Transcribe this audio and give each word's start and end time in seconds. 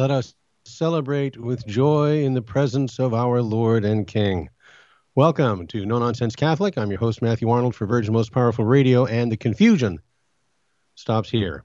Let 0.00 0.10
us 0.10 0.34
celebrate 0.64 1.36
with 1.36 1.66
joy 1.66 2.24
in 2.24 2.32
the 2.32 2.40
presence 2.40 2.98
of 2.98 3.12
our 3.12 3.42
Lord 3.42 3.84
and 3.84 4.06
King. 4.06 4.48
Welcome 5.14 5.66
to 5.66 5.84
No 5.84 5.98
Nonsense 5.98 6.34
Catholic. 6.34 6.78
I'm 6.78 6.88
your 6.88 6.98
host, 6.98 7.20
Matthew 7.20 7.50
Arnold, 7.50 7.74
for 7.74 7.84
Virgin 7.84 8.14
Most 8.14 8.32
Powerful 8.32 8.64
Radio, 8.64 9.04
and 9.04 9.30
the 9.30 9.36
confusion 9.36 9.98
stops 10.94 11.28
here. 11.28 11.64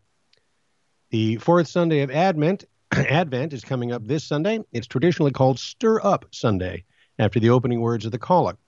The 1.12 1.38
fourth 1.38 1.70
Sunday 1.70 2.02
of 2.02 2.12
Advent, 2.12 2.66
Advent 2.91 3.54
is 3.54 3.63
coming 3.63 3.94
up 3.94 4.05
this 4.05 4.26
Sunday. 4.26 4.59
It's 4.73 4.88
traditionally 4.88 5.31
called 5.31 5.58
Stir 5.58 6.02
Up 6.04 6.26
Sunday, 6.31 6.84
after 7.17 7.40
the 7.40 7.52
opening 7.52 7.80
words 7.80 8.04
of 8.04 8.12
the 8.12 8.20
Collect. 8.20 8.59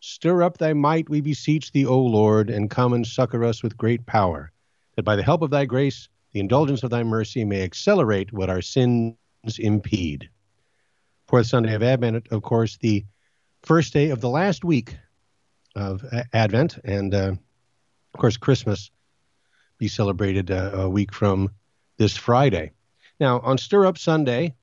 Stir 0.00 0.42
up 0.42 0.58
thy 0.58 0.72
might, 0.72 1.08
we 1.08 1.20
beseech 1.20 1.70
thee, 1.70 1.86
O 1.86 2.00
Lord, 2.00 2.50
and 2.50 2.68
come 2.68 2.92
and 2.92 3.06
succor 3.06 3.44
us 3.44 3.62
with 3.62 3.76
great 3.76 4.04
power, 4.04 4.50
that 4.96 5.04
by 5.04 5.14
the 5.14 5.22
help 5.22 5.42
of 5.42 5.50
thy 5.50 5.64
grace 5.64 6.08
the 6.34 6.40
indulgence 6.40 6.82
of 6.82 6.90
thy 6.90 7.04
mercy 7.04 7.44
may 7.44 7.62
accelerate 7.62 8.32
what 8.32 8.50
our 8.50 8.60
sins 8.60 9.14
impede. 9.58 10.28
Fourth 11.28 11.46
Sunday 11.46 11.74
of 11.74 11.82
Advent, 11.82 12.26
of 12.32 12.42
course, 12.42 12.76
the 12.76 13.04
first 13.62 13.92
day 13.92 14.10
of 14.10 14.20
the 14.20 14.28
last 14.28 14.64
week 14.64 14.96
of 15.76 16.04
Advent, 16.32 16.78
and 16.84 17.14
uh, 17.14 17.32
of 18.14 18.20
course, 18.20 18.36
Christmas 18.36 18.90
be 19.78 19.86
celebrated 19.86 20.50
uh, 20.50 20.72
a 20.74 20.90
week 20.90 21.14
from 21.14 21.50
this 21.98 22.16
Friday. 22.16 22.72
Now, 23.20 23.38
on 23.40 23.56
Stir 23.56 23.86
Up 23.86 23.96
Sunday 23.96 24.54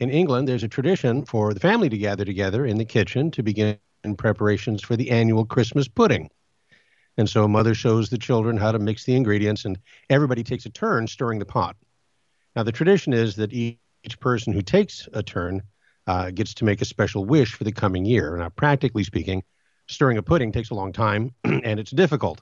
in 0.00 0.08
England, 0.08 0.48
there's 0.48 0.64
a 0.64 0.68
tradition 0.68 1.26
for 1.26 1.52
the 1.52 1.60
family 1.60 1.90
to 1.90 1.98
gather 1.98 2.24
together 2.24 2.64
in 2.64 2.78
the 2.78 2.84
kitchen 2.86 3.30
to 3.32 3.42
begin 3.42 3.78
preparations 4.16 4.82
for 4.82 4.96
the 4.96 5.10
annual 5.10 5.44
Christmas 5.44 5.88
pudding. 5.88 6.30
And 7.16 7.28
so 7.28 7.48
mother 7.48 7.74
shows 7.74 8.10
the 8.10 8.18
children 8.18 8.56
how 8.56 8.72
to 8.72 8.78
mix 8.78 9.04
the 9.04 9.16
ingredients, 9.16 9.64
and 9.64 9.78
everybody 10.10 10.44
takes 10.44 10.66
a 10.66 10.70
turn 10.70 11.06
stirring 11.06 11.38
the 11.38 11.46
pot. 11.46 11.76
Now, 12.54 12.62
the 12.62 12.72
tradition 12.72 13.12
is 13.12 13.36
that 13.36 13.52
each 13.52 13.78
person 14.20 14.52
who 14.52 14.62
takes 14.62 15.08
a 15.12 15.22
turn 15.22 15.62
uh, 16.06 16.30
gets 16.30 16.54
to 16.54 16.64
make 16.64 16.80
a 16.80 16.86
special 16.86 17.24
wish 17.24 17.54
for 17.54 17.64
the 17.64 17.72
coming 17.72 18.04
year. 18.04 18.36
Now, 18.36 18.50
practically 18.50 19.04
speaking, 19.04 19.42
stirring 19.88 20.18
a 20.18 20.22
pudding 20.22 20.52
takes 20.52 20.70
a 20.70 20.74
long 20.74 20.92
time, 20.92 21.34
and 21.44 21.80
it's 21.80 21.90
difficult. 21.90 22.40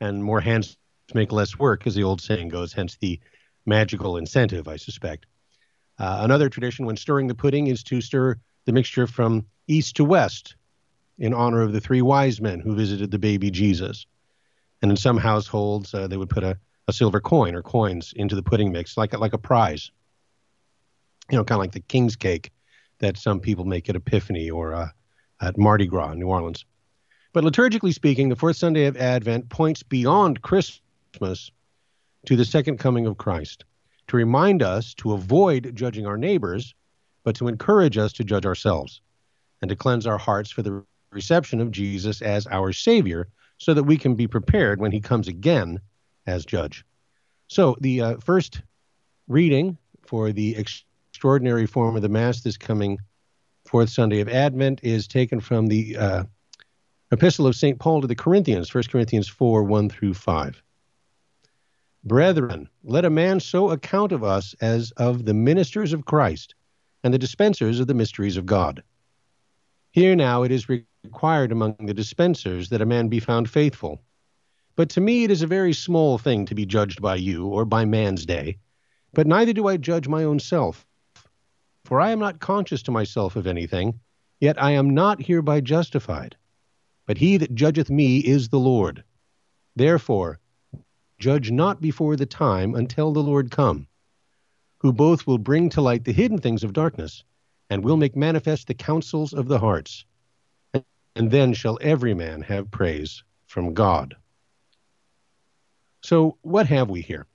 And 0.00 0.22
more 0.22 0.40
hands 0.40 0.76
make 1.14 1.32
less 1.32 1.58
work, 1.58 1.86
as 1.86 1.94
the 1.94 2.04
old 2.04 2.20
saying 2.20 2.48
goes, 2.48 2.72
hence 2.72 2.96
the 2.96 3.20
magical 3.66 4.16
incentive, 4.16 4.68
I 4.68 4.76
suspect. 4.76 5.26
Uh, 5.98 6.20
another 6.22 6.48
tradition 6.48 6.86
when 6.86 6.96
stirring 6.96 7.26
the 7.26 7.34
pudding 7.34 7.66
is 7.66 7.82
to 7.84 8.00
stir 8.00 8.36
the 8.64 8.72
mixture 8.72 9.06
from 9.06 9.46
east 9.68 9.96
to 9.96 10.04
west 10.04 10.56
in 11.22 11.32
honor 11.32 11.62
of 11.62 11.72
the 11.72 11.80
three 11.80 12.02
wise 12.02 12.40
men 12.40 12.58
who 12.58 12.74
visited 12.74 13.12
the 13.12 13.18
baby 13.18 13.48
Jesus. 13.48 14.06
And 14.82 14.90
in 14.90 14.96
some 14.96 15.16
households, 15.16 15.94
uh, 15.94 16.08
they 16.08 16.16
would 16.16 16.28
put 16.28 16.42
a, 16.42 16.58
a 16.88 16.92
silver 16.92 17.20
coin 17.20 17.54
or 17.54 17.62
coins 17.62 18.12
into 18.16 18.34
the 18.34 18.42
pudding 18.42 18.72
mix, 18.72 18.96
like 18.96 19.16
like 19.16 19.32
a 19.32 19.38
prize. 19.38 19.92
You 21.30 21.38
know, 21.38 21.44
kind 21.44 21.58
of 21.58 21.62
like 21.62 21.72
the 21.72 21.80
king's 21.80 22.16
cake 22.16 22.50
that 22.98 23.16
some 23.16 23.38
people 23.38 23.64
make 23.64 23.88
at 23.88 23.94
Epiphany 23.94 24.50
or 24.50 24.74
uh, 24.74 24.88
at 25.40 25.56
Mardi 25.56 25.86
Gras 25.86 26.10
in 26.10 26.18
New 26.18 26.26
Orleans. 26.26 26.64
But 27.32 27.44
liturgically 27.44 27.94
speaking, 27.94 28.28
the 28.28 28.36
fourth 28.36 28.56
Sunday 28.56 28.86
of 28.86 28.96
Advent 28.96 29.48
points 29.48 29.84
beyond 29.84 30.42
Christmas 30.42 31.52
to 32.26 32.36
the 32.36 32.44
second 32.44 32.78
coming 32.78 33.06
of 33.06 33.16
Christ, 33.16 33.64
to 34.08 34.16
remind 34.16 34.60
us 34.60 34.92
to 34.94 35.12
avoid 35.12 35.70
judging 35.76 36.04
our 36.04 36.18
neighbors, 36.18 36.74
but 37.22 37.36
to 37.36 37.46
encourage 37.46 37.96
us 37.96 38.12
to 38.14 38.24
judge 38.24 38.44
ourselves, 38.44 39.00
and 39.60 39.68
to 39.68 39.76
cleanse 39.76 40.06
our 40.06 40.18
hearts 40.18 40.50
for 40.50 40.62
the 40.62 40.84
reception 41.12 41.60
of 41.60 41.70
Jesus 41.70 42.22
as 42.22 42.46
our 42.46 42.72
Savior 42.72 43.28
so 43.58 43.74
that 43.74 43.84
we 43.84 43.96
can 43.96 44.14
be 44.14 44.26
prepared 44.26 44.80
when 44.80 44.92
he 44.92 45.00
comes 45.00 45.28
again 45.28 45.80
as 46.26 46.44
judge. 46.44 46.84
So, 47.48 47.76
the 47.80 48.00
uh, 48.00 48.16
first 48.18 48.62
reading 49.28 49.78
for 50.06 50.32
the 50.32 50.56
extraordinary 50.56 51.66
form 51.66 51.96
of 51.96 52.02
the 52.02 52.08
Mass 52.08 52.40
this 52.40 52.56
coming 52.56 52.98
fourth 53.66 53.90
Sunday 53.90 54.20
of 54.20 54.28
Advent 54.28 54.80
is 54.82 55.06
taken 55.06 55.40
from 55.40 55.66
the 55.66 55.96
uh, 55.96 56.24
Epistle 57.12 57.46
of 57.46 57.54
St. 57.54 57.78
Paul 57.78 58.00
to 58.00 58.06
the 58.06 58.14
Corinthians, 58.14 58.74
1 58.74 58.84
Corinthians 58.90 59.28
4 59.28 59.62
1 59.64 59.88
through 59.90 60.14
5. 60.14 60.62
Brethren, 62.04 62.68
let 62.82 63.04
a 63.04 63.10
man 63.10 63.38
so 63.38 63.70
account 63.70 64.12
of 64.12 64.24
us 64.24 64.54
as 64.60 64.90
of 64.92 65.24
the 65.24 65.34
ministers 65.34 65.92
of 65.92 66.04
Christ 66.04 66.54
and 67.04 67.14
the 67.14 67.18
dispensers 67.18 67.80
of 67.80 67.86
the 67.86 67.94
mysteries 67.94 68.36
of 68.36 68.46
God. 68.46 68.82
Here 69.92 70.16
now 70.16 70.42
it 70.42 70.50
is 70.50 70.68
required 71.04 71.50
among 71.50 71.74
the 71.80 71.92
dispensers 71.92 72.68
that 72.68 72.80
a 72.80 72.86
man 72.86 73.08
be 73.08 73.18
found 73.18 73.50
faithful. 73.50 74.00
But 74.76 74.88
to 74.90 75.00
me 75.00 75.24
it 75.24 75.32
is 75.32 75.42
a 75.42 75.48
very 75.48 75.72
small 75.72 76.16
thing 76.16 76.46
to 76.46 76.54
be 76.54 76.64
judged 76.64 77.02
by 77.02 77.16
you 77.16 77.48
or 77.48 77.64
by 77.64 77.84
man's 77.84 78.24
day. 78.24 78.58
But 79.12 79.26
neither 79.26 79.52
do 79.52 79.66
I 79.66 79.78
judge 79.78 80.06
my 80.06 80.22
own 80.22 80.38
self. 80.38 80.86
For 81.84 82.00
I 82.00 82.12
am 82.12 82.20
not 82.20 82.38
conscious 82.38 82.84
to 82.84 82.92
myself 82.92 83.34
of 83.34 83.48
anything, 83.48 83.98
yet 84.40 84.62
I 84.62 84.70
am 84.70 84.94
not 84.94 85.20
hereby 85.20 85.60
justified. 85.60 86.36
But 87.04 87.18
he 87.18 87.36
that 87.36 87.54
judgeth 87.54 87.90
me 87.90 88.18
is 88.18 88.48
the 88.48 88.60
Lord. 88.60 89.02
Therefore, 89.74 90.38
judge 91.18 91.50
not 91.50 91.80
before 91.80 92.14
the 92.14 92.26
time 92.26 92.76
until 92.76 93.12
the 93.12 93.24
Lord 93.24 93.50
come, 93.50 93.88
who 94.78 94.92
both 94.92 95.26
will 95.26 95.38
bring 95.38 95.68
to 95.70 95.80
light 95.80 96.04
the 96.04 96.12
hidden 96.12 96.38
things 96.38 96.62
of 96.62 96.72
darkness, 96.72 97.24
and 97.68 97.82
will 97.82 97.96
make 97.96 98.14
manifest 98.14 98.68
the 98.68 98.74
counsels 98.74 99.32
of 99.32 99.48
the 99.48 99.58
hearts 99.58 100.04
and 101.14 101.30
then 101.30 101.52
shall 101.52 101.78
every 101.80 102.14
man 102.14 102.42
have 102.42 102.70
praise 102.70 103.22
from 103.46 103.74
God. 103.74 104.16
So, 106.02 106.38
what 106.42 106.66
have 106.66 106.90
we 106.90 107.02
here? 107.02 107.26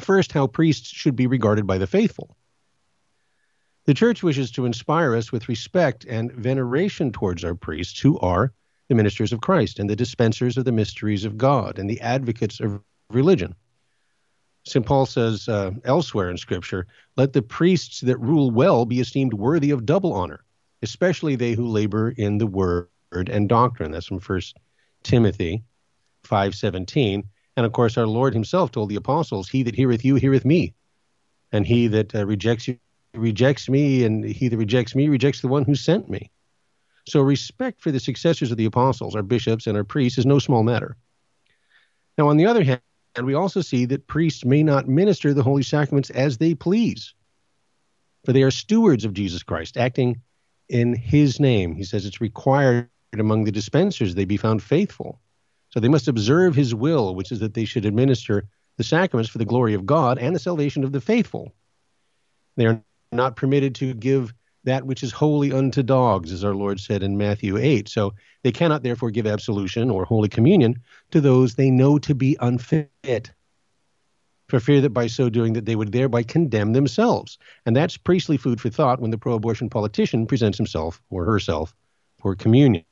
First, 0.00 0.32
how 0.32 0.46
priests 0.46 0.88
should 0.88 1.16
be 1.16 1.26
regarded 1.26 1.66
by 1.66 1.78
the 1.78 1.86
faithful. 1.86 2.36
The 3.86 3.94
church 3.94 4.22
wishes 4.22 4.50
to 4.52 4.66
inspire 4.66 5.16
us 5.16 5.32
with 5.32 5.48
respect 5.48 6.04
and 6.04 6.30
veneration 6.32 7.10
towards 7.10 7.42
our 7.42 7.54
priests, 7.54 7.98
who 7.98 8.18
are 8.18 8.52
the 8.88 8.94
ministers 8.94 9.32
of 9.32 9.40
Christ 9.40 9.78
and 9.78 9.88
the 9.88 9.96
dispensers 9.96 10.56
of 10.56 10.64
the 10.64 10.72
mysteries 10.72 11.24
of 11.24 11.38
God 11.38 11.78
and 11.78 11.88
the 11.88 12.00
advocates 12.00 12.60
of 12.60 12.80
religion. 13.10 13.54
St. 14.64 14.84
Paul 14.84 15.06
says 15.06 15.48
uh, 15.48 15.72
elsewhere 15.84 16.30
in 16.30 16.36
Scripture, 16.36 16.86
let 17.16 17.32
the 17.32 17.42
priests 17.42 18.00
that 18.02 18.18
rule 18.18 18.50
well 18.50 18.84
be 18.84 19.00
esteemed 19.00 19.32
worthy 19.32 19.70
of 19.70 19.86
double 19.86 20.12
honor, 20.12 20.44
especially 20.82 21.34
they 21.34 21.54
who 21.54 21.66
labor 21.66 22.10
in 22.10 22.36
the 22.36 22.46
word 22.46 22.88
and 23.12 23.48
doctrine. 23.48 23.90
That's 23.90 24.06
from 24.06 24.20
First 24.20 24.56
Timothy 25.02 25.62
5:17. 26.24 27.24
And 27.56 27.66
of 27.66 27.72
course, 27.72 27.96
our 27.98 28.06
Lord 28.06 28.34
Himself 28.34 28.70
told 28.70 28.88
the 28.88 28.96
apostles, 28.96 29.48
"He 29.48 29.62
that 29.64 29.74
heareth 29.74 30.04
you 30.04 30.16
heareth 30.16 30.44
me, 30.44 30.74
and 31.52 31.66
he 31.66 31.86
that 31.88 32.14
uh, 32.14 32.26
rejects 32.26 32.68
you 32.68 32.78
rejects 33.14 33.68
me, 33.68 34.04
and 34.04 34.24
he 34.24 34.48
that 34.48 34.56
rejects 34.56 34.94
me 34.94 35.08
rejects 35.08 35.40
the 35.40 35.48
one 35.48 35.64
who 35.64 35.74
sent 35.74 36.08
me." 36.08 36.30
So, 37.06 37.20
respect 37.20 37.80
for 37.80 37.90
the 37.90 38.00
successors 38.00 38.50
of 38.50 38.58
the 38.58 38.66
apostles, 38.66 39.16
our 39.16 39.22
bishops 39.22 39.66
and 39.66 39.76
our 39.76 39.84
priests, 39.84 40.18
is 40.18 40.26
no 40.26 40.38
small 40.38 40.62
matter. 40.62 40.96
Now, 42.18 42.28
on 42.28 42.36
the 42.36 42.46
other 42.46 42.62
hand, 42.62 42.80
we 43.22 43.34
also 43.34 43.62
see 43.62 43.86
that 43.86 44.06
priests 44.06 44.44
may 44.44 44.62
not 44.62 44.88
minister 44.88 45.32
the 45.32 45.42
holy 45.42 45.62
sacraments 45.62 46.10
as 46.10 46.36
they 46.36 46.54
please, 46.54 47.14
for 48.24 48.32
they 48.32 48.42
are 48.42 48.50
stewards 48.50 49.04
of 49.04 49.14
Jesus 49.14 49.42
Christ, 49.42 49.78
acting 49.78 50.20
in 50.68 50.94
His 50.94 51.40
name. 51.40 51.74
He 51.74 51.84
says 51.84 52.04
it's 52.04 52.20
required 52.20 52.90
among 53.14 53.44
the 53.44 53.52
dispensers 53.52 54.14
they 54.14 54.24
be 54.24 54.36
found 54.36 54.62
faithful. 54.62 55.20
So 55.70 55.80
they 55.80 55.88
must 55.88 56.08
observe 56.08 56.54
his 56.54 56.74
will, 56.74 57.14
which 57.14 57.32
is 57.32 57.40
that 57.40 57.54
they 57.54 57.64
should 57.64 57.84
administer 57.84 58.44
the 58.76 58.84
sacraments 58.84 59.30
for 59.30 59.38
the 59.38 59.44
glory 59.44 59.74
of 59.74 59.86
God 59.86 60.18
and 60.18 60.34
the 60.34 60.40
salvation 60.40 60.84
of 60.84 60.92
the 60.92 61.00
faithful. 61.00 61.52
They 62.56 62.66
are 62.66 62.82
not 63.12 63.36
permitted 63.36 63.74
to 63.76 63.94
give 63.94 64.32
that 64.64 64.84
which 64.84 65.02
is 65.02 65.12
holy 65.12 65.52
unto 65.52 65.82
dogs, 65.82 66.32
as 66.32 66.44
our 66.44 66.54
Lord 66.54 66.80
said 66.80 67.02
in 67.02 67.16
Matthew 67.16 67.56
8. 67.56 67.88
So 67.88 68.14
they 68.42 68.52
cannot 68.52 68.82
therefore 68.82 69.10
give 69.10 69.26
absolution 69.26 69.90
or 69.90 70.04
holy 70.04 70.28
communion 70.28 70.76
to 71.10 71.20
those 71.20 71.54
they 71.54 71.70
know 71.70 71.98
to 72.00 72.14
be 72.14 72.36
unfit, 72.40 73.30
for 74.48 74.60
fear 74.60 74.80
that 74.80 74.90
by 74.90 75.06
so 75.06 75.28
doing 75.30 75.52
that 75.54 75.64
they 75.64 75.76
would 75.76 75.92
thereby 75.92 76.22
condemn 76.22 76.72
themselves. 76.72 77.38
And 77.66 77.76
that's 77.76 77.96
priestly 77.96 78.36
food 78.36 78.60
for 78.60 78.70
thought 78.70 79.00
when 79.00 79.10
the 79.10 79.18
pro-abortion 79.18 79.70
politician 79.70 80.26
presents 80.26 80.58
himself 80.58 81.00
or 81.10 81.24
herself 81.24 81.74
for 82.18 82.34
communion. 82.34 82.84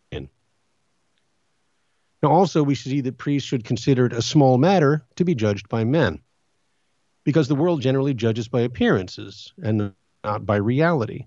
Now, 2.23 2.31
also, 2.31 2.63
we 2.63 2.75
see 2.75 3.01
that 3.03 3.19
priests 3.19 3.49
should 3.49 3.65
consider 3.65 4.07
it 4.07 4.13
a 4.13 4.23
small 4.23 4.59
matter 4.59 5.05
to 5.17 5.25
be 5.25 5.35
judged 5.35 5.69
by 5.69 5.85
men, 5.85 6.21
because 7.25 7.49
the 7.49 7.55
world 7.55 7.83
generally 7.83 8.15
judges 8.15 8.49
by 8.49 8.63
appearances 8.63 9.53
and 9.63 9.93
not 10.25 10.47
by 10.47 10.57
reality. 10.57 11.27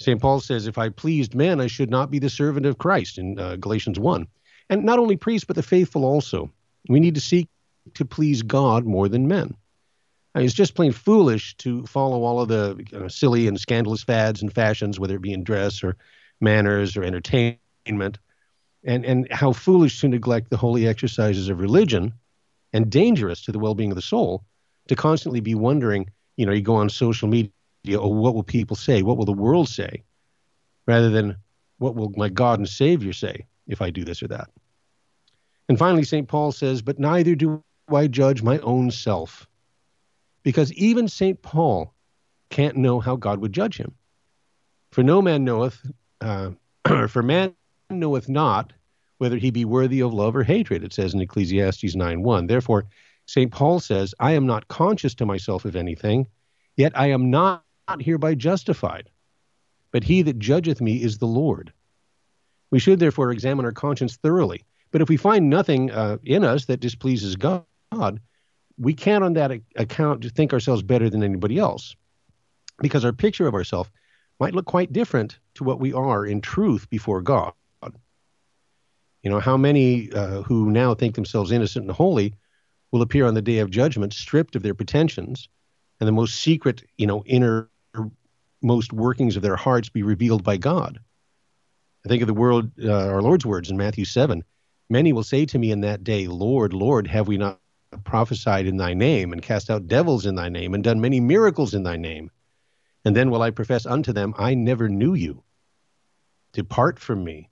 St. 0.00 0.20
Paul 0.20 0.40
says, 0.40 0.66
If 0.66 0.78
I 0.78 0.88
pleased 0.88 1.34
men, 1.34 1.60
I 1.60 1.66
should 1.66 1.90
not 1.90 2.10
be 2.10 2.18
the 2.18 2.30
servant 2.30 2.66
of 2.66 2.78
Christ 2.78 3.18
in 3.18 3.38
uh, 3.38 3.56
Galatians 3.56 3.98
1. 3.98 4.26
And 4.68 4.84
not 4.84 4.98
only 4.98 5.16
priests, 5.16 5.46
but 5.46 5.56
the 5.56 5.62
faithful 5.62 6.04
also. 6.04 6.50
We 6.88 7.00
need 7.00 7.14
to 7.14 7.20
seek 7.20 7.48
to 7.94 8.04
please 8.04 8.42
God 8.42 8.84
more 8.84 9.08
than 9.08 9.28
men. 9.28 9.54
I 10.34 10.40
mean, 10.40 10.46
it's 10.46 10.54
just 10.54 10.74
plain 10.74 10.92
foolish 10.92 11.56
to 11.58 11.86
follow 11.86 12.22
all 12.22 12.40
of 12.40 12.48
the 12.48 12.84
you 12.92 12.98
know, 12.98 13.08
silly 13.08 13.48
and 13.48 13.58
scandalous 13.58 14.02
fads 14.02 14.42
and 14.42 14.52
fashions, 14.52 15.00
whether 15.00 15.16
it 15.16 15.22
be 15.22 15.32
in 15.32 15.44
dress 15.44 15.82
or 15.82 15.96
manners 16.40 16.96
or 16.96 17.02
entertainment, 17.02 18.18
and, 18.86 19.04
and 19.04 19.28
how 19.30 19.52
foolish 19.52 20.00
to 20.00 20.08
neglect 20.08 20.50
the 20.50 20.56
holy 20.56 20.86
exercises 20.86 21.48
of 21.48 21.60
religion 21.60 22.14
and 22.72 22.90
dangerous 22.90 23.42
to 23.42 23.52
the 23.52 23.58
well 23.58 23.74
being 23.74 23.90
of 23.90 23.96
the 23.96 24.02
soul 24.02 24.44
to 24.88 24.96
constantly 24.96 25.40
be 25.40 25.54
wondering 25.54 26.08
you 26.36 26.44
know, 26.44 26.52
you 26.52 26.62
go 26.62 26.76
on 26.76 26.88
social 26.88 27.28
media, 27.28 27.50
oh, 27.92 28.08
what 28.08 28.34
will 28.34 28.42
people 28.42 28.76
say? 28.76 29.02
What 29.02 29.16
will 29.16 29.24
the 29.24 29.32
world 29.32 29.68
say? 29.68 30.04
Rather 30.86 31.10
than 31.10 31.36
what 31.78 31.94
will 31.94 32.12
my 32.16 32.28
God 32.28 32.58
and 32.58 32.68
Savior 32.68 33.12
say 33.12 33.46
if 33.66 33.82
I 33.82 33.90
do 33.90 34.04
this 34.04 34.22
or 34.22 34.28
that? 34.28 34.48
And 35.68 35.78
finally, 35.78 36.04
St. 36.04 36.28
Paul 36.28 36.52
says, 36.52 36.82
But 36.82 36.98
neither 36.98 37.34
do 37.34 37.62
I 37.92 38.06
judge 38.06 38.42
my 38.42 38.58
own 38.60 38.90
self. 38.90 39.46
Because 40.42 40.72
even 40.74 41.08
St. 41.08 41.40
Paul 41.42 41.92
can't 42.50 42.76
know 42.76 43.00
how 43.00 43.16
God 43.16 43.40
would 43.40 43.52
judge 43.52 43.76
him. 43.76 43.94
For 44.92 45.02
no 45.02 45.20
man 45.20 45.44
knoweth, 45.44 45.80
uh, 46.20 46.50
for 47.08 47.22
man 47.22 47.54
knoweth 47.90 48.28
not 48.28 48.72
whether 49.18 49.36
he 49.36 49.50
be 49.50 49.64
worthy 49.64 50.00
of 50.00 50.12
love 50.12 50.36
or 50.36 50.42
hatred, 50.42 50.84
it 50.84 50.92
says 50.92 51.14
in 51.14 51.20
Ecclesiastes 51.20 51.94
9 51.94 52.22
1. 52.22 52.46
Therefore, 52.46 52.86
St. 53.26 53.50
Paul 53.50 53.80
says, 53.80 54.14
I 54.20 54.32
am 54.32 54.46
not 54.46 54.68
conscious 54.68 55.14
to 55.16 55.26
myself 55.26 55.64
of 55.64 55.76
anything, 55.76 56.26
yet 56.76 56.92
I 56.94 57.08
am 57.10 57.30
not 57.30 57.64
hereby 58.00 58.34
justified. 58.34 59.10
But 59.90 60.04
he 60.04 60.22
that 60.22 60.38
judgeth 60.38 60.80
me 60.80 61.02
is 61.02 61.18
the 61.18 61.26
Lord. 61.26 61.72
We 62.70 62.78
should 62.78 62.98
therefore 62.98 63.30
examine 63.32 63.64
our 63.64 63.72
conscience 63.72 64.16
thoroughly. 64.16 64.64
But 64.90 65.02
if 65.02 65.08
we 65.08 65.16
find 65.16 65.50
nothing 65.50 65.90
uh, 65.90 66.18
in 66.24 66.44
us 66.44 66.66
that 66.66 66.80
displeases 66.80 67.36
God, 67.36 68.20
we 68.78 68.94
can't 68.94 69.24
on 69.24 69.32
that 69.34 69.52
account 69.76 70.24
think 70.32 70.52
ourselves 70.52 70.82
better 70.82 71.08
than 71.08 71.22
anybody 71.22 71.58
else. 71.58 71.96
Because 72.78 73.04
our 73.04 73.12
picture 73.12 73.46
of 73.46 73.54
ourselves 73.54 73.90
might 74.38 74.54
look 74.54 74.66
quite 74.66 74.92
different 74.92 75.38
to 75.54 75.64
what 75.64 75.80
we 75.80 75.92
are 75.92 76.26
in 76.26 76.40
truth 76.40 76.88
before 76.90 77.22
God. 77.22 77.52
You 79.26 79.30
know, 79.30 79.40
how 79.40 79.56
many 79.56 80.12
uh, 80.12 80.42
who 80.42 80.70
now 80.70 80.94
think 80.94 81.16
themselves 81.16 81.50
innocent 81.50 81.84
and 81.84 81.90
holy 81.90 82.34
will 82.92 83.02
appear 83.02 83.26
on 83.26 83.34
the 83.34 83.42
day 83.42 83.58
of 83.58 83.72
judgment 83.72 84.12
stripped 84.12 84.54
of 84.54 84.62
their 84.62 84.72
pretensions 84.72 85.48
and 85.98 86.06
the 86.06 86.12
most 86.12 86.36
secret, 86.36 86.84
you 86.96 87.08
know, 87.08 87.24
inner 87.26 87.68
most 88.62 88.92
workings 88.92 89.34
of 89.34 89.42
their 89.42 89.56
hearts 89.56 89.88
be 89.88 90.04
revealed 90.04 90.44
by 90.44 90.58
God. 90.58 91.00
I 92.04 92.08
think 92.08 92.22
of 92.22 92.28
the 92.28 92.34
world, 92.34 92.70
uh, 92.80 93.08
our 93.08 93.20
Lord's 93.20 93.44
words 93.44 93.68
in 93.68 93.76
Matthew 93.76 94.04
7. 94.04 94.44
Many 94.88 95.12
will 95.12 95.24
say 95.24 95.44
to 95.44 95.58
me 95.58 95.72
in 95.72 95.80
that 95.80 96.04
day, 96.04 96.28
Lord, 96.28 96.72
Lord, 96.72 97.08
have 97.08 97.26
we 97.26 97.36
not 97.36 97.58
prophesied 98.04 98.68
in 98.68 98.76
thy 98.76 98.94
name 98.94 99.32
and 99.32 99.42
cast 99.42 99.70
out 99.70 99.88
devils 99.88 100.24
in 100.24 100.36
thy 100.36 100.50
name 100.50 100.72
and 100.72 100.84
done 100.84 101.00
many 101.00 101.18
miracles 101.18 101.74
in 101.74 101.82
thy 101.82 101.96
name? 101.96 102.30
And 103.04 103.16
then 103.16 103.32
will 103.32 103.42
I 103.42 103.50
profess 103.50 103.86
unto 103.86 104.12
them, 104.12 104.34
I 104.38 104.54
never 104.54 104.88
knew 104.88 105.14
you. 105.14 105.42
Depart 106.52 107.00
from 107.00 107.24
me, 107.24 107.50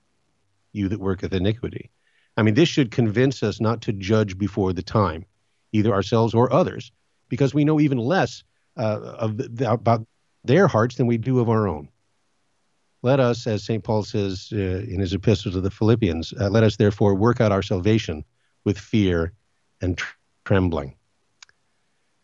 you 0.75 0.89
that 0.89 1.01
worketh 1.01 1.33
iniquity. 1.33 1.91
I 2.37 2.43
mean, 2.43 2.55
this 2.55 2.69
should 2.69 2.91
convince 2.91 3.43
us 3.43 3.61
not 3.61 3.83
to 3.83 3.93
judge 3.93 4.37
before 4.37 4.73
the 4.73 4.83
time, 4.83 5.25
either 5.73 5.93
ourselves 5.93 6.35
or 6.35 6.53
others, 6.53 6.93
because 7.29 7.55
we 7.55 7.65
know 7.65 7.81
even 7.81 7.99
less 7.99 8.43
uh, 8.77 9.01
of 9.19 9.37
the, 9.37 9.71
about 9.71 10.07
their 10.43 10.67
hearts 10.67 10.97
than 10.97 11.07
we 11.07 11.17
do 11.17 11.41
of 11.41 11.49
our 11.49 11.69
own. 11.69 11.89
Let 13.03 13.21
us, 13.21 13.47
as 13.47 13.65
St. 13.65 13.85
Paul 13.85 14.03
says 14.03 14.49
uh, 14.53 14.57
in 14.57 14.99
his 14.99 15.13
epistle 15.13 15.53
to 15.53 15.61
the 15.61 15.71
Philippians, 15.71 16.33
uh, 16.41 16.49
let 16.49 16.65
us 16.65 16.77
therefore 16.77 17.15
work 17.15 17.41
out 17.41 17.53
our 17.53 17.63
salvation 17.63 18.25
with 18.65 18.79
fear 18.79 19.33
and 19.81 19.97
tr- 19.99 20.17
trembling. 20.45 20.97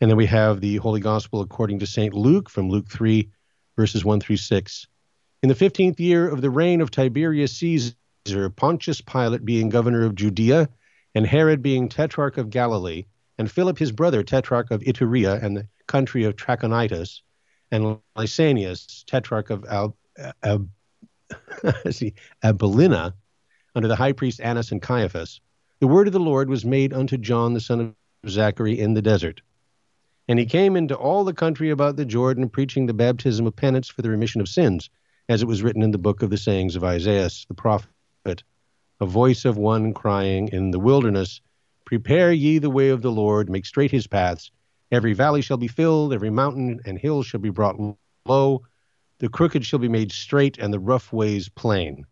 And 0.01 0.09
then 0.09 0.17
we 0.17 0.25
have 0.25 0.59
the 0.59 0.77
Holy 0.77 0.99
Gospel 0.99 1.41
according 1.41 1.79
to 1.79 1.85
St. 1.85 2.13
Luke 2.15 2.49
from 2.49 2.69
Luke 2.69 2.87
3, 2.87 3.29
verses 3.77 4.03
1 4.03 4.19
through 4.19 4.37
6. 4.37 4.87
In 5.43 5.49
the 5.49 5.55
15th 5.55 5.99
year 5.99 6.27
of 6.27 6.41
the 6.41 6.49
reign 6.49 6.81
of 6.81 6.89
Tiberius 6.89 7.55
Caesar, 7.57 7.93
Pontius 8.55 9.01
Pilate 9.01 9.43
being 9.43 9.69
governor 9.69 10.05
of 10.05 10.15
Judea, 10.15 10.69
and 11.15 11.25
Herod 11.25 11.61
being 11.61 11.89
tetrarch 11.89 12.37
of 12.37 12.49
Galilee, 12.49 13.05
and 13.37 13.51
Philip 13.51 13.79
his 13.79 13.91
brother 13.91 14.23
tetrarch 14.23 14.69
of 14.69 14.81
Iturea 14.83 15.43
and 15.43 15.57
the 15.57 15.67
country 15.87 16.23
of 16.23 16.35
Trachonitis, 16.35 17.21
and 17.71 17.97
Lysanias 18.15 19.03
tetrarch 19.07 19.49
of 19.49 19.65
Al, 19.65 19.97
Ab, 20.43 20.69
see, 21.91 22.13
under 22.43 23.87
the 23.87 23.95
high 23.95 24.13
priest 24.13 24.39
Annas 24.39 24.71
and 24.71 24.81
Caiaphas, 24.81 25.41
the 25.79 25.87
word 25.87 26.07
of 26.07 26.13
the 26.13 26.19
Lord 26.19 26.47
was 26.47 26.63
made 26.63 26.93
unto 26.93 27.17
John 27.17 27.53
the 27.53 27.59
son 27.59 27.79
of 27.79 28.29
Zachary 28.29 28.79
in 28.79 28.93
the 28.93 29.01
desert. 29.01 29.41
And 30.27 30.37
he 30.37 30.45
came 30.45 30.75
into 30.75 30.95
all 30.95 31.23
the 31.23 31.33
country 31.33 31.71
about 31.71 31.95
the 31.95 32.05
Jordan, 32.05 32.49
preaching 32.49 32.85
the 32.85 32.93
baptism 32.93 33.47
of 33.47 33.55
penance 33.55 33.89
for 33.89 34.03
the 34.03 34.11
remission 34.11 34.41
of 34.41 34.47
sins, 34.47 34.91
as 35.27 35.41
it 35.41 35.47
was 35.47 35.63
written 35.63 35.81
in 35.81 35.91
the 35.91 35.97
book 35.97 36.21
of 36.21 36.29
the 36.29 36.37
sayings 36.37 36.75
of 36.75 36.83
Isaiah 36.83 37.29
the 37.47 37.55
prophet 37.55 37.89
a 38.25 39.05
voice 39.05 39.45
of 39.45 39.57
one 39.57 39.93
crying 39.93 40.47
in 40.49 40.71
the 40.71 40.79
wilderness, 40.79 41.41
Prepare 41.85 42.31
ye 42.31 42.59
the 42.59 42.69
way 42.69 42.89
of 42.89 43.01
the 43.01 43.11
Lord, 43.11 43.49
make 43.49 43.65
straight 43.65 43.91
his 43.91 44.07
paths. 44.07 44.51
Every 44.91 45.13
valley 45.13 45.41
shall 45.41 45.57
be 45.57 45.67
filled, 45.67 46.13
every 46.13 46.29
mountain 46.29 46.79
and 46.85 46.97
hill 46.97 47.23
shall 47.23 47.39
be 47.39 47.49
brought 47.49 47.77
low. 48.25 48.61
The 49.17 49.29
crooked 49.29 49.65
shall 49.65 49.79
be 49.79 49.89
made 49.89 50.11
straight, 50.11 50.57
and 50.59 50.73
the 50.73 50.79
rough 50.79 51.11
ways 51.11 51.49
plain. 51.49 52.05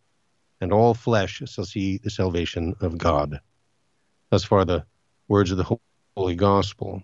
And 0.61 0.73
all 0.73 0.93
flesh 0.93 1.43
shall 1.45 1.65
see 1.65 1.97
the 1.97 2.09
salvation 2.09 2.75
of 2.81 2.97
God. 2.97 3.39
Thus 4.31 4.43
far, 4.43 4.65
the 4.65 4.85
words 5.27 5.51
of 5.51 5.57
the 5.57 5.77
Holy 6.17 6.35
Gospel. 6.35 7.03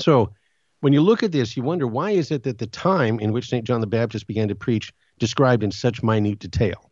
So, 0.00 0.32
when 0.80 0.92
you 0.92 1.02
look 1.02 1.22
at 1.22 1.32
this, 1.32 1.56
you 1.56 1.62
wonder 1.62 1.86
why 1.86 2.12
is 2.12 2.30
it 2.30 2.44
that 2.44 2.58
the 2.58 2.66
time 2.66 3.20
in 3.20 3.32
which 3.32 3.48
St. 3.48 3.66
John 3.66 3.80
the 3.80 3.86
Baptist 3.86 4.26
began 4.26 4.48
to 4.48 4.54
preach 4.54 4.92
described 5.18 5.62
in 5.62 5.70
such 5.70 6.02
minute 6.02 6.38
detail? 6.38 6.89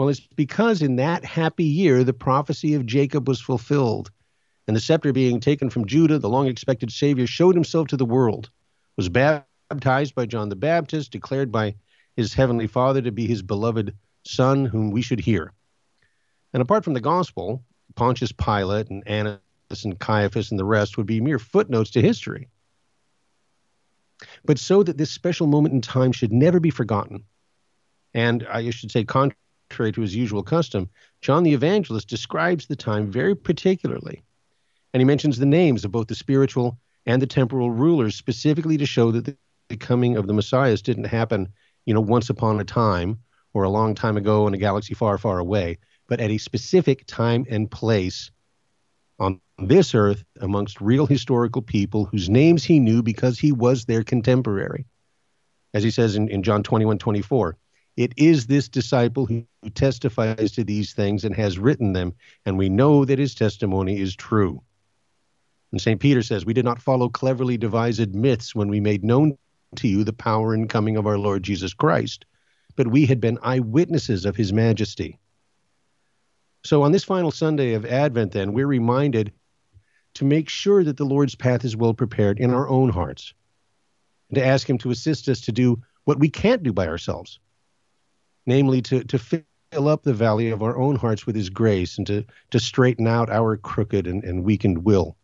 Well, 0.00 0.08
it's 0.08 0.26
because 0.34 0.80
in 0.80 0.96
that 0.96 1.26
happy 1.26 1.64
year, 1.64 2.04
the 2.04 2.14
prophecy 2.14 2.72
of 2.72 2.86
Jacob 2.86 3.28
was 3.28 3.38
fulfilled. 3.38 4.10
And 4.66 4.74
the 4.74 4.80
scepter 4.80 5.12
being 5.12 5.40
taken 5.40 5.68
from 5.68 5.84
Judah, 5.84 6.18
the 6.18 6.26
long 6.30 6.46
expected 6.46 6.90
Savior 6.90 7.26
showed 7.26 7.54
himself 7.54 7.88
to 7.88 7.98
the 7.98 8.06
world, 8.06 8.48
was 8.96 9.10
baptized 9.10 10.14
by 10.14 10.24
John 10.24 10.48
the 10.48 10.56
Baptist, 10.56 11.12
declared 11.12 11.52
by 11.52 11.74
his 12.16 12.32
heavenly 12.32 12.66
Father 12.66 13.02
to 13.02 13.12
be 13.12 13.26
his 13.26 13.42
beloved 13.42 13.94
Son, 14.24 14.64
whom 14.64 14.90
we 14.90 15.02
should 15.02 15.20
hear. 15.20 15.52
And 16.54 16.62
apart 16.62 16.82
from 16.82 16.94
the 16.94 17.02
gospel, 17.02 17.62
Pontius 17.94 18.32
Pilate 18.32 18.88
and 18.88 19.06
Annas 19.06 19.38
and 19.84 19.98
Caiaphas 19.98 20.50
and 20.50 20.58
the 20.58 20.64
rest 20.64 20.96
would 20.96 21.04
be 21.04 21.20
mere 21.20 21.38
footnotes 21.38 21.90
to 21.90 22.00
history. 22.00 22.48
But 24.46 24.58
so 24.58 24.82
that 24.82 24.96
this 24.96 25.10
special 25.10 25.46
moment 25.46 25.74
in 25.74 25.82
time 25.82 26.12
should 26.12 26.32
never 26.32 26.58
be 26.58 26.70
forgotten, 26.70 27.24
and 28.14 28.46
I 28.50 28.70
should 28.70 28.90
say, 28.90 29.04
contrary 29.04 29.36
contrary 29.70 29.92
to 29.92 30.00
his 30.00 30.16
usual 30.16 30.42
custom, 30.42 30.90
John 31.22 31.44
the 31.44 31.54
Evangelist 31.54 32.08
describes 32.08 32.66
the 32.66 32.76
time 32.76 33.10
very 33.10 33.36
particularly. 33.36 34.22
And 34.92 35.00
he 35.00 35.04
mentions 35.04 35.38
the 35.38 35.46
names 35.46 35.84
of 35.84 35.92
both 35.92 36.08
the 36.08 36.16
spiritual 36.16 36.76
and 37.06 37.22
the 37.22 37.26
temporal 37.26 37.70
rulers 37.70 38.16
specifically 38.16 38.76
to 38.78 38.86
show 38.86 39.12
that 39.12 39.36
the 39.68 39.76
coming 39.76 40.16
of 40.16 40.26
the 40.26 40.32
Messiahs 40.32 40.82
didn't 40.82 41.04
happen, 41.04 41.48
you 41.86 41.94
know, 41.94 42.00
once 42.00 42.30
upon 42.30 42.58
a 42.58 42.64
time 42.64 43.20
or 43.54 43.62
a 43.62 43.70
long 43.70 43.94
time 43.94 44.16
ago 44.16 44.48
in 44.48 44.54
a 44.54 44.58
galaxy 44.58 44.92
far, 44.92 45.16
far 45.18 45.38
away, 45.38 45.78
but 46.08 46.20
at 46.20 46.30
a 46.30 46.38
specific 46.38 47.06
time 47.06 47.46
and 47.48 47.70
place 47.70 48.32
on 49.20 49.40
this 49.58 49.94
earth 49.94 50.24
amongst 50.40 50.80
real 50.80 51.06
historical 51.06 51.62
people 51.62 52.06
whose 52.06 52.28
names 52.28 52.64
he 52.64 52.80
knew 52.80 53.02
because 53.02 53.38
he 53.38 53.52
was 53.52 53.84
their 53.84 54.02
contemporary. 54.02 54.86
As 55.72 55.84
he 55.84 55.92
says 55.92 56.16
in, 56.16 56.28
in 56.28 56.42
John 56.42 56.64
21 56.64 56.98
24, 56.98 57.56
it 57.96 58.12
is 58.16 58.46
this 58.46 58.68
disciple 58.68 59.26
who 59.26 59.44
testifies 59.74 60.52
to 60.52 60.64
these 60.64 60.92
things 60.92 61.24
and 61.24 61.34
has 61.34 61.58
written 61.58 61.92
them, 61.92 62.14
and 62.46 62.56
we 62.56 62.68
know 62.68 63.04
that 63.04 63.18
his 63.18 63.34
testimony 63.34 63.98
is 63.98 64.14
true. 64.14 64.62
And 65.72 65.80
St. 65.80 66.00
Peter 66.00 66.22
says, 66.22 66.44
We 66.44 66.54
did 66.54 66.64
not 66.64 66.80
follow 66.80 67.08
cleverly 67.08 67.56
devised 67.56 68.14
myths 68.14 68.54
when 68.54 68.68
we 68.68 68.80
made 68.80 69.04
known 69.04 69.36
to 69.76 69.88
you 69.88 70.04
the 70.04 70.12
power 70.12 70.54
and 70.54 70.68
coming 70.68 70.96
of 70.96 71.06
our 71.06 71.18
Lord 71.18 71.42
Jesus 71.42 71.74
Christ, 71.74 72.24
but 72.76 72.88
we 72.88 73.06
had 73.06 73.20
been 73.20 73.38
eyewitnesses 73.42 74.24
of 74.24 74.36
his 74.36 74.52
majesty. 74.52 75.18
So 76.64 76.82
on 76.82 76.92
this 76.92 77.04
final 77.04 77.30
Sunday 77.30 77.74
of 77.74 77.86
Advent, 77.86 78.32
then, 78.32 78.52
we're 78.52 78.66
reminded 78.66 79.32
to 80.14 80.24
make 80.24 80.48
sure 80.48 80.84
that 80.84 80.96
the 80.96 81.04
Lord's 81.04 81.34
path 81.34 81.64
is 81.64 81.76
well 81.76 81.94
prepared 81.94 82.40
in 82.40 82.50
our 82.50 82.68
own 82.68 82.88
hearts, 82.90 83.32
and 84.28 84.36
to 84.36 84.44
ask 84.44 84.68
him 84.68 84.78
to 84.78 84.90
assist 84.90 85.28
us 85.28 85.40
to 85.42 85.52
do 85.52 85.82
what 86.04 86.18
we 86.18 86.28
can't 86.28 86.62
do 86.62 86.72
by 86.72 86.86
ourselves 86.86 87.38
namely 88.46 88.82
to, 88.82 89.04
to 89.04 89.18
fill 89.18 89.88
up 89.88 90.02
the 90.02 90.14
valley 90.14 90.50
of 90.50 90.62
our 90.62 90.76
own 90.76 90.96
hearts 90.96 91.26
with 91.26 91.36
his 91.36 91.50
grace 91.50 91.98
and 91.98 92.06
to, 92.06 92.24
to 92.50 92.58
straighten 92.58 93.06
out 93.06 93.30
our 93.30 93.56
crooked 93.56 94.06
and, 94.06 94.24
and 94.24 94.44
weakened 94.44 94.84
will 94.84 95.16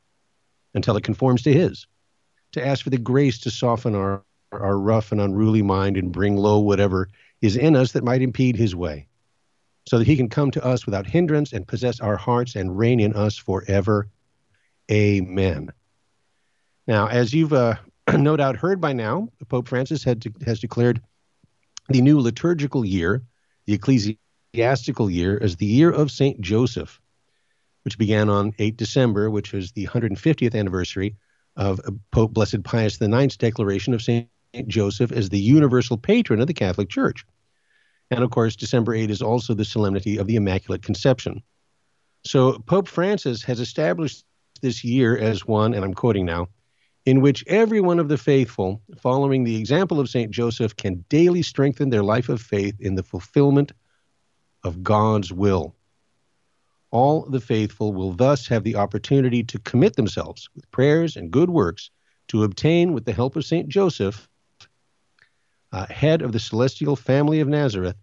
until 0.74 0.96
it 0.96 1.04
conforms 1.04 1.42
to 1.42 1.52
his, 1.52 1.86
to 2.52 2.64
ask 2.64 2.84
for 2.84 2.90
the 2.90 2.98
grace 2.98 3.38
to 3.38 3.50
soften 3.50 3.94
our, 3.94 4.22
our 4.52 4.78
rough 4.78 5.10
and 5.10 5.20
unruly 5.20 5.62
mind 5.62 5.96
and 5.96 6.12
bring 6.12 6.36
low 6.36 6.58
whatever 6.58 7.08
is 7.40 7.56
in 7.56 7.74
us 7.74 7.92
that 7.92 8.04
might 8.04 8.22
impede 8.22 8.56
his 8.56 8.74
way, 8.74 9.06
so 9.88 9.98
that 9.98 10.06
he 10.06 10.16
can 10.16 10.28
come 10.28 10.50
to 10.50 10.64
us 10.64 10.86
without 10.86 11.06
hindrance 11.06 11.52
and 11.52 11.66
possess 11.66 12.00
our 12.00 12.16
hearts 12.16 12.54
and 12.54 12.78
reign 12.78 13.00
in 13.00 13.14
us 13.14 13.36
forever. 13.36 14.08
Amen. 14.90 15.72
Now, 16.86 17.08
as 17.08 17.34
you've 17.34 17.52
uh, 17.52 17.76
no 18.12 18.36
doubt 18.36 18.56
heard 18.56 18.80
by 18.80 18.92
now, 18.92 19.28
Pope 19.48 19.68
Francis 19.68 20.04
had 20.04 20.22
to, 20.22 20.32
has 20.44 20.60
declared 20.60 21.02
the 21.88 22.02
new 22.02 22.20
liturgical 22.20 22.84
year, 22.84 23.22
the 23.66 23.74
ecclesiastical 23.74 25.10
year, 25.10 25.38
as 25.40 25.56
the 25.56 25.66
year 25.66 25.90
of 25.90 26.10
St. 26.10 26.40
Joseph, 26.40 27.00
which 27.82 27.98
began 27.98 28.28
on 28.28 28.52
8 28.58 28.76
December, 28.76 29.30
which 29.30 29.52
was 29.52 29.72
the 29.72 29.86
150th 29.86 30.54
anniversary 30.54 31.16
of 31.56 31.80
Pope 32.10 32.32
Blessed 32.32 32.62
Pius 32.64 33.00
IX's 33.00 33.36
declaration 33.36 33.94
of 33.94 34.02
St. 34.02 34.28
Joseph 34.66 35.12
as 35.12 35.28
the 35.28 35.38
universal 35.38 35.96
patron 35.96 36.40
of 36.40 36.46
the 36.46 36.54
Catholic 36.54 36.88
Church. 36.88 37.24
And 38.10 38.22
of 38.22 38.30
course, 38.30 38.56
December 38.56 38.94
8 38.94 39.10
is 39.10 39.22
also 39.22 39.54
the 39.54 39.64
solemnity 39.64 40.18
of 40.18 40.26
the 40.26 40.36
Immaculate 40.36 40.82
Conception. 40.82 41.42
So 42.24 42.58
Pope 42.58 42.88
Francis 42.88 43.42
has 43.44 43.60
established 43.60 44.24
this 44.62 44.82
year 44.84 45.16
as 45.16 45.46
one, 45.46 45.74
and 45.74 45.84
I'm 45.84 45.94
quoting 45.94 46.26
now, 46.26 46.48
in 47.06 47.20
which 47.20 47.44
every 47.46 47.80
one 47.80 48.00
of 48.00 48.08
the 48.08 48.18
faithful, 48.18 48.82
following 49.00 49.44
the 49.44 49.56
example 49.56 50.00
of 50.00 50.08
St. 50.08 50.30
Joseph, 50.32 50.76
can 50.76 51.04
daily 51.08 51.40
strengthen 51.40 51.88
their 51.88 52.02
life 52.02 52.28
of 52.28 52.42
faith 52.42 52.74
in 52.80 52.96
the 52.96 53.02
fulfillment 53.04 53.72
of 54.64 54.82
God's 54.82 55.32
will. 55.32 55.76
All 56.90 57.22
the 57.22 57.40
faithful 57.40 57.92
will 57.92 58.12
thus 58.12 58.48
have 58.48 58.64
the 58.64 58.74
opportunity 58.74 59.44
to 59.44 59.58
commit 59.60 59.94
themselves 59.94 60.48
with 60.56 60.70
prayers 60.72 61.16
and 61.16 61.30
good 61.30 61.48
works 61.48 61.90
to 62.28 62.42
obtain, 62.42 62.92
with 62.92 63.04
the 63.04 63.12
help 63.12 63.36
of 63.36 63.44
St. 63.44 63.68
Joseph, 63.68 64.28
uh, 65.70 65.86
head 65.86 66.22
of 66.22 66.32
the 66.32 66.40
celestial 66.40 66.96
family 66.96 67.38
of 67.38 67.46
Nazareth, 67.46 67.96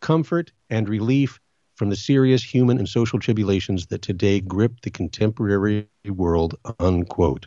comfort 0.00 0.52
and 0.68 0.86
relief 0.86 1.40
from 1.76 1.88
the 1.88 1.96
serious 1.96 2.42
human 2.42 2.76
and 2.76 2.88
social 2.88 3.18
tribulations 3.18 3.86
that 3.86 4.02
today 4.02 4.38
grip 4.38 4.82
the 4.82 4.90
contemporary 4.90 5.88
world, 6.04 6.56
unquote. 6.78 7.46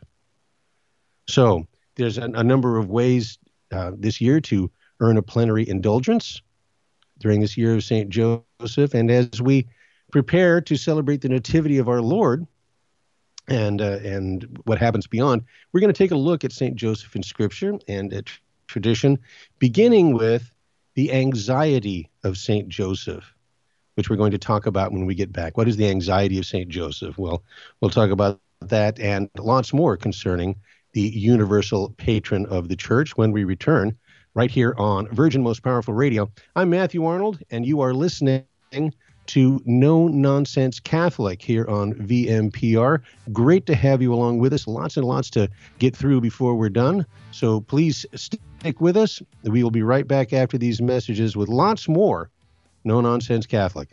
So 1.27 1.67
there's 1.95 2.17
a, 2.17 2.23
a 2.23 2.43
number 2.43 2.77
of 2.77 2.89
ways 2.89 3.37
uh, 3.71 3.91
this 3.97 4.21
year 4.21 4.39
to 4.41 4.71
earn 4.99 5.17
a 5.17 5.21
plenary 5.21 5.67
indulgence 5.67 6.41
during 7.19 7.41
this 7.41 7.57
year 7.57 7.75
of 7.75 7.83
St. 7.83 8.09
Joseph. 8.09 8.93
And 8.93 9.09
as 9.09 9.41
we 9.41 9.67
prepare 10.11 10.61
to 10.61 10.75
celebrate 10.75 11.21
the 11.21 11.29
Nativity 11.29 11.77
of 11.77 11.89
our 11.89 12.01
Lord 12.01 12.45
and, 13.47 13.81
uh, 13.81 13.99
and 14.03 14.59
what 14.65 14.77
happens 14.77 15.07
beyond, 15.07 15.43
we're 15.71 15.79
going 15.79 15.93
to 15.93 15.97
take 15.97 16.11
a 16.11 16.15
look 16.15 16.43
at 16.43 16.51
St. 16.51 16.75
Joseph 16.75 17.15
in 17.15 17.23
Scripture 17.23 17.77
and 17.87 18.13
at 18.13 18.29
tradition, 18.67 19.19
beginning 19.59 20.13
with 20.13 20.51
the 20.95 21.11
anxiety 21.11 22.09
of 22.23 22.37
St. 22.37 22.67
Joseph, 22.67 23.33
which 23.95 24.09
we're 24.09 24.15
going 24.15 24.31
to 24.31 24.37
talk 24.37 24.65
about 24.65 24.91
when 24.91 25.05
we 25.05 25.15
get 25.15 25.33
back. 25.33 25.57
What 25.57 25.67
is 25.67 25.77
the 25.77 25.89
anxiety 25.89 26.37
of 26.37 26.45
St. 26.45 26.69
Joseph? 26.69 27.17
Well, 27.17 27.43
we'll 27.81 27.91
talk 27.91 28.11
about 28.11 28.39
that 28.61 28.99
and 28.99 29.29
lots 29.37 29.73
more 29.73 29.97
concerning 29.97 30.55
the 30.93 31.01
universal 31.01 31.93
patron 31.97 32.45
of 32.45 32.69
the 32.69 32.75
church 32.75 33.17
when 33.17 33.31
we 33.31 33.43
return 33.43 33.97
right 34.35 34.51
here 34.51 34.73
on 34.77 35.07
Virgin 35.09 35.43
Most 35.43 35.63
Powerful 35.63 35.93
Radio. 35.93 36.31
I'm 36.55 36.69
Matthew 36.69 37.05
Arnold, 37.05 37.39
and 37.51 37.65
you 37.65 37.81
are 37.81 37.93
listening 37.93 38.45
to 39.25 39.61
No 39.65 40.07
Nonsense 40.07 40.79
Catholic 40.79 41.41
here 41.41 41.65
on 41.67 41.93
VMPR. 41.93 43.01
Great 43.31 43.65
to 43.65 43.75
have 43.75 44.01
you 44.01 44.13
along 44.13 44.39
with 44.39 44.53
us. 44.53 44.67
Lots 44.67 44.97
and 44.97 45.05
lots 45.05 45.29
to 45.31 45.49
get 45.79 45.95
through 45.95 46.21
before 46.21 46.55
we're 46.55 46.69
done. 46.69 47.05
So 47.31 47.61
please 47.61 48.05
stick 48.15 48.79
with 48.79 48.97
us. 48.97 49.21
We 49.43 49.63
will 49.63 49.71
be 49.71 49.83
right 49.83 50.07
back 50.07 50.33
after 50.33 50.57
these 50.57 50.81
messages 50.81 51.35
with 51.35 51.49
lots 51.49 51.87
more 51.87 52.29
No 52.83 53.01
Nonsense 53.01 53.45
Catholic. 53.45 53.89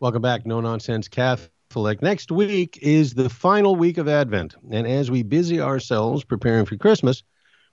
Welcome 0.00 0.22
back, 0.22 0.46
No 0.46 0.62
Nonsense 0.62 1.08
Catholic. 1.08 2.00
Next 2.00 2.32
week 2.32 2.78
is 2.80 3.12
the 3.12 3.28
final 3.28 3.76
week 3.76 3.98
of 3.98 4.08
Advent. 4.08 4.54
And 4.70 4.86
as 4.86 5.10
we 5.10 5.22
busy 5.22 5.60
ourselves 5.60 6.24
preparing 6.24 6.64
for 6.64 6.78
Christmas, 6.78 7.22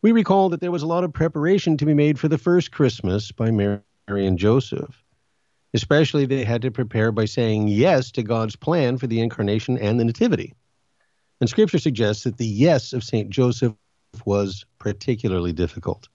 we 0.01 0.11
recall 0.11 0.49
that 0.49 0.59
there 0.59 0.73
was 0.73 0.83
a 0.83 0.87
lot 0.87 1.05
of 1.05 1.13
preparation 1.13 1.77
to 1.77 1.85
be 1.85 1.93
made 1.93 2.19
for 2.19 2.27
the 2.27 2.37
first 2.37 2.73
Christmas 2.73 3.31
by 3.31 3.49
Mary 3.49 3.81
and 4.09 4.37
Joseph. 4.37 5.01
Especially, 5.73 6.25
they 6.25 6.43
had 6.43 6.63
to 6.63 6.69
prepare 6.69 7.13
by 7.13 7.23
saying 7.23 7.69
yes 7.69 8.11
to 8.11 8.23
God's 8.23 8.57
plan 8.57 8.97
for 8.97 9.07
the 9.07 9.21
incarnation 9.21 9.77
and 9.77 9.97
the 9.97 10.03
Nativity. 10.03 10.53
And 11.39 11.49
Scripture 11.49 11.79
suggests 11.79 12.25
that 12.25 12.35
the 12.35 12.45
yes 12.45 12.91
of 12.91 13.05
St. 13.05 13.29
Joseph 13.29 13.73
was 14.25 14.65
particularly 14.79 15.53
difficult. 15.53 16.09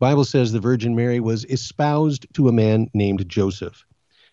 Bible 0.00 0.26
says 0.26 0.52
the 0.52 0.60
Virgin 0.60 0.94
Mary 0.94 1.18
was 1.18 1.46
espoused 1.46 2.26
to 2.34 2.48
a 2.48 2.52
man 2.52 2.90
named 2.92 3.26
Joseph. 3.26 3.86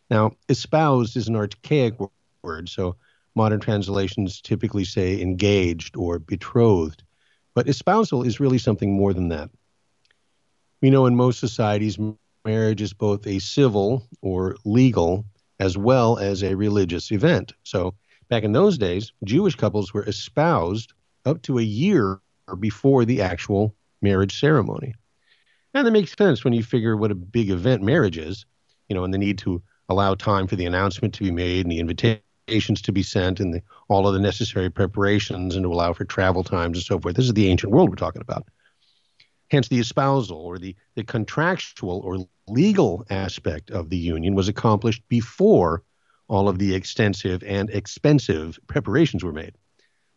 Now, 0.10 0.32
espoused 0.48 1.16
is 1.18 1.28
an 1.28 1.36
archaic 1.36 1.96
word, 2.44 2.70
so 2.70 2.96
modern 3.36 3.60
translations 3.60 4.42
typically 4.42 4.86
say 4.86 5.22
engaged 5.22 5.96
or 5.96 6.20
betrothed. 6.20 7.04
But 7.54 7.68
espousal 7.68 8.24
is 8.24 8.39
really 8.39 8.58
something 8.58 8.94
more 8.94 9.13
than 9.13 9.30
that. 9.30 9.50
We 10.82 10.89
know 10.89 11.06
in 11.06 11.16
most 11.16 11.39
societies, 11.39 12.00
marriage 12.46 12.82
is 12.82 12.94
both 12.94 13.28
a 13.28 13.39
civil 13.39 14.08
or 14.22 14.56
legal 14.66 15.25
as 15.60 15.78
well 15.78 16.18
as 16.18 16.42
a 16.42 16.56
religious 16.56 17.12
event. 17.12 17.54
So 17.63 17.96
back 18.30 18.44
in 18.44 18.54
those 18.54 18.78
days, 18.78 19.12
Jewish 19.24 19.56
couples 19.56 19.94
were 19.94 20.06
espoused 20.06 20.94
up 21.25 21.42
to 21.44 21.60
a 21.60 21.63
year 21.63 22.20
before 22.60 23.06
the 23.06 23.22
actual 23.22 23.75
marriage 24.01 24.39
ceremony. 24.39 24.96
And 25.74 25.86
that 25.86 25.92
makes 25.92 26.16
sense 26.18 26.44
when 26.44 26.54
you 26.54 26.63
figure 26.63 26.96
what 26.96 27.12
a 27.12 27.16
big 27.16 27.50
event 27.50 27.84
marriage 27.84 28.18
is, 28.18 28.46
you 28.88 28.96
know, 28.96 29.04
and 29.04 29.13
the 29.13 29.18
need 29.18 29.38
to 29.39 29.62
allow 29.89 30.13
time 30.13 30.48
for 30.48 30.55
the 30.55 30.65
announcement 30.65 31.13
to 31.15 31.24
be 31.24 31.31
made 31.31 31.65
and 31.65 31.72
the 31.72 31.79
invitations 31.79 32.81
to 32.84 32.91
be 32.91 33.03
sent 33.03 33.39
and 33.39 33.55
the, 33.55 33.62
all 33.88 34.08
of 34.08 34.13
the 34.13 34.19
necessary 34.19 34.69
preparations 34.69 35.55
and 35.55 35.63
to 35.63 35.74
allow 35.74 35.93
for 35.93 36.05
travel 36.05 36.43
times 36.43 36.77
and 36.77 36.86
so 36.86 37.00
forth. 37.00 37.15
This 37.15 37.25
is 37.25 37.34
the 37.34 37.50
ancient 37.50 37.74
world 37.74 37.89
we're 37.89 37.96
talking 37.96 38.22
about. 38.22 38.48
Hence, 39.51 39.67
the 39.67 39.79
espousal 39.79 40.38
or 40.38 40.60
the, 40.60 40.75
the 40.96 41.03
contractual 41.03 42.01
or 42.05 42.19
legal 42.48 43.03
aspect 43.10 43.72
of 43.72 43.89
the 43.89 43.98
union 43.98 44.36
was 44.36 44.48
accomplished 44.48 45.01
before 45.10 45.84
all 46.27 46.48
of 46.48 46.60
the 46.60 46.75
extensive 46.75 47.43
and 47.43 47.72
expensive 47.72 48.60
preparations 48.67 49.24
were 49.24 49.34
made. 49.34 49.55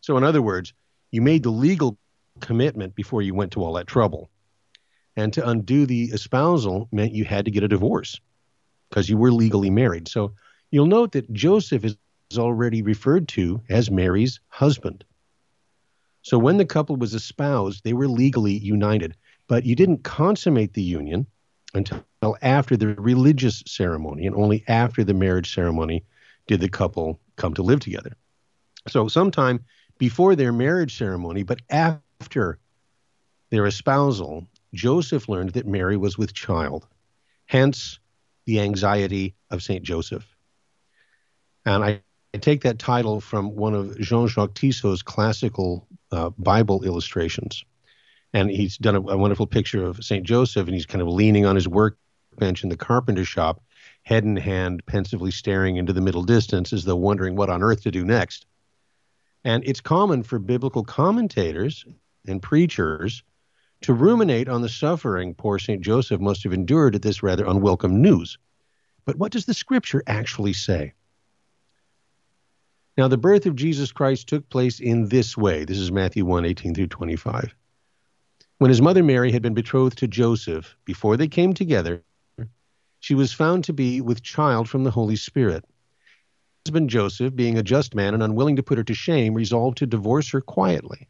So, 0.01 0.17
in 0.17 0.23
other 0.23 0.41
words, 0.41 0.73
you 1.11 1.23
made 1.23 1.41
the 1.41 1.49
legal 1.49 1.97
commitment 2.39 2.93
before 2.93 3.23
you 3.23 3.33
went 3.33 3.51
to 3.53 3.63
all 3.63 3.73
that 3.73 3.87
trouble. 3.87 4.29
And 5.15 5.33
to 5.33 5.47
undo 5.47 5.87
the 5.87 6.05
espousal 6.05 6.87
meant 6.91 7.13
you 7.13 7.25
had 7.25 7.45
to 7.45 7.51
get 7.51 7.63
a 7.63 7.67
divorce 7.67 8.19
because 8.93 9.09
you 9.09 9.17
were 9.17 9.31
legally 9.31 9.71
married. 9.71 10.07
So 10.07 10.33
you'll 10.69 10.85
note 10.85 11.13
that 11.13 11.33
Joseph 11.33 11.83
is 11.83 11.97
already 12.37 12.83
referred 12.83 13.27
to 13.29 13.59
as 13.67 13.89
Mary's 13.89 14.39
husband. 14.49 15.03
So 16.21 16.37
when 16.37 16.57
the 16.57 16.65
couple 16.65 16.95
was 16.97 17.15
espoused, 17.15 17.83
they 17.83 17.93
were 17.93 18.07
legally 18.07 18.53
united, 18.53 19.15
but 19.47 19.65
you 19.65 19.75
didn't 19.75 20.03
consummate 20.03 20.73
the 20.73 20.83
union 20.83 21.25
until 21.73 22.37
after 22.43 22.77
the 22.77 22.89
religious 22.89 23.63
ceremony, 23.65 24.27
and 24.27 24.35
only 24.35 24.63
after 24.67 25.03
the 25.03 25.15
marriage 25.15 25.55
ceremony 25.55 26.03
did 26.45 26.59
the 26.59 26.69
couple 26.69 27.19
come 27.35 27.55
to 27.55 27.63
live 27.63 27.79
together. 27.79 28.15
So 28.89 29.07
sometime 29.07 29.65
before 29.97 30.35
their 30.35 30.53
marriage 30.53 30.95
ceremony, 30.99 31.41
but 31.41 31.61
after 31.71 32.59
their 33.49 33.65
espousal, 33.65 34.47
Joseph 34.75 35.27
learned 35.27 35.53
that 35.53 35.65
Mary 35.65 35.97
was 35.97 36.15
with 36.15 36.35
child. 36.35 36.85
Hence, 37.47 37.97
the 38.45 38.59
Anxiety 38.59 39.35
of 39.49 39.63
St. 39.63 39.83
Joseph. 39.83 40.25
And 41.65 41.83
I, 41.83 42.01
I, 42.33 42.37
take 42.39 42.63
that 42.63 42.79
title 42.79 43.21
from 43.21 43.55
one 43.55 43.73
of 43.73 43.97
Jean 43.99 44.27
Jacques 44.27 44.55
Tissot's 44.55 45.01
classical 45.01 45.87
uh, 46.11 46.31
Bible 46.37 46.83
illustrations. 46.83 47.63
And 48.33 48.49
he's 48.49 48.77
done 48.77 48.95
a, 48.95 49.01
a 49.01 49.17
wonderful 49.17 49.47
picture 49.47 49.85
of 49.85 50.03
St. 50.03 50.25
Joseph, 50.25 50.67
and 50.67 50.73
he's 50.73 50.85
kind 50.85 51.01
of 51.01 51.07
leaning 51.07 51.45
on 51.45 51.55
his 51.55 51.67
workbench 51.67 52.63
in 52.63 52.69
the 52.69 52.77
carpenter 52.77 53.23
shop, 53.23 53.63
head 54.01 54.23
in 54.23 54.35
hand, 54.35 54.85
pensively 54.85 55.31
staring 55.31 55.77
into 55.77 55.93
the 55.93 56.01
middle 56.01 56.23
distance 56.23 56.73
as 56.73 56.83
though 56.83 56.95
wondering 56.95 57.35
what 57.35 57.49
on 57.49 57.63
earth 57.63 57.83
to 57.83 57.91
do 57.91 58.03
next. 58.03 58.45
And 59.45 59.63
it's 59.65 59.81
common 59.81 60.23
for 60.23 60.39
biblical 60.39 60.83
commentators 60.83 61.85
and 62.27 62.41
preachers 62.41 63.23
to 63.83 63.93
ruminate 63.93 64.47
on 64.47 64.61
the 64.61 64.69
suffering 64.69 65.33
poor 65.33 65.59
St. 65.59 65.81
Joseph 65.81 66.21
must 66.21 66.43
have 66.43 66.53
endured 66.53 66.95
at 66.95 67.01
this 67.01 67.21
rather 67.21 67.45
unwelcome 67.45 68.01
news. 68.01 68.37
But 69.05 69.17
what 69.17 69.31
does 69.33 69.45
the 69.45 69.53
scripture 69.53 70.01
actually 70.07 70.53
say? 70.53 70.93
Now, 72.97 73.07
the 73.07 73.17
birth 73.17 73.45
of 73.45 73.55
Jesus 73.55 73.91
Christ 73.91 74.27
took 74.27 74.47
place 74.49 74.79
in 74.79 75.09
this 75.09 75.35
way. 75.35 75.65
This 75.65 75.79
is 75.79 75.91
Matthew 75.91 76.25
1 76.25 76.45
18 76.45 76.75
through 76.75 76.87
25. 76.87 77.53
When 78.59 78.69
his 78.69 78.81
mother 78.81 79.03
Mary 79.03 79.31
had 79.31 79.41
been 79.41 79.55
betrothed 79.55 79.97
to 79.97 80.07
Joseph, 80.07 80.77
before 80.85 81.17
they 81.17 81.27
came 81.27 81.53
together, 81.53 82.03
she 83.01 83.15
was 83.15 83.33
found 83.33 83.65
to 83.65 83.73
be 83.73 83.99
with 83.99 84.23
child 84.23 84.69
from 84.69 84.85
the 84.85 84.91
Holy 84.91 85.17
Spirit. 85.17 85.65
Her 85.65 86.45
Husband 86.65 86.89
Joseph, 86.89 87.35
being 87.35 87.57
a 87.57 87.63
just 87.63 87.95
man 87.95 88.13
and 88.13 88.23
unwilling 88.23 88.55
to 88.55 88.63
put 88.63 88.77
her 88.77 88.83
to 88.85 88.93
shame, 88.93 89.33
resolved 89.33 89.79
to 89.79 89.85
divorce 89.85 90.29
her 90.29 90.39
quietly. 90.39 91.09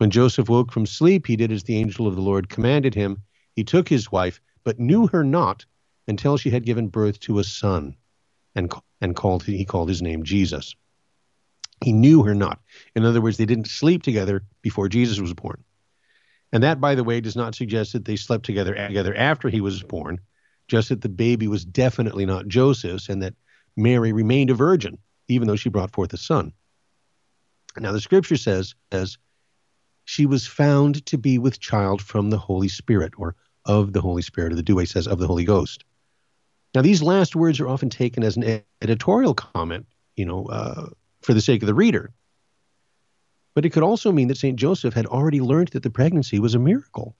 When 0.00 0.10
Joseph 0.10 0.48
woke 0.48 0.72
from 0.72 0.86
sleep, 0.86 1.26
he 1.26 1.36
did 1.36 1.52
as 1.52 1.64
the 1.64 1.76
angel 1.76 2.06
of 2.06 2.14
the 2.14 2.22
Lord 2.22 2.48
commanded 2.48 2.94
him. 2.94 3.18
He 3.54 3.64
took 3.64 3.86
his 3.86 4.10
wife, 4.10 4.40
but 4.64 4.80
knew 4.80 5.08
her 5.08 5.22
not 5.22 5.66
until 6.08 6.38
she 6.38 6.48
had 6.48 6.64
given 6.64 6.88
birth 6.88 7.20
to 7.20 7.38
a 7.38 7.44
son, 7.44 7.94
and, 8.54 8.72
and 9.02 9.14
called 9.14 9.42
he 9.42 9.66
called 9.66 9.90
his 9.90 10.00
name 10.00 10.22
Jesus. 10.22 10.74
He 11.84 11.92
knew 11.92 12.22
her 12.22 12.34
not. 12.34 12.60
In 12.96 13.04
other 13.04 13.20
words, 13.20 13.36
they 13.36 13.44
didn't 13.44 13.68
sleep 13.68 14.02
together 14.02 14.42
before 14.62 14.88
Jesus 14.88 15.20
was 15.20 15.34
born. 15.34 15.62
And 16.50 16.62
that, 16.62 16.80
by 16.80 16.94
the 16.94 17.04
way, 17.04 17.20
does 17.20 17.36
not 17.36 17.54
suggest 17.54 17.92
that 17.92 18.06
they 18.06 18.16
slept 18.16 18.46
together 18.46 18.74
together 18.74 19.14
after 19.14 19.50
he 19.50 19.60
was 19.60 19.82
born, 19.82 20.18
just 20.66 20.88
that 20.88 21.02
the 21.02 21.10
baby 21.10 21.46
was 21.46 21.66
definitely 21.66 22.24
not 22.24 22.48
Joseph's 22.48 23.10
and 23.10 23.22
that 23.22 23.34
Mary 23.76 24.14
remained 24.14 24.48
a 24.48 24.54
virgin, 24.54 24.96
even 25.28 25.46
though 25.46 25.56
she 25.56 25.68
brought 25.68 25.92
forth 25.92 26.14
a 26.14 26.16
son. 26.16 26.54
Now, 27.76 27.92
the 27.92 28.00
scripture 28.00 28.38
says, 28.38 28.74
as 28.90 29.18
she 30.10 30.26
was 30.26 30.44
found 30.44 31.06
to 31.06 31.16
be 31.16 31.38
with 31.38 31.60
child 31.60 32.02
from 32.02 32.30
the 32.30 32.36
Holy 32.36 32.66
Spirit, 32.66 33.12
or 33.16 33.36
of 33.64 33.92
the 33.92 34.00
Holy 34.00 34.22
Spirit, 34.22 34.52
or 34.52 34.56
the 34.56 34.62
Douay 34.64 34.84
says, 34.84 35.06
of 35.06 35.20
the 35.20 35.26
Holy 35.28 35.44
Ghost. 35.44 35.84
Now, 36.74 36.82
these 36.82 37.00
last 37.00 37.36
words 37.36 37.60
are 37.60 37.68
often 37.68 37.90
taken 37.90 38.24
as 38.24 38.36
an 38.36 38.60
editorial 38.82 39.34
comment, 39.34 39.86
you 40.16 40.24
know, 40.24 40.46
uh, 40.46 40.88
for 41.22 41.32
the 41.32 41.40
sake 41.40 41.62
of 41.62 41.68
the 41.68 41.74
reader. 41.74 42.10
But 43.54 43.64
it 43.64 43.70
could 43.70 43.84
also 43.84 44.10
mean 44.10 44.26
that 44.28 44.36
St. 44.36 44.58
Joseph 44.58 44.94
had 44.94 45.06
already 45.06 45.40
learned 45.40 45.68
that 45.68 45.84
the 45.84 45.90
pregnancy 45.90 46.40
was 46.40 46.56
a 46.56 46.58
miracle. 46.58 47.14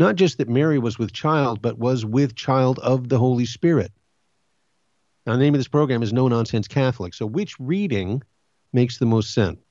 Not 0.00 0.16
just 0.16 0.38
that 0.38 0.48
Mary 0.48 0.80
was 0.80 0.98
with 0.98 1.12
child, 1.12 1.62
but 1.62 1.78
was 1.78 2.04
with 2.04 2.34
child 2.34 2.80
of 2.80 3.08
the 3.08 3.18
Holy 3.18 3.46
Spirit. 3.46 3.92
Now, 5.26 5.34
the 5.34 5.38
name 5.38 5.54
of 5.54 5.60
this 5.60 5.68
program 5.68 6.02
is 6.02 6.12
No 6.12 6.26
Nonsense 6.26 6.66
Catholic. 6.66 7.14
So, 7.14 7.24
which 7.24 7.54
reading 7.60 8.20
makes 8.72 8.98
the 8.98 9.06
most 9.06 9.32
sense? 9.32 9.63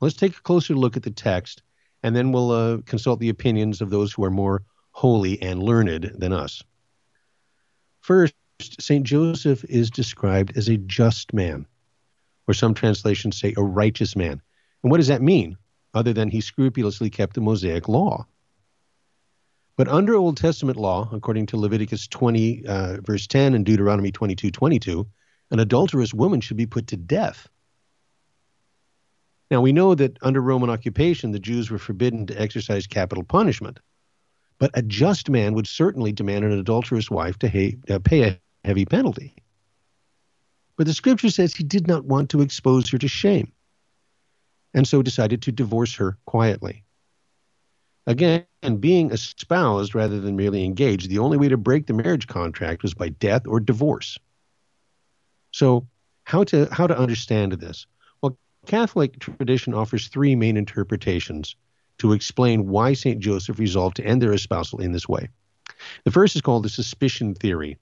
Let's 0.00 0.16
take 0.16 0.36
a 0.36 0.42
closer 0.42 0.74
look 0.74 0.96
at 0.96 1.02
the 1.02 1.10
text, 1.10 1.62
and 2.02 2.14
then 2.14 2.32
we'll 2.32 2.50
uh, 2.50 2.78
consult 2.84 3.20
the 3.20 3.30
opinions 3.30 3.80
of 3.80 3.90
those 3.90 4.12
who 4.12 4.24
are 4.24 4.30
more 4.30 4.62
holy 4.92 5.40
and 5.42 5.62
learned 5.62 6.12
than 6.18 6.32
us. 6.32 6.62
First, 8.00 8.34
St. 8.80 9.04
Joseph 9.04 9.64
is 9.64 9.90
described 9.90 10.56
as 10.56 10.68
a 10.68 10.76
just 10.76 11.32
man, 11.32 11.66
or 12.46 12.54
some 12.54 12.74
translations 12.74 13.38
say 13.38 13.54
a 13.56 13.62
righteous 13.62 14.16
man. 14.16 14.40
And 14.82 14.90
what 14.90 14.98
does 14.98 15.08
that 15.08 15.22
mean, 15.22 15.56
other 15.94 16.12
than 16.12 16.28
he 16.28 16.40
scrupulously 16.40 17.10
kept 17.10 17.34
the 17.34 17.40
Mosaic 17.40 17.88
law? 17.88 18.26
But 19.76 19.88
under 19.88 20.14
Old 20.14 20.38
Testament 20.38 20.78
law, 20.78 21.08
according 21.12 21.46
to 21.46 21.58
Leviticus 21.58 22.06
20, 22.08 22.66
uh, 22.66 22.96
verse 23.02 23.26
10, 23.26 23.54
and 23.54 23.64
Deuteronomy 23.64 24.10
22, 24.10 24.50
22, 24.50 25.06
an 25.50 25.60
adulterous 25.60 26.14
woman 26.14 26.40
should 26.40 26.56
be 26.56 26.66
put 26.66 26.86
to 26.88 26.96
death. 26.96 27.48
Now, 29.50 29.60
we 29.60 29.72
know 29.72 29.94
that 29.94 30.18
under 30.22 30.40
Roman 30.40 30.70
occupation, 30.70 31.30
the 31.30 31.38
Jews 31.38 31.70
were 31.70 31.78
forbidden 31.78 32.26
to 32.26 32.40
exercise 32.40 32.86
capital 32.86 33.22
punishment. 33.22 33.78
But 34.58 34.70
a 34.74 34.82
just 34.82 35.28
man 35.30 35.54
would 35.54 35.66
certainly 35.66 36.12
demand 36.12 36.44
an 36.44 36.52
adulterous 36.52 37.10
wife 37.10 37.38
to 37.40 37.48
ha- 37.48 37.94
uh, 37.94 37.98
pay 37.98 38.22
a 38.22 38.40
heavy 38.64 38.86
penalty. 38.86 39.36
But 40.76 40.86
the 40.86 40.94
scripture 40.94 41.30
says 41.30 41.54
he 41.54 41.64
did 41.64 41.86
not 41.86 42.04
want 42.04 42.30
to 42.30 42.40
expose 42.40 42.90
her 42.90 42.98
to 42.98 43.08
shame, 43.08 43.52
and 44.74 44.86
so 44.86 45.02
decided 45.02 45.42
to 45.42 45.52
divorce 45.52 45.94
her 45.96 46.18
quietly. 46.26 46.84
Again, 48.06 48.46
being 48.78 49.10
espoused 49.10 49.94
rather 49.94 50.20
than 50.20 50.36
merely 50.36 50.64
engaged, 50.64 51.08
the 51.08 51.18
only 51.18 51.38
way 51.38 51.48
to 51.48 51.56
break 51.56 51.86
the 51.86 51.92
marriage 51.92 52.26
contract 52.26 52.82
was 52.82 52.94
by 52.94 53.08
death 53.08 53.46
or 53.46 53.58
divorce. 53.58 54.18
So, 55.50 55.86
how 56.24 56.44
to 56.44 56.68
how 56.70 56.86
to 56.86 56.98
understand 56.98 57.52
this? 57.52 57.86
Catholic 58.66 59.18
tradition 59.18 59.74
offers 59.74 60.08
three 60.08 60.34
main 60.34 60.56
interpretations 60.56 61.56
to 61.98 62.12
explain 62.12 62.68
why 62.68 62.92
St. 62.92 63.20
Joseph 63.20 63.58
resolved 63.58 63.96
to 63.96 64.04
end 64.04 64.20
their 64.20 64.32
espousal 64.32 64.80
in 64.80 64.92
this 64.92 65.08
way. 65.08 65.28
The 66.04 66.10
first 66.10 66.36
is 66.36 66.42
called 66.42 66.64
the 66.64 66.68
suspicion 66.68 67.34
theory. 67.34 67.78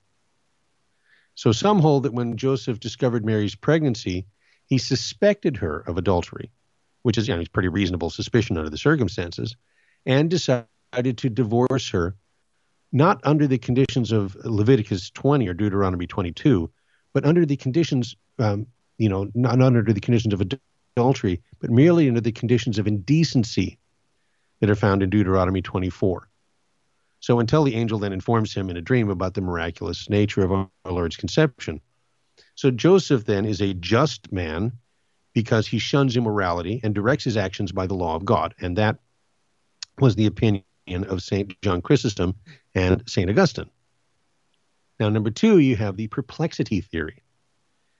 So 1.35 1.53
some 1.53 1.81
hold 1.81 2.05
that 2.05 2.15
when 2.15 2.37
Joseph 2.37 2.79
discovered 2.79 3.25
Mary's 3.25 3.55
pregnancy, 3.55 4.27
he 4.67 4.79
suspected 4.79 5.57
her 5.57 5.81
of 5.81 5.99
adultery, 5.99 6.51
which 7.03 7.19
is 7.19 7.29
you 7.29 7.37
know, 7.37 7.43
pretty 7.53 7.69
reasonable 7.69 8.11
suspicion 8.11 8.57
under 8.57 8.71
the 8.71 8.79
circumstances, 8.79 9.57
and 10.07 10.31
decided 10.31 11.19
to 11.19 11.29
divorce 11.29 11.91
her, 11.91 12.15
not 12.93 13.21
under 13.25 13.47
the 13.47 13.59
conditions 13.59 14.13
of 14.13 14.37
Leviticus 14.45 15.11
20 15.11 15.49
or 15.49 15.55
Deuteronomy 15.55 16.07
22, 16.07 16.71
but 17.13 17.25
under 17.25 17.45
the 17.45 17.57
conditions, 17.57 18.17
um, 18.39 18.67
you 18.99 19.09
know, 19.09 19.29
not 19.35 19.61
under 19.61 19.83
the 19.83 20.01
conditions 20.01 20.33
of 20.33 20.41
adultery, 20.41 20.61
but 20.97 21.71
merely 21.71 22.07
under 22.07 22.21
the 22.21 22.31
conditions 22.31 22.79
of 22.79 22.87
indecency 22.87 23.79
that 24.61 24.71
are 24.71 24.77
found 24.77 25.03
in 25.03 25.11
Deuteronomy 25.11 25.61
24. 25.61 26.29
So 27.19 27.41
until 27.41 27.65
the 27.65 27.75
angel 27.75 27.99
then 27.99 28.13
informs 28.13 28.55
him 28.55 28.71
in 28.71 28.77
a 28.77 28.83
dream 28.83 29.11
about 29.11 29.35
the 29.35 29.41
miraculous 29.41 30.09
nature 30.09 30.45
of 30.45 30.53
our 30.53 30.69
Lord's 30.85 31.17
conception. 31.17 31.81
So 32.55 32.71
Joseph 32.71 33.25
then 33.25 33.45
is 33.45 33.61
a 33.61 33.75
just 33.75 34.31
man 34.31 34.73
because 35.33 35.67
he 35.67 35.79
shuns 35.79 36.17
immorality 36.17 36.81
and 36.85 36.95
directs 36.95 37.25
his 37.25 37.37
actions 37.37 37.73
by 37.73 37.89
the 37.89 37.95
law 37.95 38.15
of 38.15 38.25
God. 38.25 38.55
And 38.61 38.77
that 38.77 38.99
was 39.99 40.15
the 40.15 40.27
opinion 40.27 40.65
of 40.87 41.23
St. 41.23 41.61
John 41.61 41.83
Chrysostom 41.83 42.37
and 42.75 43.03
St. 43.09 43.29
Augustine. 43.29 43.71
Now, 45.01 45.09
number 45.09 45.31
two, 45.31 45.59
you 45.59 45.75
have 45.75 45.97
the 45.97 46.07
perplexity 46.07 46.81
theory. 46.83 47.23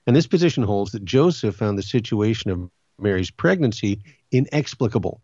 And 0.07 0.15
this 0.15 0.27
position 0.27 0.63
holds 0.63 0.93
that 0.93 1.03
Joseph 1.03 1.57
found 1.57 1.77
the 1.77 1.83
situation 1.83 2.51
of 2.51 2.69
Mary's 2.99 3.31
pregnancy 3.31 4.01
inexplicable. 4.31 5.21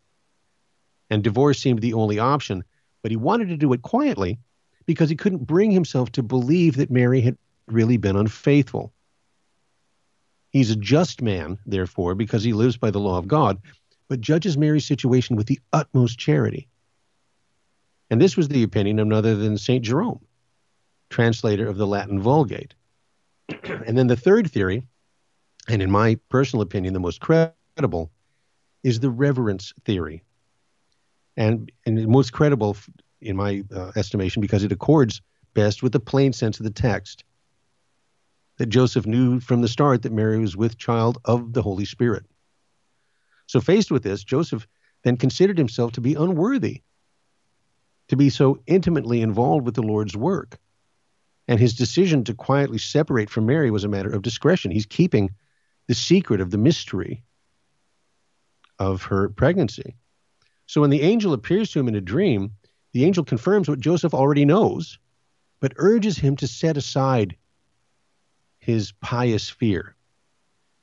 And 1.10 1.24
divorce 1.24 1.60
seemed 1.60 1.82
the 1.82 1.94
only 1.94 2.20
option 2.20 2.64
but 3.02 3.12
he 3.12 3.18
wanted 3.18 3.50
to 3.50 3.58
do 3.58 3.74
it 3.74 3.82
quietly 3.82 4.40
because 4.86 5.10
he 5.10 5.16
couldn't 5.16 5.46
bring 5.48 5.72
himself 5.72 6.12
to 6.14 6.24
believe 6.24 6.78
that 6.78 6.92
Mary 6.92 7.22
had 7.22 7.38
really 7.68 7.98
been 7.98 8.16
unfaithful. 8.16 8.94
He's 10.50 10.72
a 10.72 10.76
just 10.76 11.22
man, 11.22 11.60
therefore, 11.66 12.16
because 12.16 12.44
he 12.44 12.54
lives 12.54 12.78
by 12.78 12.92
the 12.92 13.00
law 13.00 13.18
of 13.18 13.28
God, 13.28 13.60
but 14.10 14.22
judges 14.22 14.58
Mary's 14.58 14.86
situation 14.86 15.36
with 15.36 15.48
the 15.48 15.60
utmost 15.72 16.20
charity. 16.20 16.68
And 18.10 18.22
this 18.22 18.36
was 18.36 18.50
the 18.50 18.64
opinion 18.64 19.00
of 19.00 19.08
none 19.08 19.18
other 19.18 19.36
than 19.36 19.58
St. 19.58 19.84
Jerome, 19.84 20.20
translator 21.10 21.68
of 21.68 21.78
the 21.78 21.88
Latin 21.88 22.20
Vulgate. 22.20 22.74
and 23.64 23.98
then 23.98 24.08
the 24.08 24.18
third 24.18 24.52
theory, 24.52 24.84
and 25.70 25.82
in 25.82 25.90
my 25.90 26.16
personal 26.28 26.64
opinion, 26.64 26.94
the 26.94 27.00
most 27.00 27.22
credible, 27.22 27.56
is 28.84 29.00
the 29.00 29.10
reverence 29.10 29.74
theory 29.86 30.24
and 31.38 31.72
and 31.86 32.08
most 32.08 32.34
credible 32.34 32.76
in 33.22 33.36
my 33.36 33.64
uh, 33.74 33.92
estimation 33.96 34.42
because 34.42 34.64
it 34.64 34.72
accords 34.72 35.22
best 35.54 35.84
with 35.84 35.92
the 35.92 36.00
plain 36.00 36.34
sense 36.34 36.60
of 36.60 36.64
the 36.64 36.72
text 36.72 37.24
that 38.58 38.68
Joseph 38.68 39.06
knew 39.06 39.40
from 39.40 39.62
the 39.62 39.68
start 39.68 40.04
that 40.04 40.12
Mary 40.12 40.40
was 40.40 40.56
with 40.56 40.78
child 40.78 41.18
of 41.26 41.54
the 41.54 41.62
Holy 41.62 41.86
Spirit. 41.86 42.26
So 43.48 43.60
faced 43.60 43.92
with 43.92 44.04
this, 44.04 44.24
Joseph 44.24 44.68
then 45.04 45.18
considered 45.18 45.58
himself 45.58 45.94
to 45.94 46.02
be 46.02 46.16
unworthy 46.16 46.82
to 48.12 48.18
be 48.18 48.30
so 48.30 48.60
intimately 48.68 49.22
involved 49.22 49.66
with 49.66 49.74
the 49.74 49.82
Lord's 49.82 50.18
work. 50.18 50.60
And 51.48 51.58
his 51.58 51.76
decision 51.76 52.26
to 52.26 52.34
quietly 52.34 52.78
separate 52.78 53.30
from 53.30 53.46
Mary 53.46 53.72
was 53.72 53.86
a 53.86 53.88
matter 53.88 54.10
of 54.10 54.22
discretion. 54.22 54.70
He's 54.70 54.86
keeping 54.86 55.30
the 55.88 55.96
secret 55.96 56.42
of 56.42 56.52
the 56.52 56.58
mystery 56.58 57.24
of 58.82 59.04
her 59.04 59.30
pregnancy. 59.30 59.96
So 60.66 60.82
when 60.82 60.90
the 60.90 61.04
angel 61.04 61.34
appears 61.34 61.72
to 61.72 61.80
him 61.80 61.88
in 61.88 61.94
a 61.94 62.02
dream, 62.02 62.54
the 62.94 63.06
angel 63.06 63.24
confirms 63.24 63.70
what 63.70 63.80
Joseph 63.80 64.16
already 64.16 64.44
knows, 64.44 64.98
but 65.60 65.74
urges 65.76 66.18
him 66.18 66.36
to 66.38 66.48
set 66.48 66.78
aside 66.78 67.38
his 68.58 68.92
pious 68.94 69.52
fear. 69.52 69.96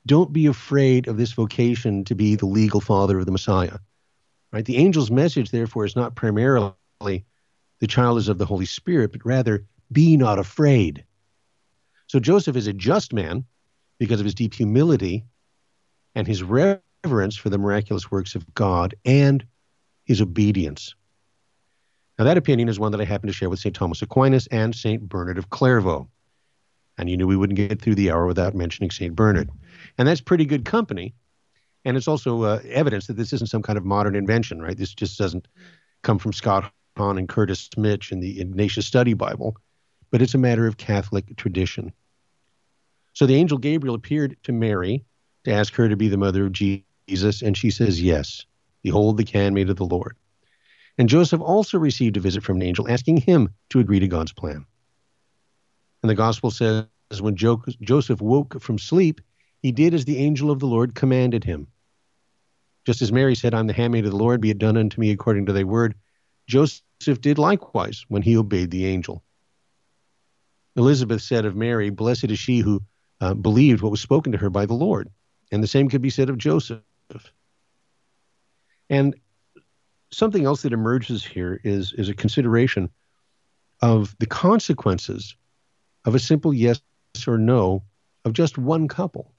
Don't 0.05 0.31
be 0.31 0.45
afraid 0.45 1.07
of 1.09 1.17
this 1.17 1.33
vocation 1.33 2.05
to 2.05 2.15
be 2.15 2.35
the 2.35 2.45
legal 2.45 2.79
father 2.79 3.19
of 3.19 3.25
the 3.25 3.33
Messiah. 3.33 3.79
Right? 4.53 4.63
The 4.63 4.77
angel's 4.77 5.11
message, 5.11 5.51
therefore, 5.51 5.83
is 5.83 5.97
not 5.97 6.15
primarily 6.15 6.73
the 7.01 7.87
child 7.87 8.17
is 8.17 8.29
of 8.29 8.37
the 8.37 8.45
Holy 8.45 8.65
Spirit, 8.65 9.11
but 9.11 9.25
rather, 9.25 9.65
be 9.91 10.15
not 10.15 10.39
afraid. 10.39 11.03
So 12.07 12.19
Joseph 12.19 12.55
is 12.55 12.67
a 12.67 12.73
just 12.73 13.11
man 13.11 13.43
because 13.99 14.21
of 14.21 14.25
his 14.25 14.35
deep 14.35 14.53
humility 14.53 15.25
and 16.15 16.25
his 16.25 16.41
reverence 16.41 16.83
for 17.03 17.49
the 17.49 17.57
miraculous 17.57 18.11
works 18.11 18.35
of 18.35 18.53
God 18.53 18.95
and 19.05 19.45
his 20.05 20.21
obedience. 20.21 20.95
Now, 22.17 22.25
that 22.25 22.37
opinion 22.37 22.67
is 22.67 22.79
one 22.79 22.91
that 22.91 22.99
I 22.99 23.05
happen 23.05 23.27
to 23.27 23.33
share 23.33 23.49
with 23.49 23.59
St. 23.59 23.73
Thomas 23.73 24.01
Aquinas 24.01 24.47
and 24.47 24.75
St. 24.75 25.07
Bernard 25.07 25.37
of 25.37 25.49
Clairvaux. 25.49 26.09
And 26.97 27.09
you 27.09 27.15
knew 27.15 27.27
we 27.27 27.37
wouldn't 27.37 27.55
get 27.55 27.81
through 27.81 27.95
the 27.95 28.11
hour 28.11 28.25
without 28.25 28.53
mentioning 28.53 28.91
St. 28.91 29.15
Bernard. 29.15 29.49
And 29.97 30.07
that's 30.07 30.19
pretty 30.19 30.45
good 30.45 30.65
company. 30.65 31.13
And 31.85 31.95
it's 31.95 32.09
also 32.09 32.43
uh, 32.43 32.59
evidence 32.69 33.07
that 33.07 33.15
this 33.15 33.31
isn't 33.31 33.49
some 33.49 33.61
kind 33.61 33.77
of 33.77 33.85
modern 33.85 34.15
invention, 34.15 34.61
right? 34.61 34.77
This 34.77 34.93
just 34.93 35.17
doesn't 35.17 35.47
come 36.01 36.19
from 36.19 36.33
Scott 36.33 36.69
Hahn 36.97 37.17
and 37.17 37.29
Curtis 37.29 37.69
Mitch 37.77 38.11
in 38.11 38.19
the 38.19 38.41
Ignatius 38.41 38.85
Study 38.85 39.13
Bible, 39.13 39.55
but 40.11 40.21
it's 40.21 40.33
a 40.33 40.37
matter 40.37 40.67
of 40.67 40.75
Catholic 40.75 41.37
tradition. 41.37 41.93
So 43.13 43.25
the 43.25 43.35
angel 43.35 43.57
Gabriel 43.57 43.95
appeared 43.95 44.35
to 44.43 44.51
Mary 44.51 45.05
to 45.45 45.51
ask 45.51 45.73
her 45.75 45.87
to 45.87 45.95
be 45.95 46.09
the 46.09 46.17
mother 46.17 46.45
of 46.45 46.51
Jesus, 46.51 46.83
and 47.41 47.57
she 47.57 47.69
says, 47.69 48.01
Yes. 48.01 48.45
Behold, 48.81 49.17
the 49.17 49.27
handmaid 49.31 49.69
of 49.69 49.75
the 49.75 49.85
Lord. 49.85 50.15
And 50.97 51.09
Joseph 51.09 51.41
also 51.41 51.77
received 51.77 52.17
a 52.17 52.21
visit 52.21 52.43
from 52.43 52.57
an 52.57 52.63
angel 52.63 52.89
asking 52.89 53.17
him 53.17 53.49
to 53.69 53.79
agree 53.79 53.99
to 53.99 54.07
God's 54.07 54.33
plan. 54.33 54.65
And 56.01 56.09
the 56.09 56.15
gospel 56.15 56.51
says, 56.51 56.85
when 57.19 57.35
jo- 57.35 57.63
Joseph 57.81 58.21
woke 58.21 58.61
from 58.61 58.77
sleep, 58.77 59.21
he 59.61 59.71
did 59.71 59.93
as 59.93 60.05
the 60.05 60.17
angel 60.17 60.51
of 60.51 60.59
the 60.59 60.67
Lord 60.67 60.95
commanded 60.95 61.43
him. 61.43 61.67
Just 62.85 63.01
as 63.01 63.11
Mary 63.11 63.35
said, 63.35 63.53
I'm 63.53 63.67
the 63.67 63.73
handmaid 63.73 64.05
of 64.05 64.11
the 64.11 64.17
Lord, 64.17 64.41
be 64.41 64.49
it 64.49 64.57
done 64.57 64.77
unto 64.77 64.99
me 64.99 65.11
according 65.11 65.45
to 65.47 65.53
thy 65.53 65.63
word, 65.63 65.95
Joseph 66.47 66.81
did 67.21 67.37
likewise 67.37 68.05
when 68.07 68.21
he 68.21 68.37
obeyed 68.37 68.71
the 68.71 68.85
angel. 68.85 69.23
Elizabeth 70.75 71.21
said 71.21 71.45
of 71.45 71.55
Mary, 71.55 71.89
Blessed 71.89 72.25
is 72.25 72.39
she 72.39 72.59
who 72.59 72.81
uh, 73.19 73.33
believed 73.33 73.81
what 73.81 73.91
was 73.91 74.01
spoken 74.01 74.31
to 74.31 74.37
her 74.37 74.49
by 74.49 74.65
the 74.65 74.73
Lord. 74.73 75.09
And 75.51 75.61
the 75.61 75.67
same 75.67 75.89
could 75.89 76.01
be 76.01 76.09
said 76.09 76.29
of 76.29 76.37
Joseph. 76.37 76.79
And 78.89 79.15
something 80.11 80.45
else 80.45 80.63
that 80.63 80.73
emerges 80.73 81.23
here 81.23 81.59
is, 81.63 81.93
is 81.93 82.09
a 82.09 82.13
consideration 82.13 82.89
of 83.81 84.15
the 84.19 84.25
consequences 84.25 85.35
of 86.05 86.15
a 86.15 86.19
simple 86.19 86.53
yes 86.53 86.81
or 87.27 87.37
no 87.37 87.83
of 88.25 88.33
just 88.33 88.57
one 88.57 88.87
couple. 88.87 89.33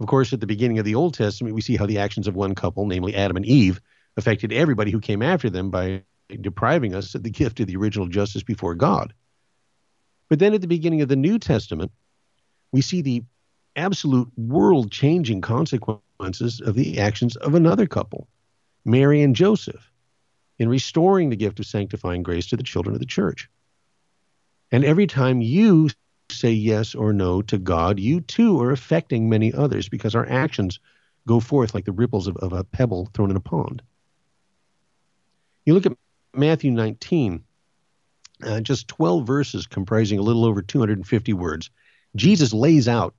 Of 0.00 0.06
course, 0.06 0.32
at 0.32 0.40
the 0.40 0.46
beginning 0.46 0.78
of 0.78 0.84
the 0.84 0.94
Old 0.94 1.14
Testament, 1.14 1.54
we 1.54 1.60
see 1.60 1.76
how 1.76 1.86
the 1.86 1.98
actions 1.98 2.26
of 2.26 2.34
one 2.34 2.54
couple, 2.54 2.86
namely 2.86 3.14
Adam 3.14 3.36
and 3.36 3.46
Eve, 3.46 3.80
affected 4.16 4.52
everybody 4.52 4.90
who 4.90 5.00
came 5.00 5.22
after 5.22 5.48
them 5.48 5.70
by 5.70 6.02
depriving 6.40 6.94
us 6.94 7.14
of 7.14 7.22
the 7.22 7.30
gift 7.30 7.60
of 7.60 7.66
the 7.66 7.76
original 7.76 8.06
justice 8.06 8.42
before 8.42 8.74
God. 8.74 9.14
But 10.28 10.38
then 10.38 10.54
at 10.54 10.60
the 10.60 10.66
beginning 10.66 11.00
of 11.00 11.08
the 11.08 11.16
New 11.16 11.38
Testament, 11.38 11.92
we 12.72 12.80
see 12.80 13.02
the 13.02 13.24
absolute 13.76 14.30
world 14.36 14.90
changing 14.90 15.40
consequences 15.40 16.60
of 16.60 16.74
the 16.74 16.98
actions 16.98 17.36
of 17.36 17.54
another 17.54 17.86
couple, 17.86 18.28
Mary 18.84 19.22
and 19.22 19.34
Joseph, 19.36 19.90
in 20.58 20.68
restoring 20.68 21.30
the 21.30 21.36
gift 21.36 21.58
of 21.60 21.66
sanctifying 21.66 22.22
grace 22.22 22.46
to 22.46 22.56
the 22.56 22.62
children 22.62 22.94
of 22.94 23.00
the 23.00 23.06
church. 23.06 23.48
And 24.70 24.84
every 24.84 25.06
time 25.06 25.40
you 25.40 25.90
say 26.30 26.52
yes 26.52 26.94
or 26.94 27.12
no 27.12 27.42
to 27.42 27.58
God, 27.58 27.98
you 27.98 28.20
too 28.20 28.60
are 28.60 28.70
affecting 28.70 29.28
many 29.28 29.52
others 29.52 29.88
because 29.88 30.14
our 30.14 30.28
actions 30.28 30.80
go 31.26 31.40
forth 31.40 31.74
like 31.74 31.84
the 31.84 31.92
ripples 31.92 32.26
of, 32.26 32.36
of 32.38 32.52
a 32.52 32.64
pebble 32.64 33.08
thrown 33.14 33.30
in 33.30 33.36
a 33.36 33.40
pond. 33.40 33.82
You 35.64 35.74
look 35.74 35.86
at 35.86 35.96
Matthew 36.34 36.70
19, 36.70 37.42
uh, 38.42 38.60
just 38.60 38.88
12 38.88 39.26
verses 39.26 39.66
comprising 39.66 40.18
a 40.18 40.22
little 40.22 40.44
over 40.44 40.60
250 40.60 41.32
words. 41.32 41.70
Jesus 42.16 42.52
lays 42.52 42.88
out 42.88 43.14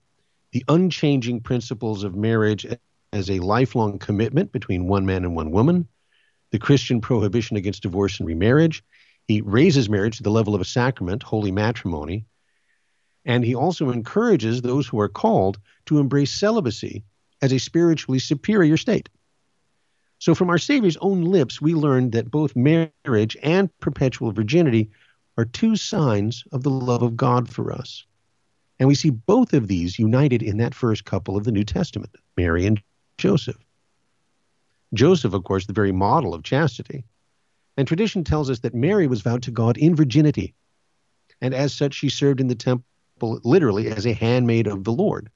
the 0.56 0.63
unchanging 0.70 1.41
principles 1.41 2.06
of 2.06 2.15
marriage 2.15 2.65
as 3.12 3.30
a 3.30 3.39
lifelong 3.39 4.00
commitment 4.00 4.54
between 4.54 4.88
one 4.88 5.06
man 5.06 5.26
and 5.26 5.36
one 5.36 5.52
woman, 5.52 5.86
the 6.52 6.58
Christian 6.58 7.02
prohibition 7.02 7.58
against 7.58 7.84
divorce 7.84 8.22
and 8.22 8.28
remarriage. 8.28 8.82
He 9.28 9.41
raises 9.41 9.89
marriage 9.89 10.15
to 10.15 10.24
the 10.24 10.32
level 10.32 10.56
of 10.56 10.62
a 10.62 10.63
sacrament, 10.63 11.24
holy 11.24 11.52
matrimony, 11.52 12.26
and 13.26 13.44
he 13.44 13.54
also 13.54 13.89
encourages 13.89 14.62
those 14.62 14.88
who 14.88 14.98
are 14.98 15.10
called 15.10 15.60
to 15.88 16.00
embrace 16.00 16.32
celibacy 16.32 17.04
as 17.41 17.52
a 17.52 17.60
spiritually 17.60 18.20
superior 18.20 18.78
state. 18.78 19.10
So, 20.20 20.34
from 20.34 20.50
our 20.50 20.58
Savior's 20.58 20.96
own 21.02 21.24
lips, 21.24 21.60
we 21.60 21.74
learn 21.74 22.12
that 22.12 22.32
both 22.32 22.56
marriage 22.56 23.36
and 23.44 23.78
perpetual 23.82 24.32
virginity 24.32 24.89
are 25.38 25.44
two 25.44 25.76
signs 25.76 26.46
of 26.54 26.63
the 26.63 26.70
love 26.70 27.02
of 27.02 27.18
God 27.18 27.50
for 27.50 27.74
us. 27.74 28.06
And 28.80 28.88
we 28.88 28.96
see 28.96 29.10
both 29.10 29.54
of 29.54 29.68
these 29.68 29.98
united 29.98 30.44
in 30.44 30.58
that 30.58 30.76
first 30.76 31.06
couple 31.06 31.38
of 31.38 31.44
the 31.44 31.52
New 31.52 31.64
Testament, 31.64 32.16
Mary 32.36 32.66
and 32.66 32.82
Joseph. 33.18 33.58
Joseph, 34.94 35.34
of 35.34 35.44
course, 35.44 35.66
the 35.66 35.74
very 35.74 35.92
model 35.92 36.34
of 36.34 36.44
chastity. 36.44 37.06
And 37.78 37.88
tradition 37.88 38.24
tells 38.24 38.50
us 38.50 38.60
that 38.60 38.74
Mary 38.74 39.08
was 39.08 39.22
vowed 39.22 39.44
to 39.44 39.52
God 39.52 39.78
in 39.78 39.96
virginity. 39.96 40.56
And 41.42 41.54
as 41.54 41.74
such, 41.74 41.94
she 41.94 42.10
served 42.10 42.40
in 42.40 42.48
the 42.48 42.56
temple 42.56 42.86
literally 43.20 43.88
as 43.88 44.06
a 44.06 44.14
handmaid 44.14 44.68
of 44.68 44.84
the 44.84 44.92
Lord. 44.92 45.30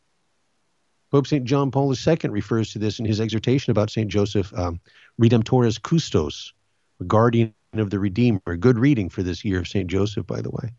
Pope 1.11 1.27
St. 1.27 1.43
John 1.45 1.71
Paul 1.71 1.93
II 1.93 2.29
refers 2.29 2.71
to 2.73 2.79
this 2.79 2.99
in 2.99 3.05
his 3.05 3.19
exhortation 3.19 3.71
about 3.71 3.89
St. 3.89 4.09
Joseph, 4.09 4.53
um, 4.57 4.79
Redemptoris 5.19 5.79
Custos, 5.79 6.51
guardian 7.07 7.53
of 7.73 7.89
the 7.89 7.99
Redeemer. 7.99 8.57
Good 8.59 8.77
reading 8.77 9.09
for 9.09 9.23
this 9.23 9.43
year 9.43 9.59
of 9.59 9.67
St. 9.67 9.87
Joseph, 9.87 10.27
by 10.27 10.41
the 10.41 10.51
way. 10.51 10.71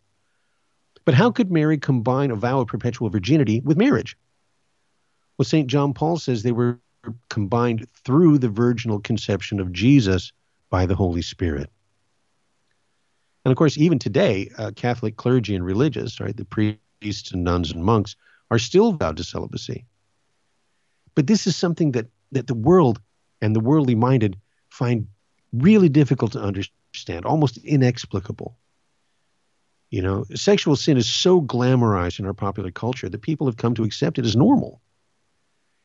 But 1.11 1.17
how 1.17 1.33
could 1.33 1.51
Mary 1.51 1.77
combine 1.77 2.31
a 2.31 2.37
vow 2.37 2.61
of 2.61 2.69
perpetual 2.69 3.11
virginity 3.11 3.61
with 3.65 3.77
marriage? 3.77 4.17
Well, 5.37 5.45
St. 5.45 5.67
John 5.67 5.93
Paul 5.93 6.19
says 6.19 6.45
they 6.45 6.53
were 6.53 6.79
combined 7.29 7.89
through 8.05 8.39
the 8.39 8.49
virginal 8.49 9.01
conception 9.01 9.59
of 9.59 9.73
Jesus 9.73 10.33
by 10.69 10.87
the 10.87 10.95
Holy 10.95 11.23
Spirit. 11.23 11.69
And 13.45 13.51
of 13.51 13.59
course, 13.59 13.77
even 13.77 13.99
today, 13.99 14.53
uh, 14.57 14.71
Catholic 14.77 15.17
clergy 15.17 15.57
and 15.57 15.65
religious, 15.65 16.21
right, 16.21 16.37
the 16.37 16.45
priests 16.45 17.33
and 17.33 17.43
nuns 17.43 17.73
and 17.73 17.83
monks, 17.83 18.15
are 18.49 18.61
still 18.61 18.93
vowed 18.93 19.17
to 19.17 19.25
celibacy. 19.25 19.87
But 21.17 21.27
this 21.27 21.49
is 21.49 21.57
something 21.57 21.91
that, 21.91 22.07
that 22.31 22.47
the 22.47 22.55
world 22.55 23.01
and 23.41 23.57
the 23.57 23.59
worldly 23.59 23.97
minded 23.97 24.37
find 24.69 25.09
really 25.53 25.89
difficult 25.89 26.31
to 26.35 26.41
understand, 26.41 27.25
almost 27.27 27.57
inexplicable. 27.57 28.57
You 29.91 30.03
know, 30.03 30.25
sexual 30.35 30.77
sin 30.77 30.97
is 30.97 31.09
so 31.09 31.43
glamorized 31.43 32.21
in 32.21 32.27
our 32.27 32.33
popular 32.33 32.71
culture 32.71 33.09
that 33.09 33.23
people 33.23 33.47
have 33.49 33.57
come 33.57 33.75
to 33.75 33.83
accept 33.83 34.19
it 34.19 34.25
as 34.25 34.37
normal. 34.37 34.81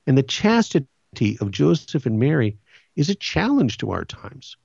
And 0.05 0.15
the 0.15 0.23
chastity 0.23 1.37
of 1.41 1.49
Joseph 1.49 2.05
and 2.05 2.19
Mary 2.19 2.57
is 2.95 3.09
a 3.09 3.15
challenge 3.15 3.79
to 3.79 3.91
our 3.91 4.05
times, 4.05 4.57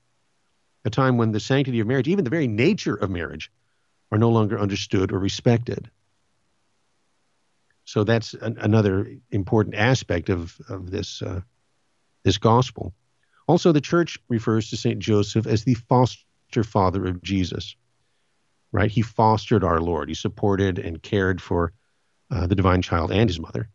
a 0.85 0.91
time 0.91 1.17
when 1.17 1.33
the 1.33 1.41
sanctity 1.41 1.81
of 1.81 1.87
marriage, 1.87 2.09
even 2.09 2.25
the 2.25 2.31
very 2.31 2.49
nature 2.49 2.95
of 2.95 3.11
marriage, 3.11 3.51
are 4.13 4.19
no 4.19 4.29
longer 4.29 4.61
understood 4.61 5.11
or 5.11 5.19
respected. 5.19 5.91
So 7.85 8.05
that's 8.05 8.35
an, 8.35 8.59
another 8.61 9.17
important 9.31 9.75
aspect 9.75 10.29
of, 10.29 10.61
of 10.69 10.91
this, 10.91 11.23
uh, 11.23 11.41
this 12.25 12.37
gospel. 12.39 12.95
Also, 13.47 13.73
the 13.73 13.81
church 13.81 14.19
refers 14.29 14.71
to 14.71 14.77
St. 14.77 14.99
Joseph 14.99 15.47
as 15.47 15.65
the 15.65 15.75
foster 15.75 16.63
father 16.63 17.07
of 17.07 17.23
Jesus, 17.23 17.75
right? 18.73 18.91
He 18.91 19.03
fostered 19.03 19.65
our 19.65 19.81
Lord, 19.81 20.09
he 20.09 20.15
supported 20.15 20.79
and 20.79 21.03
cared 21.03 21.41
for 21.41 21.73
uh, 22.31 22.47
the 22.47 22.55
divine 22.55 22.83
child 22.83 23.11
and 23.11 23.29
his 23.29 23.41
mother. 23.41 23.69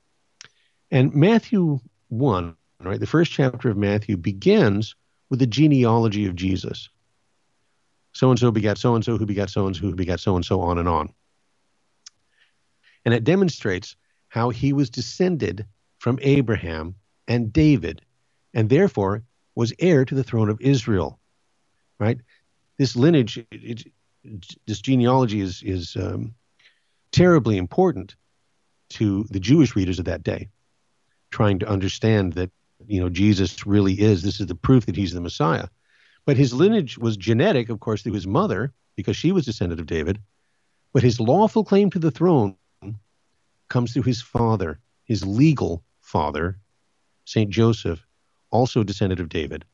And 0.92 1.14
Matthew 1.14 1.80
1, 2.10 2.56
right, 2.82 3.00
the 3.00 3.08
first 3.08 3.32
chapter 3.32 3.70
of 3.70 3.78
Matthew 3.78 4.18
begins 4.18 4.96
with 5.30 5.40
the 5.40 5.48
genealogy 5.48 6.26
of 6.28 6.36
Jesus. 6.36 6.90
So 8.14 8.30
and 8.30 8.40
so 8.40 8.52
begat 8.52 8.78
so 8.78 8.96
and 8.96 9.04
so, 9.04 9.18
who 9.18 9.26
begat 9.26 9.50
so 9.50 9.68
and 9.68 9.76
so, 9.76 9.82
who 9.82 9.96
begat 9.96 10.22
so 10.22 10.36
and 10.36 10.46
so, 10.46 10.62
on 10.62 10.78
and 10.78 10.88
on. 10.88 11.14
And 13.04 13.14
it 13.14 13.26
demonstrates 13.26 13.96
how 14.30 14.50
he 14.50 14.72
was 14.72 14.90
descended 14.90 15.66
from 16.00 16.20
Abraham 16.22 16.96
and 17.28 17.52
David, 17.52 18.02
and 18.54 18.70
therefore 18.70 19.24
was 19.56 19.74
heir 19.80 20.06
to 20.06 20.16
the 20.16 20.24
throne 20.24 20.50
of 20.50 20.62
Israel. 20.62 21.20
Right? 22.00 22.20
This 22.78 22.96
lineage, 22.96 23.46
it, 23.52 23.84
this 24.68 24.82
genealogy 24.82 25.42
is 25.42 25.62
is 25.64 25.96
um, 25.96 26.34
terribly 27.12 27.58
important 27.58 28.16
to 28.90 29.26
the 29.30 29.40
Jewish 29.40 29.76
readers 29.76 30.00
of 30.00 30.06
that 30.06 30.24
day, 30.24 30.50
trying 31.32 31.60
to 31.60 31.68
understand 31.70 32.34
that 32.34 32.52
you 32.88 33.00
know 33.00 33.10
Jesus 33.10 33.66
really 33.66 33.94
is. 33.94 34.22
This 34.22 34.40
is 34.40 34.48
the 34.48 34.56
proof 34.56 34.86
that 34.86 34.96
he's 34.96 35.14
the 35.14 35.22
Messiah. 35.22 35.68
But 36.26 36.38
his 36.38 36.54
lineage 36.54 36.98
was 36.98 37.18
genetic, 37.18 37.70
of 37.70 37.80
course, 37.80 38.02
through 38.02 38.14
his 38.14 38.28
mother, 38.28 38.74
because 38.96 39.16
she 39.16 39.32
was 39.32 39.46
descendant 39.46 39.80
of 39.80 39.88
David. 39.88 40.20
But 40.92 41.04
his 41.04 41.20
lawful 41.20 41.64
claim 41.64 41.90
to 41.92 42.00
the 42.00 42.12
throne 42.12 42.56
comes 43.70 43.94
through 43.94 44.04
his 44.04 44.22
father, 44.22 44.80
his 45.04 45.26
legal 45.26 45.84
father, 46.02 46.58
Saint 47.26 47.50
Joseph, 47.50 48.06
also 48.50 48.84
descendant 48.84 49.20
of 49.20 49.30
David, 49.30 49.66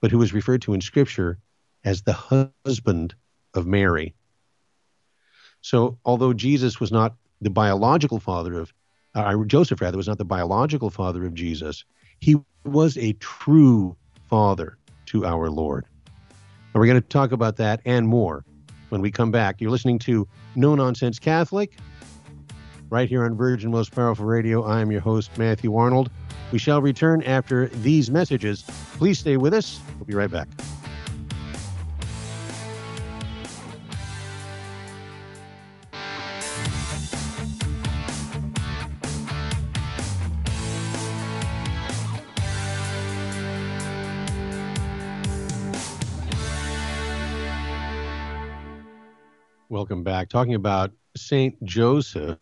but 0.00 0.10
who 0.10 0.22
is 0.22 0.32
referred 0.32 0.62
to 0.62 0.74
in 0.74 0.80
Scripture 0.80 1.38
as 1.84 2.02
the 2.02 2.50
husband 2.64 3.14
of 3.54 3.66
Mary. 3.66 4.14
So, 5.60 5.98
although 6.04 6.32
Jesus 6.32 6.80
was 6.80 6.92
not 6.92 7.14
the 7.40 7.50
biological 7.50 8.20
father 8.20 8.60
of 8.60 8.72
uh, 9.14 9.44
Joseph, 9.46 9.80
rather, 9.80 9.96
was 9.96 10.08
not 10.08 10.18
the 10.18 10.24
biological 10.24 10.90
father 10.90 11.24
of 11.24 11.34
Jesus, 11.34 11.84
he 12.20 12.36
was 12.64 12.96
a 12.98 13.14
true 13.14 13.96
father 14.28 14.78
to 15.06 15.24
our 15.24 15.50
Lord. 15.50 15.86
And 16.72 16.80
we're 16.80 16.86
going 16.86 17.00
to 17.00 17.08
talk 17.08 17.32
about 17.32 17.56
that 17.56 17.80
and 17.84 18.06
more 18.06 18.44
when 18.90 19.00
we 19.00 19.10
come 19.10 19.30
back. 19.30 19.60
You're 19.60 19.70
listening 19.70 19.98
to 20.00 20.28
No 20.54 20.74
Nonsense 20.74 21.18
Catholic 21.18 21.78
right 22.90 23.08
here 23.08 23.24
on 23.24 23.36
Virgin 23.36 23.70
Most 23.70 23.94
Powerful 23.94 24.26
Radio. 24.26 24.64
I 24.64 24.80
am 24.80 24.90
your 24.90 25.00
host, 25.00 25.36
Matthew 25.38 25.74
Arnold. 25.74 26.10
We 26.52 26.58
shall 26.58 26.80
return 26.80 27.22
after 27.22 27.68
these 27.68 28.10
messages. 28.10 28.62
Please 28.96 29.18
stay 29.18 29.36
with 29.36 29.54
us. 29.54 29.80
We'll 29.98 30.06
be 30.06 30.14
right 30.14 30.30
back. 30.30 30.48
Welcome 49.70 50.02
back. 50.02 50.30
Talking 50.30 50.54
about 50.54 50.92
Saint 51.14 51.62
Joseph 51.62 52.38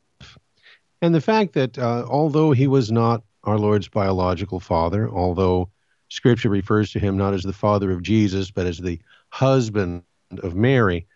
and 1.03 1.13
the 1.13 1.21
fact 1.21 1.55
that 1.55 1.77
uh, 1.77 2.07
although 2.09 2.53
he 2.53 2.69
was 2.69 2.93
not 2.93 3.25
our 3.43 3.59
Lord's 3.59 3.89
biological 3.89 4.61
father, 4.61 5.11
although 5.11 5.69
Scripture 6.09 6.51
refers 6.51 6.93
to 6.93 7.01
him 7.01 7.17
not 7.17 7.35
as 7.35 7.43
the 7.43 7.53
father 7.53 7.91
of 7.91 8.05
Jesus, 8.05 8.53
but 8.53 8.65
as 8.65 8.79
the 8.79 9.01
husband 9.31 10.05
of 10.45 10.55
Mary, 10.55 11.09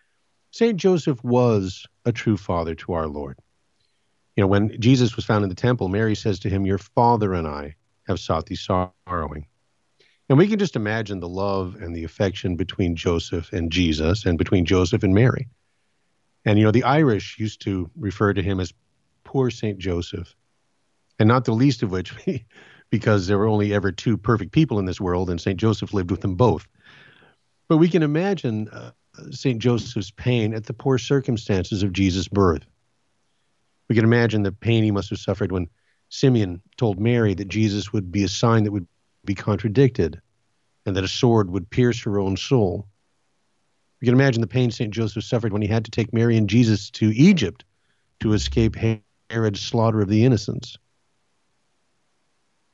Saint 0.51 0.79
Joseph 0.79 1.23
was 1.23 1.87
a 2.05 2.11
true 2.11 2.37
father 2.37 2.75
to 2.75 2.93
our 2.93 3.07
Lord. 3.07 3.39
You 4.35 4.43
know, 4.43 4.49
when 4.49 4.81
Jesus 4.81 5.15
was 5.15 5.25
found 5.25 5.45
in 5.45 5.49
the 5.49 5.55
temple, 5.55 5.87
Mary 5.87 6.17
says 6.17 6.41
to 6.41 6.51
him, 6.51 6.67
Your 6.67 6.79
father 6.79 7.35
and 7.35 7.47
I 7.47 7.77
have 8.09 8.19
sought 8.19 8.47
thee 8.47 8.57
sorrowing. 8.57 9.47
And 10.29 10.39
we 10.39 10.49
can 10.49 10.59
just 10.59 10.75
imagine 10.75 11.21
the 11.21 11.29
love 11.29 11.77
and 11.77 11.95
the 11.95 12.03
affection 12.03 12.57
between 12.57 12.97
Joseph 12.97 13.53
and 13.53 13.71
Jesus 13.71 14.27
and 14.27 14.37
between 14.37 14.65
Joseph 14.65 15.05
and 15.05 15.15
Mary. 15.15 15.47
And, 16.45 16.59
you 16.59 16.65
know, 16.65 16.71
the 16.71 16.85
Irish 16.85 17.39
used 17.39 17.61
to 17.63 17.91
refer 17.97 18.33
to 18.33 18.43
him 18.43 18.61
as 18.61 18.73
poor 19.25 19.51
St. 19.51 19.79
Joseph, 19.79 20.35
and 21.19 21.29
not 21.29 21.45
the 21.45 21.53
least 21.53 21.83
of 21.83 21.91
which 21.91 22.15
because 22.91 23.27
there 23.27 23.39
were 23.39 23.47
only 23.47 23.73
ever 23.73 23.93
two 23.93 24.17
perfect 24.17 24.53
people 24.53 24.79
in 24.79 24.87
this 24.87 25.01
world, 25.01 25.31
and 25.31 25.41
St. 25.41 25.59
Joseph 25.59 25.93
lived 25.93 26.11
with 26.11 26.23
them 26.23 26.35
both. 26.35 26.67
But 27.69 27.77
we 27.77 27.89
can 27.89 28.03
imagine 28.03 28.69
uh, 28.69 28.91
St. 29.31 29.61
Joseph's 29.61 30.11
pain 30.11 30.55
at 30.55 30.65
the 30.65 30.73
poor 30.73 30.99
circumstances 30.99 31.83
of 31.83 31.93
Jesus' 31.93 32.29
birth. 32.29 32.65
We 33.89 33.95
can 33.95 34.05
imagine 34.05 34.43
the 34.43 34.53
pain 34.53 34.83
he 34.83 34.91
must 34.91 35.11
have 35.11 35.19
suffered 35.19 35.53
when 35.53 35.69
Simeon 36.09 36.61
told 36.77 37.01
Mary 37.01 37.35
that 37.35 37.49
Jesus 37.49 37.93
would 37.93 38.11
be 38.11 38.25
a 38.25 38.29
sign 38.29 38.65
that 38.65 38.73
would 38.73 38.87
be 39.25 39.35
contradicted 39.35 40.21
and 40.87 40.97
that 40.97 41.05
a 41.05 41.09
sword 41.09 41.51
would 41.51 41.71
pierce 41.71 42.03
her 42.03 42.19
own 42.19 42.37
soul. 42.37 42.87
You 44.01 44.07
can 44.07 44.15
imagine 44.15 44.41
the 44.41 44.47
pain 44.47 44.71
St. 44.71 44.93
Joseph 44.93 45.25
suffered 45.25 45.53
when 45.53 45.63
he 45.63 45.69
had 45.69 45.85
to 45.85 45.91
take 45.91 46.13
Mary 46.13 46.37
and 46.37 46.49
Jesus 46.49 46.91
to 46.93 47.11
Egypt 47.15 47.65
to 48.21 48.33
escape 48.33 48.77
Herod's 49.29 49.61
slaughter 49.61 50.01
of 50.01 50.09
the 50.09 50.25
innocents. 50.25 50.79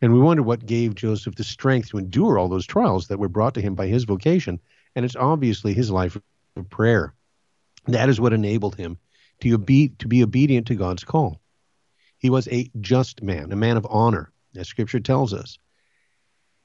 And 0.01 0.13
we 0.13 0.21
wonder 0.21 0.43
what 0.43 0.67
gave 0.67 0.95
Joseph 0.95 1.35
the 1.35 1.45
strength 1.45 1.89
to 1.91 1.99
endure 1.99 2.39
all 2.39 2.49
those 2.49 2.67
trials 2.67 3.09
that 3.09 3.19
were 3.19 3.29
brought 3.29 3.55
to 3.55 3.63
him 3.63 3.75
by 3.75 3.87
his 3.87 4.05
vocation. 4.05 4.61
And 4.95 5.05
it's 5.05 5.17
obviously 5.17 5.73
his 5.75 5.91
life 5.91 6.17
of 6.57 6.71
prayer. 6.71 7.15
That 7.87 8.09
is 8.09 8.21
what 8.21 8.33
enabled 8.33 8.77
him 8.77 8.99
to, 9.41 9.53
obe- 9.53 9.99
to 9.99 10.09
be 10.09 10.23
obedient 10.23 10.67
to 10.69 10.75
God's 10.75 11.05
call. 11.05 11.41
He 12.19 12.31
was 12.31 12.47
a 12.49 12.71
just 12.81 13.23
man, 13.23 13.53
a 13.53 13.57
man 13.57 13.77
of 13.77 13.87
honor, 13.89 14.33
as 14.55 14.69
Scripture 14.69 15.01
tells 15.01 15.33
us. 15.33 15.59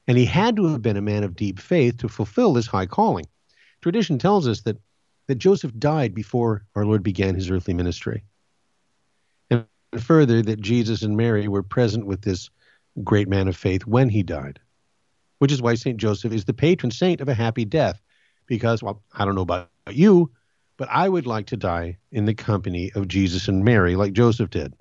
And 0.06 0.16
he 0.18 0.24
had 0.24 0.56
to 0.56 0.66
have 0.66 0.82
been 0.82 0.96
a 0.96 1.02
man 1.02 1.24
of 1.24 1.36
deep 1.36 1.58
faith 1.58 1.98
to 1.98 2.08
fulfill 2.08 2.52
this 2.52 2.66
high 2.66 2.86
calling. 2.86 3.26
Tradition 3.82 4.18
tells 4.18 4.46
us 4.46 4.62
that, 4.62 4.78
that 5.26 5.34
Joseph 5.36 5.76
died 5.78 6.14
before 6.14 6.64
our 6.74 6.86
Lord 6.86 7.02
began 7.02 7.34
his 7.34 7.50
earthly 7.50 7.74
ministry. 7.74 8.24
And 9.50 9.66
further, 9.98 10.40
that 10.42 10.60
Jesus 10.60 11.02
and 11.02 11.16
Mary 11.16 11.48
were 11.48 11.62
present 11.62 12.06
with 12.06 12.22
this 12.22 12.48
great 13.02 13.28
man 13.28 13.48
of 13.48 13.56
faith 13.56 13.86
when 13.86 14.08
he 14.08 14.22
died, 14.22 14.60
which 15.38 15.52
is 15.52 15.60
why 15.60 15.74
St. 15.74 15.96
Joseph 15.98 16.32
is 16.32 16.44
the 16.44 16.54
patron 16.54 16.90
saint 16.90 17.20
of 17.20 17.28
a 17.28 17.34
happy 17.34 17.64
death. 17.64 18.00
Because, 18.46 18.82
well, 18.82 19.02
I 19.12 19.24
don't 19.24 19.34
know 19.34 19.42
about 19.42 19.68
you, 19.90 20.30
but 20.76 20.88
I 20.90 21.08
would 21.08 21.26
like 21.26 21.46
to 21.46 21.56
die 21.56 21.98
in 22.10 22.24
the 22.24 22.34
company 22.34 22.92
of 22.94 23.08
Jesus 23.08 23.48
and 23.48 23.64
Mary 23.64 23.96
like 23.96 24.12
Joseph 24.12 24.50
did. 24.50 24.74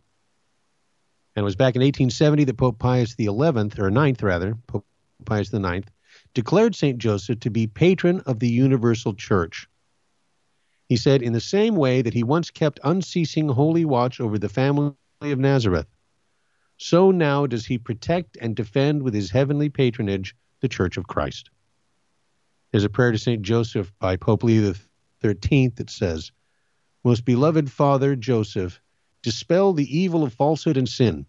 And 1.35 1.43
it 1.43 1.45
was 1.45 1.55
back 1.55 1.75
in 1.75 1.81
1870 1.81 2.43
that 2.45 2.57
Pope 2.57 2.79
Pius 2.79 3.15
XI, 3.15 3.27
or 3.29 3.89
9th 3.89 4.21
rather, 4.21 4.55
Pope 4.67 4.85
Pius 5.25 5.53
IX, 5.53 5.87
declared 6.33 6.75
St. 6.75 6.97
Joseph 6.97 7.39
to 7.41 7.49
be 7.49 7.67
patron 7.67 8.21
of 8.21 8.39
the 8.39 8.49
universal 8.49 9.13
church. 9.13 9.67
He 10.87 10.97
said, 10.97 11.21
in 11.21 11.33
the 11.33 11.39
same 11.39 11.75
way 11.75 12.01
that 12.01 12.13
he 12.13 12.23
once 12.23 12.51
kept 12.51 12.79
unceasing 12.83 13.49
holy 13.49 13.85
watch 13.85 14.19
over 14.19 14.37
the 14.37 14.49
family 14.49 14.93
of 15.21 15.39
Nazareth, 15.39 15.87
so 16.77 17.11
now 17.11 17.45
does 17.45 17.65
he 17.65 17.77
protect 17.77 18.37
and 18.41 18.55
defend 18.55 19.03
with 19.03 19.13
his 19.13 19.31
heavenly 19.31 19.69
patronage 19.69 20.35
the 20.61 20.67
Church 20.67 20.97
of 20.97 21.07
Christ. 21.07 21.49
There's 22.71 22.83
a 22.83 22.89
prayer 22.89 23.11
to 23.11 23.17
St. 23.17 23.41
Joseph 23.41 23.91
by 23.99 24.15
Pope 24.15 24.43
Leo 24.43 24.73
XIII 25.23 25.69
that 25.75 25.89
says, 25.89 26.31
Most 27.03 27.25
beloved 27.25 27.69
Father 27.69 28.15
Joseph, 28.15 28.81
dispel 29.21 29.73
the 29.73 29.95
evil 29.95 30.23
of 30.23 30.33
falsehood 30.33 30.77
and 30.77 30.89
sin, 30.89 31.25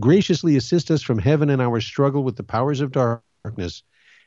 graciously 0.00 0.56
assist 0.56 0.90
us 0.90 1.02
from 1.02 1.18
heaven 1.18 1.50
in 1.50 1.60
our 1.60 1.80
struggle 1.80 2.24
with 2.24 2.36
the 2.36 2.42
powers 2.42 2.80
of 2.80 2.92
darkness, 2.92 3.82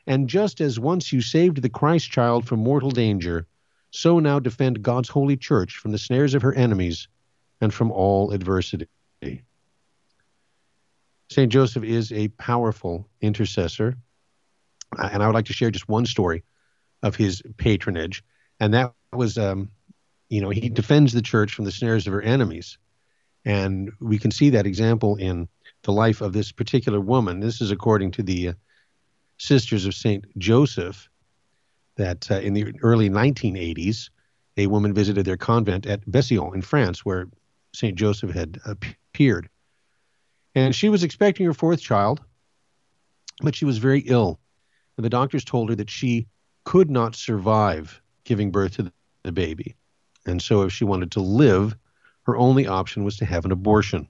and 0.06 0.28
just 0.28 0.60
as 0.60 0.78
once 0.78 1.12
you 1.12 1.20
saved 1.20 1.62
the 1.62 1.68
Christ 1.68 2.10
child 2.10 2.46
from 2.46 2.60
mortal 2.60 2.90
danger, 2.90 3.46
so 3.90 4.18
now 4.18 4.38
defend 4.38 4.82
God's 4.82 5.08
holy 5.08 5.36
church 5.36 5.76
from 5.76 5.92
the 5.92 5.98
snares 5.98 6.34
of 6.34 6.42
her 6.42 6.54
enemies 6.54 7.08
and 7.60 7.72
from 7.72 7.90
all 7.90 8.32
adversity. 8.32 8.86
St. 11.30 11.52
Joseph 11.52 11.84
is 11.84 12.12
a 12.12 12.28
powerful 12.28 13.08
intercessor. 13.20 13.96
And 14.98 15.22
I 15.22 15.26
would 15.26 15.34
like 15.34 15.46
to 15.46 15.52
share 15.52 15.70
just 15.70 15.88
one 15.88 16.06
story 16.06 16.42
of 17.02 17.14
his 17.14 17.42
patronage. 17.56 18.24
And 18.58 18.74
that 18.74 18.92
was, 19.12 19.38
um, 19.38 19.70
you 20.28 20.40
know, 20.40 20.50
he 20.50 20.68
defends 20.68 21.12
the 21.12 21.22
church 21.22 21.54
from 21.54 21.64
the 21.64 21.72
snares 21.72 22.06
of 22.06 22.12
her 22.12 22.22
enemies. 22.22 22.78
And 23.44 23.92
we 24.00 24.18
can 24.18 24.32
see 24.32 24.50
that 24.50 24.66
example 24.66 25.16
in 25.16 25.48
the 25.82 25.92
life 25.92 26.20
of 26.20 26.32
this 26.32 26.50
particular 26.50 27.00
woman. 27.00 27.40
This 27.40 27.60
is 27.60 27.70
according 27.70 28.10
to 28.12 28.22
the 28.22 28.48
uh, 28.48 28.52
Sisters 29.40 29.86
of 29.86 29.94
St. 29.94 30.22
Joseph, 30.36 31.08
that 31.96 32.30
uh, 32.30 32.40
in 32.40 32.52
the 32.52 32.74
early 32.82 33.08
1980s, 33.08 34.10
a 34.58 34.66
woman 34.66 34.92
visited 34.92 35.24
their 35.24 35.38
convent 35.38 35.86
at 35.86 36.08
Bessillon 36.10 36.54
in 36.54 36.60
France, 36.60 37.06
where 37.06 37.26
St. 37.72 37.96
Joseph 37.96 38.32
had 38.32 38.60
appeared. 38.66 39.48
And 40.54 40.74
she 40.74 40.90
was 40.90 41.02
expecting 41.02 41.46
her 41.46 41.54
fourth 41.54 41.80
child, 41.80 42.20
but 43.40 43.54
she 43.54 43.64
was 43.64 43.78
very 43.78 44.00
ill. 44.00 44.38
And 44.98 45.04
the 45.06 45.10
doctors 45.10 45.42
told 45.42 45.70
her 45.70 45.76
that 45.76 45.88
she 45.88 46.26
could 46.64 46.90
not 46.90 47.16
survive 47.16 48.02
giving 48.24 48.50
birth 48.50 48.76
to 48.76 48.92
the 49.22 49.32
baby. 49.32 49.74
And 50.26 50.42
so, 50.42 50.62
if 50.62 50.72
she 50.74 50.84
wanted 50.84 51.12
to 51.12 51.20
live, 51.20 51.74
her 52.24 52.36
only 52.36 52.66
option 52.66 53.04
was 53.04 53.16
to 53.16 53.24
have 53.24 53.46
an 53.46 53.52
abortion. 53.52 54.06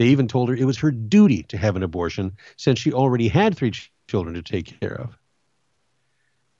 They 0.00 0.06
even 0.06 0.28
told 0.28 0.48
her 0.48 0.54
it 0.54 0.64
was 0.64 0.78
her 0.78 0.90
duty 0.90 1.42
to 1.42 1.58
have 1.58 1.76
an 1.76 1.82
abortion 1.82 2.34
since 2.56 2.78
she 2.78 2.90
already 2.90 3.28
had 3.28 3.54
three 3.54 3.74
children 4.08 4.34
to 4.34 4.40
take 4.40 4.80
care 4.80 4.98
of. 4.98 5.18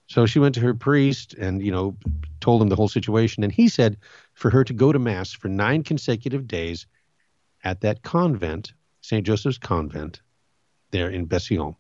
So 0.08 0.26
she 0.26 0.38
went 0.38 0.54
to 0.56 0.60
her 0.60 0.74
priest 0.74 1.32
and, 1.32 1.64
you 1.64 1.72
know, 1.72 1.96
told 2.40 2.60
him 2.60 2.68
the 2.68 2.76
whole 2.76 2.86
situation. 2.86 3.42
And 3.42 3.50
he 3.50 3.70
said 3.70 3.96
for 4.34 4.50
her 4.50 4.62
to 4.64 4.74
go 4.74 4.92
to 4.92 4.98
Mass 4.98 5.32
for 5.32 5.48
nine 5.48 5.82
consecutive 5.82 6.46
days 6.48 6.86
at 7.64 7.80
that 7.80 8.02
convent, 8.02 8.74
St. 9.00 9.24
Joseph's 9.26 9.56
Convent, 9.56 10.20
there 10.90 11.08
in 11.08 11.24
Bessillon. 11.24 11.76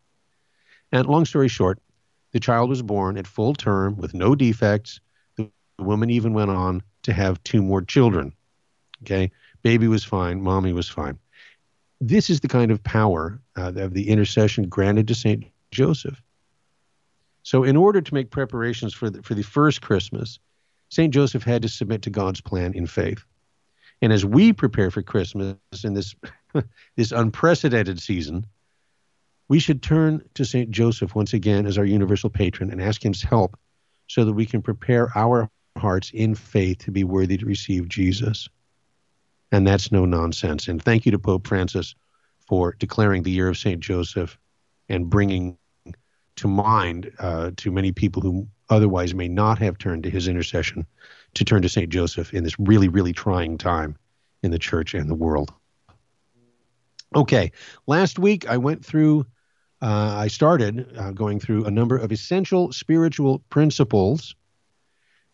And 0.92 1.06
long 1.06 1.26
story 1.26 1.48
short, 1.48 1.78
the 2.32 2.40
child 2.40 2.70
was 2.70 2.80
born 2.80 3.18
at 3.18 3.26
full 3.26 3.52
term 3.52 3.98
with 3.98 4.14
no 4.14 4.34
defects. 4.34 4.98
The 5.36 5.50
woman 5.78 6.08
even 6.08 6.32
went 6.32 6.52
on 6.52 6.82
to 7.02 7.12
have 7.12 7.42
two 7.44 7.60
more 7.60 7.82
children. 7.82 8.32
Okay, 9.02 9.30
baby 9.60 9.88
was 9.88 10.04
fine, 10.04 10.40
mommy 10.40 10.72
was 10.72 10.88
fine. 10.88 11.18
This 12.00 12.30
is 12.30 12.40
the 12.40 12.48
kind 12.48 12.70
of 12.70 12.82
power 12.82 13.40
uh, 13.56 13.72
of 13.76 13.94
the 13.94 14.08
intercession 14.08 14.68
granted 14.68 15.08
to 15.08 15.14
Saint 15.14 15.44
Joseph. 15.70 16.20
So, 17.42 17.64
in 17.64 17.76
order 17.76 18.00
to 18.00 18.14
make 18.14 18.30
preparations 18.30 18.94
for 18.94 19.10
the, 19.10 19.22
for 19.22 19.34
the 19.34 19.42
first 19.42 19.80
Christmas, 19.82 20.38
St. 20.90 21.12
Joseph 21.12 21.42
had 21.42 21.62
to 21.62 21.68
submit 21.68 22.02
to 22.02 22.10
God's 22.10 22.40
plan 22.40 22.74
in 22.74 22.86
faith. 22.86 23.24
And 24.02 24.12
as 24.12 24.24
we 24.24 24.52
prepare 24.52 24.90
for 24.90 25.02
Christmas 25.02 25.56
in 25.84 25.94
this, 25.94 26.14
this 26.96 27.12
unprecedented 27.12 28.00
season, 28.00 28.46
we 29.48 29.58
should 29.58 29.82
turn 29.82 30.22
to 30.34 30.44
St. 30.44 30.70
Joseph 30.70 31.14
once 31.14 31.32
again 31.32 31.66
as 31.66 31.76
our 31.78 31.84
universal 31.84 32.30
patron 32.30 32.70
and 32.70 32.80
ask 32.80 33.02
his 33.02 33.22
help 33.22 33.58
so 34.06 34.24
that 34.24 34.32
we 34.32 34.46
can 34.46 34.62
prepare 34.62 35.10
our 35.16 35.50
hearts 35.76 36.10
in 36.12 36.34
faith 36.34 36.78
to 36.78 36.90
be 36.90 37.04
worthy 37.04 37.36
to 37.36 37.46
receive 37.46 37.88
Jesus. 37.88 38.48
And 39.52 39.66
that's 39.66 39.90
no 39.90 40.04
nonsense. 40.04 40.68
And 40.68 40.82
thank 40.82 41.06
you 41.06 41.12
to 41.12 41.18
Pope 41.18 41.46
Francis 41.46 41.94
for 42.46 42.74
declaring 42.78 43.22
the 43.22 43.30
year 43.30 43.48
of 43.48 43.58
St. 43.58 43.80
Joseph 43.80 44.38
and 44.88 45.08
bringing 45.10 45.56
to 46.36 46.48
mind 46.48 47.12
uh, 47.18 47.50
to 47.56 47.70
many 47.70 47.92
people 47.92 48.22
who 48.22 48.48
otherwise 48.68 49.14
may 49.14 49.28
not 49.28 49.58
have 49.58 49.78
turned 49.78 50.04
to 50.04 50.10
his 50.10 50.28
intercession 50.28 50.86
to 51.34 51.44
turn 51.44 51.62
to 51.62 51.68
St. 51.68 51.90
Joseph 51.90 52.32
in 52.32 52.44
this 52.44 52.58
really, 52.58 52.88
really 52.88 53.12
trying 53.12 53.58
time 53.58 53.96
in 54.42 54.50
the 54.50 54.58
church 54.58 54.94
and 54.94 55.08
the 55.08 55.14
world. 55.14 55.52
Okay, 57.14 57.52
last 57.86 58.18
week 58.18 58.48
I 58.48 58.56
went 58.56 58.84
through, 58.84 59.26
uh, 59.82 60.14
I 60.16 60.28
started 60.28 60.96
uh, 60.96 61.10
going 61.10 61.40
through 61.40 61.64
a 61.64 61.70
number 61.70 61.96
of 61.96 62.12
essential 62.12 62.72
spiritual 62.72 63.40
principles 63.50 64.36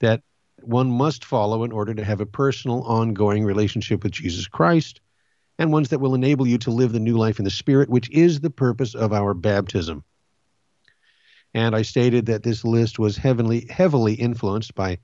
that 0.00 0.22
one 0.62 0.90
must 0.90 1.24
follow 1.24 1.64
in 1.64 1.72
order 1.72 1.94
to 1.94 2.04
have 2.04 2.20
a 2.20 2.26
personal, 2.26 2.82
ongoing 2.82 3.44
relationship 3.44 4.02
with 4.02 4.12
Jesus 4.12 4.46
Christ, 4.46 5.00
and 5.58 5.72
ones 5.72 5.88
that 5.90 6.00
will 6.00 6.14
enable 6.14 6.46
you 6.46 6.58
to 6.58 6.70
live 6.70 6.92
the 6.92 7.00
new 7.00 7.16
life 7.16 7.38
in 7.38 7.44
the 7.44 7.50
Spirit, 7.50 7.88
which 7.88 8.10
is 8.10 8.40
the 8.40 8.50
purpose 8.50 8.94
of 8.94 9.12
our 9.12 9.34
baptism. 9.34 10.04
And 11.54 11.74
I 11.74 11.82
stated 11.82 12.26
that 12.26 12.42
this 12.42 12.64
list 12.64 12.98
was 12.98 13.16
heavily, 13.16 13.66
heavily 13.70 14.14
influenced 14.14 14.74
by 14.74 14.98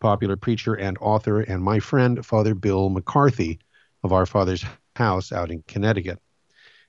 popular 0.00 0.36
preacher 0.36 0.74
and 0.74 0.98
author 1.00 1.40
and 1.40 1.62
my 1.62 1.80
friend, 1.80 2.24
Father 2.24 2.54
Bill 2.54 2.90
McCarthy 2.90 3.60
of 4.02 4.12
Our 4.12 4.26
Father's 4.26 4.64
House 4.96 5.32
out 5.32 5.50
in 5.50 5.62
Connecticut. 5.66 6.20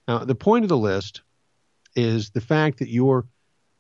Now, 0.08 0.19
the 0.19 0.36
point 0.36 0.65
of 0.65 0.69
the 0.69 0.78
list 0.78 1.21
is 1.95 2.32
the 2.32 2.41
fact 2.41 2.80
that 2.80 2.89
your 2.89 3.25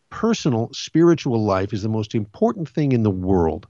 personal 0.09 0.69
spiritual 0.71 1.43
life 1.43 1.73
is 1.73 1.83
the 1.83 1.89
most 1.89 2.15
important 2.15 2.69
thing 2.69 2.93
in 2.93 3.03
the 3.03 3.11
world 3.11 3.67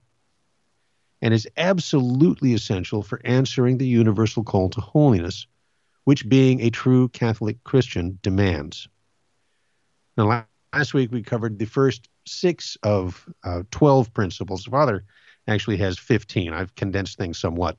and 1.21 1.33
is 1.33 1.47
absolutely 1.57 2.53
essential 2.53 3.01
for 3.01 3.21
answering 3.23 3.77
the 3.77 3.87
universal 3.87 4.43
call 4.43 4.69
to 4.69 4.81
holiness, 4.81 5.47
which 6.03 6.27
being 6.27 6.61
a 6.61 6.69
true 6.69 7.09
Catholic 7.09 7.63
Christian 7.63 8.19
demands. 8.21 8.87
Now, 10.17 10.45
last 10.73 10.93
week 10.93 11.11
we 11.11 11.23
covered 11.23 11.57
the 11.57 11.65
first 11.65 12.09
six 12.25 12.77
of 12.83 13.27
uh, 13.43 13.63
12 13.71 14.13
principles. 14.13 14.65
Father 14.65 15.03
actually 15.47 15.77
has 15.77 15.97
15. 15.97 16.53
I've 16.53 16.75
condensed 16.75 17.17
things 17.17 17.39
somewhat. 17.39 17.77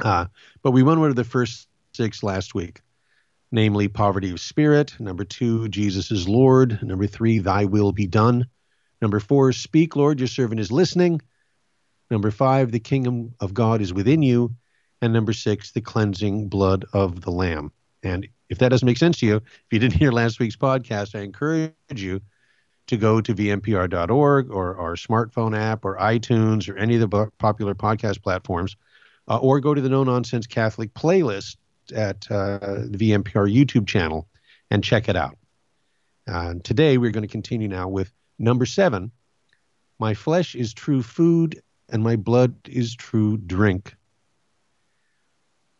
Uh, 0.00 0.26
but 0.62 0.70
we 0.70 0.82
went 0.82 0.98
over 0.98 1.12
the 1.12 1.24
first 1.24 1.68
six 1.92 2.22
last 2.22 2.54
week 2.54 2.80
namely 3.50 3.88
poverty 3.88 4.30
of 4.30 4.40
spirit. 4.40 4.94
Number 4.98 5.24
two, 5.24 5.68
Jesus 5.68 6.10
is 6.10 6.28
Lord. 6.28 6.82
Number 6.82 7.06
three, 7.06 7.38
thy 7.38 7.64
will 7.64 7.92
be 7.92 8.06
done. 8.06 8.46
Number 9.00 9.20
four, 9.20 9.52
speak, 9.52 9.96
Lord, 9.96 10.20
your 10.20 10.26
servant 10.26 10.60
is 10.60 10.72
listening. 10.72 11.20
Number 12.10 12.30
five, 12.30 12.72
the 12.72 12.80
kingdom 12.80 13.34
of 13.40 13.54
God 13.54 13.80
is 13.80 13.92
within 13.92 14.22
you. 14.22 14.54
And 15.00 15.12
number 15.12 15.32
six, 15.32 15.72
the 15.72 15.80
cleansing 15.80 16.48
blood 16.48 16.84
of 16.92 17.20
the 17.20 17.30
Lamb. 17.30 17.72
And 18.02 18.26
if 18.48 18.58
that 18.58 18.70
doesn't 18.70 18.86
make 18.86 18.98
sense 18.98 19.18
to 19.18 19.26
you, 19.26 19.36
if 19.36 19.66
you 19.70 19.78
didn't 19.78 19.98
hear 19.98 20.10
last 20.10 20.40
week's 20.40 20.56
podcast, 20.56 21.14
I 21.14 21.22
encourage 21.22 21.72
you 21.94 22.20
to 22.86 22.96
go 22.96 23.20
to 23.20 23.34
vmpr.org 23.34 24.50
or 24.50 24.76
our 24.78 24.94
smartphone 24.94 25.56
app 25.56 25.84
or 25.84 25.96
iTunes 25.98 26.68
or 26.68 26.76
any 26.76 26.96
of 26.96 27.08
the 27.08 27.30
popular 27.38 27.74
podcast 27.74 28.22
platforms, 28.22 28.76
uh, 29.28 29.36
or 29.38 29.60
go 29.60 29.74
to 29.74 29.80
the 29.80 29.90
No 29.90 30.04
Nonsense 30.04 30.46
Catholic 30.46 30.94
playlist 30.94 31.56
at 31.94 32.30
uh, 32.30 32.58
the 32.86 32.98
VMPR 32.98 33.54
YouTube 33.54 33.86
channel 33.86 34.26
and 34.70 34.82
check 34.82 35.08
it 35.08 35.16
out. 35.16 35.36
Uh, 36.26 36.54
today 36.64 36.98
we're 36.98 37.10
going 37.10 37.22
to 37.22 37.28
continue 37.28 37.68
now 37.68 37.88
with 37.88 38.12
number 38.38 38.66
seven. 38.66 39.10
My 39.98 40.14
flesh 40.14 40.54
is 40.54 40.72
true 40.72 41.02
food 41.02 41.60
and 41.88 42.02
my 42.02 42.16
blood 42.16 42.54
is 42.66 42.94
true 42.94 43.36
drink. 43.36 43.96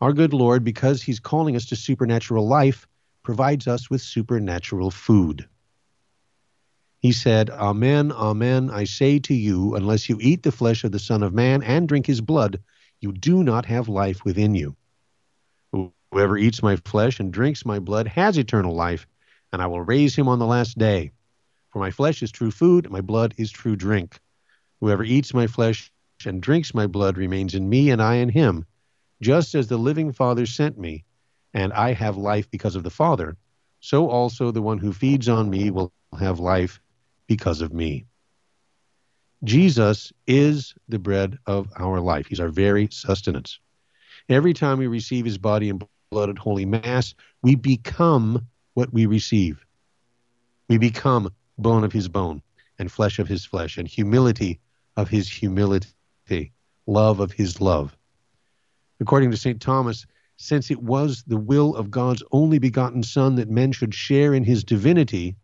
Our 0.00 0.12
good 0.12 0.32
Lord, 0.32 0.64
because 0.64 1.02
He's 1.02 1.20
calling 1.20 1.56
us 1.56 1.66
to 1.66 1.76
supernatural 1.76 2.46
life, 2.46 2.86
provides 3.22 3.66
us 3.66 3.90
with 3.90 4.00
supernatural 4.00 4.90
food. 4.90 5.48
He 7.00 7.12
said, 7.12 7.50
Amen, 7.50 8.10
Amen, 8.12 8.70
I 8.70 8.84
say 8.84 9.18
to 9.20 9.34
you, 9.34 9.74
unless 9.74 10.08
you 10.08 10.18
eat 10.20 10.42
the 10.42 10.52
flesh 10.52 10.82
of 10.84 10.92
the 10.92 10.98
Son 10.98 11.22
of 11.22 11.34
Man 11.34 11.62
and 11.62 11.86
drink 11.86 12.06
his 12.06 12.20
blood, 12.20 12.60
you 13.00 13.12
do 13.12 13.44
not 13.44 13.66
have 13.66 13.88
life 13.88 14.24
within 14.24 14.54
you. 14.54 14.76
Whoever 15.72 16.38
eats 16.38 16.62
my 16.62 16.76
flesh 16.76 17.20
and 17.20 17.32
drinks 17.32 17.64
my 17.64 17.78
blood 17.78 18.08
has 18.08 18.38
eternal 18.38 18.74
life, 18.74 19.06
and 19.52 19.62
I 19.62 19.66
will 19.66 19.82
raise 19.82 20.16
him 20.16 20.26
on 20.28 20.38
the 20.38 20.46
last 20.46 20.78
day. 20.78 21.12
For 21.68 21.78
my 21.78 21.90
flesh 21.90 22.22
is 22.22 22.32
true 22.32 22.50
food, 22.50 22.90
my 22.90 23.00
blood 23.00 23.34
is 23.36 23.50
true 23.50 23.76
drink. 23.76 24.18
Whoever 24.80 25.04
eats 25.04 25.34
my 25.34 25.46
flesh 25.46 25.92
and 26.26 26.42
drinks 26.42 26.74
my 26.74 26.86
blood 26.86 27.16
remains 27.16 27.54
in 27.54 27.68
me, 27.68 27.90
and 27.90 28.02
I 28.02 28.16
in 28.16 28.28
him, 28.28 28.64
just 29.20 29.54
as 29.54 29.68
the 29.68 29.76
living 29.76 30.12
Father 30.12 30.46
sent 30.46 30.78
me, 30.78 31.04
and 31.54 31.72
I 31.72 31.92
have 31.92 32.16
life 32.16 32.50
because 32.50 32.76
of 32.76 32.82
the 32.82 32.90
Father, 32.90 33.36
so 33.80 34.08
also 34.08 34.50
the 34.50 34.62
one 34.62 34.78
who 34.78 34.92
feeds 34.92 35.28
on 35.28 35.50
me 35.50 35.70
will 35.70 35.92
have 36.18 36.40
life 36.40 36.80
because 37.26 37.60
of 37.60 37.72
me. 37.72 38.06
Jesus 39.44 40.12
is 40.26 40.74
the 40.88 40.98
bread 40.98 41.38
of 41.46 41.68
our 41.76 42.00
life. 42.00 42.26
He's 42.26 42.40
our 42.40 42.48
very 42.48 42.88
sustenance. 42.90 43.60
Every 44.28 44.52
time 44.52 44.78
we 44.78 44.88
receive 44.88 45.24
his 45.24 45.38
body 45.38 45.70
and 45.70 45.84
blood 46.10 46.28
at 46.28 46.38
Holy 46.38 46.64
Mass, 46.64 47.14
we 47.42 47.54
become 47.54 48.46
what 48.74 48.92
we 48.92 49.06
receive. 49.06 49.64
We 50.68 50.78
become 50.78 51.32
bone 51.56 51.84
of 51.84 51.92
his 51.92 52.08
bone 52.08 52.42
and 52.78 52.90
flesh 52.90 53.18
of 53.18 53.28
his 53.28 53.44
flesh 53.44 53.78
and 53.78 53.86
humility 53.86 54.60
of 54.96 55.08
his 55.08 55.28
humility, 55.28 55.88
love 56.86 57.20
of 57.20 57.32
his 57.32 57.60
love. 57.60 57.96
According 59.00 59.30
to 59.30 59.36
St. 59.36 59.60
Thomas, 59.60 60.06
since 60.36 60.70
it 60.70 60.82
was 60.82 61.22
the 61.26 61.36
will 61.36 61.76
of 61.76 61.90
God's 61.90 62.22
only 62.32 62.58
begotten 62.58 63.02
Son 63.02 63.34
that 63.36 63.50
men 63.50 63.72
should 63.72 63.94
share 63.94 64.34
in 64.34 64.44
his 64.44 64.64
divinity, 64.64 65.36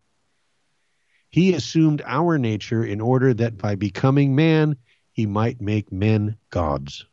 he 1.29 1.53
assumed 1.53 2.01
our 2.05 2.37
nature 2.37 2.83
in 2.83 3.01
order 3.01 3.33
that 3.33 3.57
by 3.57 3.75
becoming 3.75 4.35
man, 4.35 4.75
he 5.11 5.25
might 5.25 5.61
make 5.61 5.91
men 5.91 6.37
gods. 6.49 7.05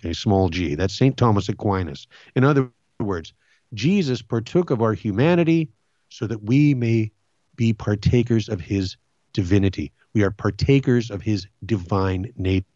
Okay, 0.00 0.12
small 0.12 0.48
g. 0.48 0.74
That's 0.74 0.94
St. 0.94 1.16
Thomas 1.16 1.48
Aquinas. 1.48 2.06
In 2.34 2.44
other 2.44 2.70
words, 3.00 3.32
Jesus 3.72 4.22
partook 4.22 4.70
of 4.70 4.82
our 4.82 4.92
humanity 4.92 5.70
so 6.08 6.26
that 6.26 6.42
we 6.42 6.74
may 6.74 7.10
be 7.56 7.72
partakers 7.72 8.48
of 8.48 8.60
his 8.60 8.96
divinity. 9.32 9.92
We 10.12 10.22
are 10.22 10.30
partakers 10.30 11.10
of 11.10 11.22
his 11.22 11.46
divine 11.64 12.32
nature. 12.36 12.66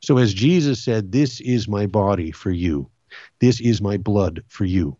So, 0.00 0.18
as 0.18 0.32
Jesus 0.32 0.82
said, 0.82 1.12
This 1.12 1.40
is 1.40 1.68
my 1.68 1.86
body 1.86 2.30
for 2.30 2.50
you, 2.50 2.90
this 3.40 3.60
is 3.60 3.80
my 3.80 3.96
blood 3.96 4.42
for 4.48 4.64
you. 4.64 4.96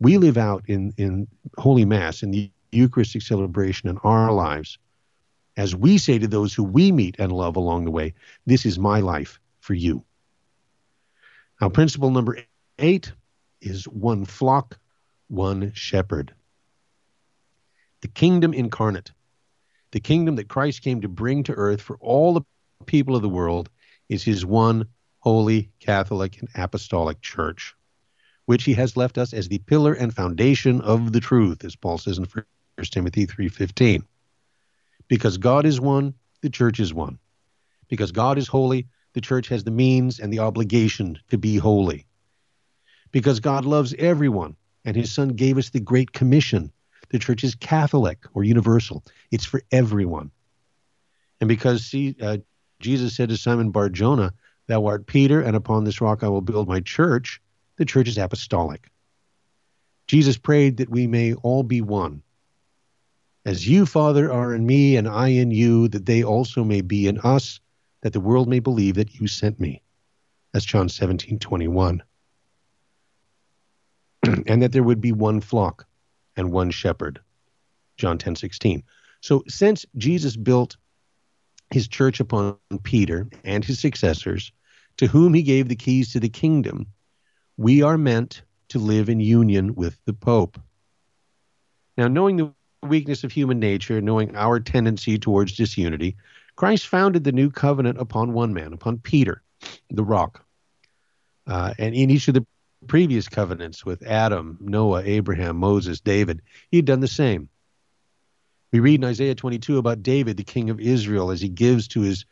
We 0.00 0.16
live 0.16 0.38
out 0.38 0.64
in, 0.66 0.94
in 0.96 1.28
Holy 1.58 1.84
Mass, 1.84 2.22
in 2.22 2.30
the 2.30 2.50
Eucharistic 2.72 3.22
celebration 3.22 3.88
in 3.88 3.98
our 3.98 4.32
lives, 4.32 4.78
as 5.56 5.74
we 5.74 5.98
say 5.98 6.18
to 6.18 6.28
those 6.28 6.54
who 6.54 6.64
we 6.64 6.92
meet 6.92 7.16
and 7.18 7.32
love 7.32 7.56
along 7.56 7.84
the 7.84 7.90
way, 7.90 8.14
this 8.46 8.64
is 8.64 8.78
my 8.78 9.00
life 9.00 9.40
for 9.60 9.74
you. 9.74 10.02
Now, 11.60 11.68
principle 11.68 12.10
number 12.10 12.38
eight 12.78 13.12
is 13.60 13.84
one 13.84 14.24
flock, 14.24 14.78
one 15.28 15.72
shepherd. 15.74 16.34
The 18.00 18.08
kingdom 18.08 18.54
incarnate, 18.54 19.12
the 19.90 20.00
kingdom 20.00 20.36
that 20.36 20.48
Christ 20.48 20.82
came 20.82 21.02
to 21.02 21.08
bring 21.08 21.42
to 21.44 21.52
earth 21.52 21.82
for 21.82 21.98
all 22.00 22.32
the 22.32 22.42
people 22.86 23.16
of 23.16 23.22
the 23.22 23.28
world, 23.28 23.68
is 24.08 24.22
his 24.22 24.44
one 24.44 24.86
holy, 25.20 25.70
Catholic, 25.80 26.40
and 26.40 26.48
apostolic 26.54 27.20
church, 27.20 27.74
which 28.46 28.64
he 28.64 28.74
has 28.74 28.96
left 28.96 29.18
us 29.18 29.32
as 29.32 29.48
the 29.48 29.58
pillar 29.58 29.92
and 29.92 30.14
foundation 30.14 30.80
of 30.80 31.12
the 31.12 31.20
truth, 31.20 31.64
as 31.64 31.76
Paul 31.76 31.98
says 31.98 32.18
in 32.18 32.24
1 32.24 32.44
Timothy 32.90 33.26
3.15. 33.26 34.02
Because 35.08 35.38
God 35.38 35.66
is 35.66 35.80
one, 35.80 36.14
the 36.40 36.50
church 36.50 36.80
is 36.80 36.94
one. 36.94 37.18
Because 37.88 38.12
God 38.12 38.38
is 38.38 38.48
holy, 38.48 38.86
the 39.12 39.20
church 39.20 39.48
has 39.48 39.64
the 39.64 39.70
means 39.70 40.20
and 40.20 40.32
the 40.32 40.38
obligation 40.38 41.18
to 41.30 41.38
be 41.38 41.56
holy. 41.56 42.06
Because 43.12 43.40
God 43.40 43.64
loves 43.64 43.92
everyone, 43.98 44.56
and 44.84 44.96
his 44.96 45.12
son 45.12 45.30
gave 45.30 45.58
us 45.58 45.70
the 45.70 45.80
Great 45.80 46.12
Commission. 46.12 46.72
The 47.10 47.18
church 47.18 47.42
is 47.42 47.54
Catholic 47.56 48.18
or 48.34 48.44
universal, 48.44 49.04
it's 49.30 49.44
for 49.44 49.62
everyone. 49.72 50.30
And 51.40 51.48
because 51.48 51.84
see, 51.84 52.14
uh, 52.20 52.38
Jesus 52.80 53.14
said 53.14 53.28
to 53.28 53.36
Simon 53.36 53.70
Bar 53.70 53.90
Jonah, 53.90 54.32
Thou 54.66 54.86
art 54.86 55.06
Peter, 55.06 55.40
and 55.40 55.54
upon 55.54 55.84
this 55.84 56.00
rock 56.00 56.22
I 56.22 56.28
will 56.28 56.40
build 56.40 56.68
my 56.68 56.80
church, 56.80 57.40
the 57.76 57.84
church 57.84 58.08
is 58.08 58.18
apostolic. 58.18 58.90
Jesus 60.06 60.36
prayed 60.36 60.78
that 60.78 60.90
we 60.90 61.06
may 61.06 61.34
all 61.34 61.62
be 61.62 61.80
one 61.80 62.22
as 63.44 63.66
you, 63.66 63.86
Father, 63.86 64.30
are 64.30 64.54
in 64.54 64.66
me 64.66 64.96
and 64.96 65.08
I 65.08 65.28
in 65.28 65.50
you, 65.50 65.88
that 65.88 66.04
they 66.04 66.22
also 66.22 66.62
may 66.62 66.82
be 66.82 67.06
in 67.06 67.18
us, 67.20 67.60
that 68.02 68.12
the 68.12 68.20
world 68.20 68.48
may 68.48 68.58
believe 68.58 68.96
that 68.96 69.14
you 69.18 69.26
sent 69.26 69.58
me. 69.58 69.82
That's 70.52 70.64
John 70.64 70.88
17, 70.88 71.38
21. 71.38 72.02
and 74.46 74.62
that 74.62 74.72
there 74.72 74.82
would 74.82 75.00
be 75.00 75.12
one 75.12 75.40
flock 75.40 75.86
and 76.36 76.52
one 76.52 76.70
shepherd. 76.70 77.20
John 77.96 78.18
10, 78.18 78.36
16. 78.36 78.82
So 79.22 79.42
since 79.48 79.86
Jesus 79.96 80.36
built 80.36 80.76
his 81.70 81.88
church 81.88 82.20
upon 82.20 82.56
Peter 82.82 83.28
and 83.44 83.64
his 83.64 83.78
successors, 83.78 84.52
to 84.96 85.06
whom 85.06 85.34
he 85.34 85.42
gave 85.42 85.68
the 85.68 85.76
keys 85.76 86.12
to 86.12 86.20
the 86.20 86.28
kingdom, 86.28 86.86
we 87.56 87.82
are 87.82 87.98
meant 87.98 88.42
to 88.68 88.78
live 88.78 89.08
in 89.08 89.20
union 89.20 89.74
with 89.74 89.98
the 90.04 90.12
Pope. 90.12 90.58
Now, 91.96 92.08
knowing 92.08 92.36
the 92.36 92.52
weakness 92.82 93.24
of 93.24 93.32
human 93.32 93.60
nature, 93.60 94.00
knowing 94.00 94.34
our 94.36 94.60
tendency 94.60 95.18
towards 95.18 95.56
disunity, 95.56 96.16
Christ 96.56 96.86
founded 96.86 97.24
the 97.24 97.32
new 97.32 97.50
covenant 97.50 97.98
upon 97.98 98.32
one 98.32 98.52
man, 98.54 98.72
upon 98.72 98.98
Peter, 98.98 99.42
the 99.90 100.04
rock. 100.04 100.44
Uh, 101.46 101.74
and 101.78 101.94
in 101.94 102.10
each 102.10 102.28
of 102.28 102.34
the 102.34 102.46
previous 102.86 103.28
covenants 103.28 103.84
with 103.84 104.02
Adam, 104.02 104.58
Noah, 104.60 105.02
Abraham, 105.04 105.56
Moses, 105.56 106.00
David, 106.00 106.42
he 106.70 106.78
had 106.78 106.86
done 106.86 107.00
the 107.00 107.08
same. 107.08 107.48
We 108.72 108.78
read 108.78 109.00
in 109.00 109.04
Isaiah 109.04 109.34
22 109.34 109.78
about 109.78 110.02
David, 110.02 110.36
the 110.36 110.44
king 110.44 110.70
of 110.70 110.78
Israel, 110.78 111.32
as 111.32 111.40
he 111.40 111.48
gives 111.48 111.88
to 111.88 112.02
his 112.02 112.24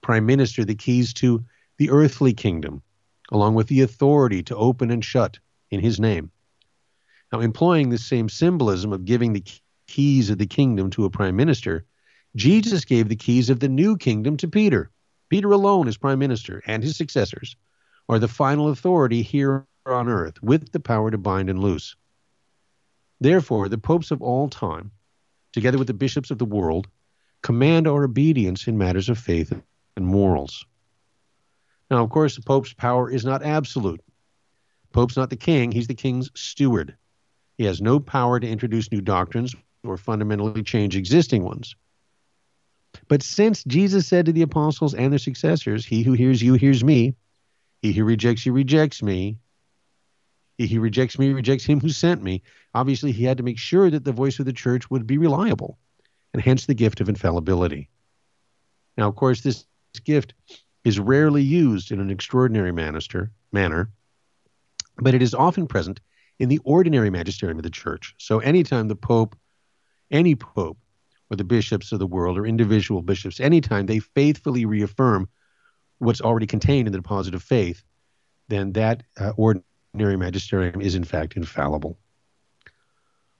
prime 0.00 0.24
minister 0.24 0.64
the 0.64 0.74
keys 0.74 1.12
to 1.14 1.44
the 1.76 1.90
earthly 1.90 2.32
kingdom, 2.32 2.82
along 3.30 3.54
with 3.54 3.68
the 3.68 3.82
authority 3.82 4.42
to 4.44 4.56
open 4.56 4.90
and 4.90 5.04
shut 5.04 5.38
in 5.70 5.80
his 5.80 6.00
name. 6.00 6.30
Now, 7.30 7.40
employing 7.40 7.90
this 7.90 8.06
same 8.06 8.30
symbolism 8.30 8.92
of 8.92 9.04
giving 9.04 9.34
the 9.34 9.44
keys 9.86 10.30
of 10.30 10.38
the 10.38 10.46
kingdom 10.46 10.88
to 10.90 11.04
a 11.04 11.10
prime 11.10 11.36
minister, 11.36 11.84
Jesus 12.34 12.86
gave 12.86 13.08
the 13.08 13.16
keys 13.16 13.50
of 13.50 13.60
the 13.60 13.68
new 13.68 13.98
kingdom 13.98 14.38
to 14.38 14.48
Peter. 14.48 14.90
Peter 15.28 15.52
alone, 15.52 15.88
as 15.88 15.98
prime 15.98 16.18
minister, 16.18 16.62
and 16.66 16.82
his 16.82 16.96
successors 16.96 17.56
are 18.08 18.18
the 18.18 18.28
final 18.28 18.68
authority 18.68 19.20
here 19.20 19.66
on 19.84 20.08
earth 20.08 20.42
with 20.42 20.72
the 20.72 20.80
power 20.80 21.10
to 21.10 21.18
bind 21.18 21.50
and 21.50 21.58
loose. 21.58 21.96
Therefore, 23.20 23.68
the 23.68 23.78
popes 23.78 24.10
of 24.10 24.22
all 24.22 24.48
time, 24.48 24.92
together 25.56 25.78
with 25.78 25.86
the 25.86 25.94
bishops 25.94 26.30
of 26.30 26.36
the 26.36 26.44
world, 26.44 26.86
command 27.42 27.88
our 27.88 28.04
obedience 28.04 28.68
in 28.68 28.76
matters 28.76 29.08
of 29.08 29.16
faith 29.16 29.50
and 29.96 30.06
morals. 30.06 30.66
Now, 31.90 32.04
of 32.04 32.10
course, 32.10 32.36
the 32.36 32.42
pope's 32.42 32.74
power 32.74 33.10
is 33.10 33.24
not 33.24 33.42
absolute. 33.42 34.02
Pope's 34.92 35.16
not 35.16 35.30
the 35.30 35.36
king, 35.36 35.72
he's 35.72 35.86
the 35.86 35.94
king's 35.94 36.30
steward. 36.34 36.94
He 37.56 37.64
has 37.64 37.80
no 37.80 37.98
power 37.98 38.38
to 38.38 38.46
introduce 38.46 38.92
new 38.92 39.00
doctrines 39.00 39.54
or 39.82 39.96
fundamentally 39.96 40.62
change 40.62 40.94
existing 40.94 41.42
ones. 41.42 41.74
But 43.08 43.22
since 43.22 43.64
Jesus 43.64 44.06
said 44.06 44.26
to 44.26 44.32
the 44.32 44.42
apostles 44.42 44.92
and 44.92 45.10
their 45.10 45.18
successors, 45.18 45.86
He 45.86 46.02
who 46.02 46.12
hears 46.12 46.42
you 46.42 46.52
hears 46.52 46.84
me, 46.84 47.14
he 47.80 47.94
who 47.94 48.04
rejects 48.04 48.44
you 48.44 48.52
rejects 48.52 49.02
me, 49.02 49.38
he 50.58 50.78
rejects 50.78 51.18
me 51.18 51.32
rejects 51.32 51.64
him 51.64 51.80
who 51.80 51.90
sent 51.90 52.22
me, 52.22 52.42
obviously 52.74 53.12
he 53.12 53.24
had 53.24 53.36
to 53.36 53.42
make 53.42 53.58
sure 53.58 53.90
that 53.90 54.04
the 54.04 54.12
voice 54.12 54.38
of 54.38 54.46
the 54.46 54.52
church 54.52 54.90
would 54.90 55.06
be 55.06 55.18
reliable, 55.18 55.78
and 56.32 56.42
hence 56.42 56.66
the 56.66 56.74
gift 56.74 57.00
of 57.00 57.08
infallibility. 57.08 57.88
Now, 58.96 59.08
of 59.08 59.16
course, 59.16 59.42
this 59.42 59.66
gift 60.04 60.32
is 60.84 60.98
rarely 60.98 61.42
used 61.42 61.92
in 61.92 62.00
an 62.00 62.10
extraordinary 62.10 62.72
manister, 62.72 63.30
manner, 63.52 63.90
but 64.98 65.14
it 65.14 65.22
is 65.22 65.34
often 65.34 65.66
present 65.66 66.00
in 66.38 66.48
the 66.48 66.60
ordinary 66.64 67.10
magisterium 67.10 67.58
of 67.58 67.64
the 67.64 67.70
church. 67.70 68.14
So 68.18 68.38
anytime 68.38 68.88
the 68.88 68.96
Pope, 68.96 69.36
any 70.10 70.34
Pope, 70.34 70.78
or 71.30 71.36
the 71.36 71.44
bishops 71.44 71.92
of 71.92 71.98
the 71.98 72.06
world, 72.06 72.38
or 72.38 72.46
individual 72.46 73.02
bishops, 73.02 73.40
anytime 73.40 73.86
they 73.86 73.98
faithfully 73.98 74.64
reaffirm 74.64 75.28
what's 75.98 76.20
already 76.20 76.46
contained 76.46 76.86
in 76.86 76.92
the 76.92 76.98
deposit 76.98 77.34
of 77.34 77.42
faith, 77.42 77.82
then 78.48 78.72
that 78.72 79.02
uh, 79.18 79.32
ordinary 79.36 79.64
magisterium 79.96 80.80
is 80.80 80.94
in 80.94 81.04
fact 81.04 81.36
infallible. 81.36 81.98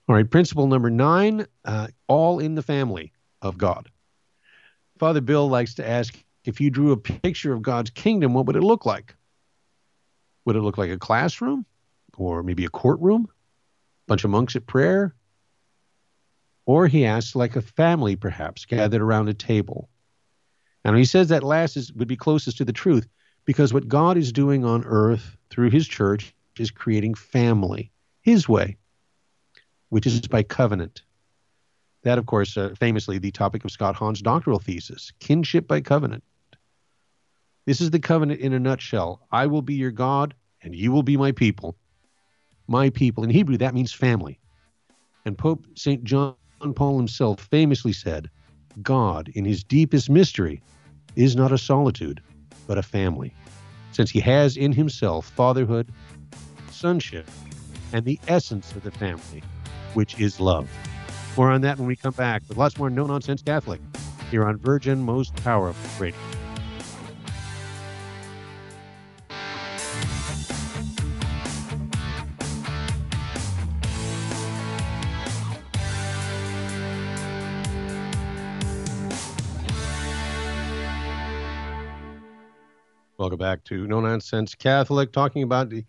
All 0.09 0.15
right, 0.15 0.29
principle 0.29 0.67
number 0.67 0.91
nine 0.91 1.47
uh, 1.65 1.89
all 2.07 2.39
in 2.39 2.55
the 2.55 2.63
family 2.63 3.13
of 3.43 3.59
God. 3.59 3.89
Father 4.99 5.21
Bill 5.21 5.49
likes 5.49 5.75
to 5.75 5.89
ask 5.89 6.17
if 6.45 6.61
you 6.61 6.71
drew 6.71 6.93
a 6.93 6.97
picture 6.97 7.53
of 7.53 7.63
God's 7.63 7.91
kingdom, 7.91 8.33
what 8.33 8.47
would 8.47 8.57
it 8.57 8.63
look 8.63 8.87
like? 8.87 9.15
Would 10.45 10.57
it 10.57 10.63
look 10.63 10.79
like 10.79 10.91
a 10.91 10.99
classroom? 10.99 11.67
or 12.17 12.43
maybe 12.43 12.65
a 12.65 12.71
courtroom, 12.71 13.29
a 13.29 14.07
bunch 14.09 14.25
of 14.25 14.31
monks 14.31 14.57
at 14.57 14.67
prayer. 14.67 15.15
Or 16.65 16.89
he 16.89 17.05
asks, 17.05 17.37
like 17.37 17.57
a 17.57 17.63
family 17.63 18.17
perhaps, 18.17 18.65
gathered 18.65 19.03
around 19.03 19.29
a 19.29 19.35
table. 19.35 19.89
And 20.85 20.97
he 20.97 21.05
says 21.05 21.29
that 21.29 21.43
last 21.43 21.77
is, 21.77 21.93
would 21.93 22.09
be 22.09 22.17
closest 22.17 22.59
to 22.59 22.65
the 22.65 22.73
truth 22.73 23.07
because 23.45 23.73
what 23.73 23.89
God 23.89 24.17
is 24.17 24.33
doing 24.33 24.65
on 24.65 24.85
earth 24.85 25.37
through 25.51 25.71
his 25.71 25.87
church 25.87 26.35
is 26.61 26.71
creating 26.71 27.15
family, 27.15 27.91
his 28.23 28.49
way, 28.49 28.77
which 29.89 30.07
is 30.07 30.21
by 30.23 30.43
covenant. 30.43 31.03
That, 32.03 32.19
of 32.19 32.27
course, 32.27 32.57
uh, 32.57 32.75
famously 32.79 33.19
the 33.19 33.31
topic 33.31 33.65
of 33.65 33.71
Scott 33.71 33.97
Hahn's 33.97 34.23
doctoral 34.23 34.59
thesis 34.59 35.13
kinship 35.19 35.67
by 35.67 35.81
covenant. 35.81 36.25
This 37.65 37.81
is 37.81 37.91
the 37.91 37.99
covenant 37.99 38.41
in 38.41 38.53
a 38.53 38.61
nutshell. 38.61 39.27
I 39.33 39.47
will 39.47 39.63
be 39.63 39.75
your 39.75 39.91
God, 39.91 40.35
and 40.63 40.75
you 40.75 40.93
will 40.93 41.03
be 41.03 41.17
my 41.17 41.33
people 41.33 41.77
my 42.69 42.91
people. 42.91 43.25
In 43.25 43.31
Hebrew, 43.31 43.57
that 43.59 43.75
means 43.75 43.93
family. 43.93 44.39
And 45.25 45.37
Pope 45.37 45.67
St. 45.75 46.05
John 46.05 46.35
Paul 46.75 46.99
himself 46.99 47.41
famously 47.41 47.93
said, 47.93 48.31
God, 48.83 49.31
in 49.35 49.45
his 49.45 49.65
deepest 49.65 50.11
mystery, 50.11 50.63
is 51.15 51.37
not 51.37 51.53
a 51.53 51.59
solitude, 51.59 52.23
but 52.67 52.79
a 52.79 52.83
family, 52.83 53.35
since 53.93 54.11
he 54.11 54.21
has 54.21 54.57
in 54.57 54.73
himself 54.73 55.27
fatherhood, 55.31 55.91
sonship, 56.87 57.29
and 57.93 58.05
the 58.05 58.17
essence 58.29 58.71
of 58.77 58.85
the 58.85 58.93
family, 58.93 59.43
which 59.95 60.21
is 60.21 60.39
love. 60.39 60.71
More 61.37 61.51
on 61.51 61.61
that 61.63 61.79
when 61.79 61.89
we 61.89 61.97
come 61.97 62.15
back 62.15 62.43
with 62.49 62.57
lots 62.57 62.79
more 62.79 62.89
no 62.89 63.05
nonsense 63.07 63.43
Catholic 63.43 63.81
here 64.31 64.45
on 64.45 64.57
Virgin 64.57 65.03
Most 65.03 65.35
Powerful 65.43 65.91
Radio. 66.01 66.17
Welcome 83.19 83.39
back 83.39 83.65
to 83.65 83.89
No 83.89 83.99
Nonsense 83.99 84.55
Catholic, 84.55 85.11
talking 85.11 85.43
about 85.43 85.69
the 85.69 85.85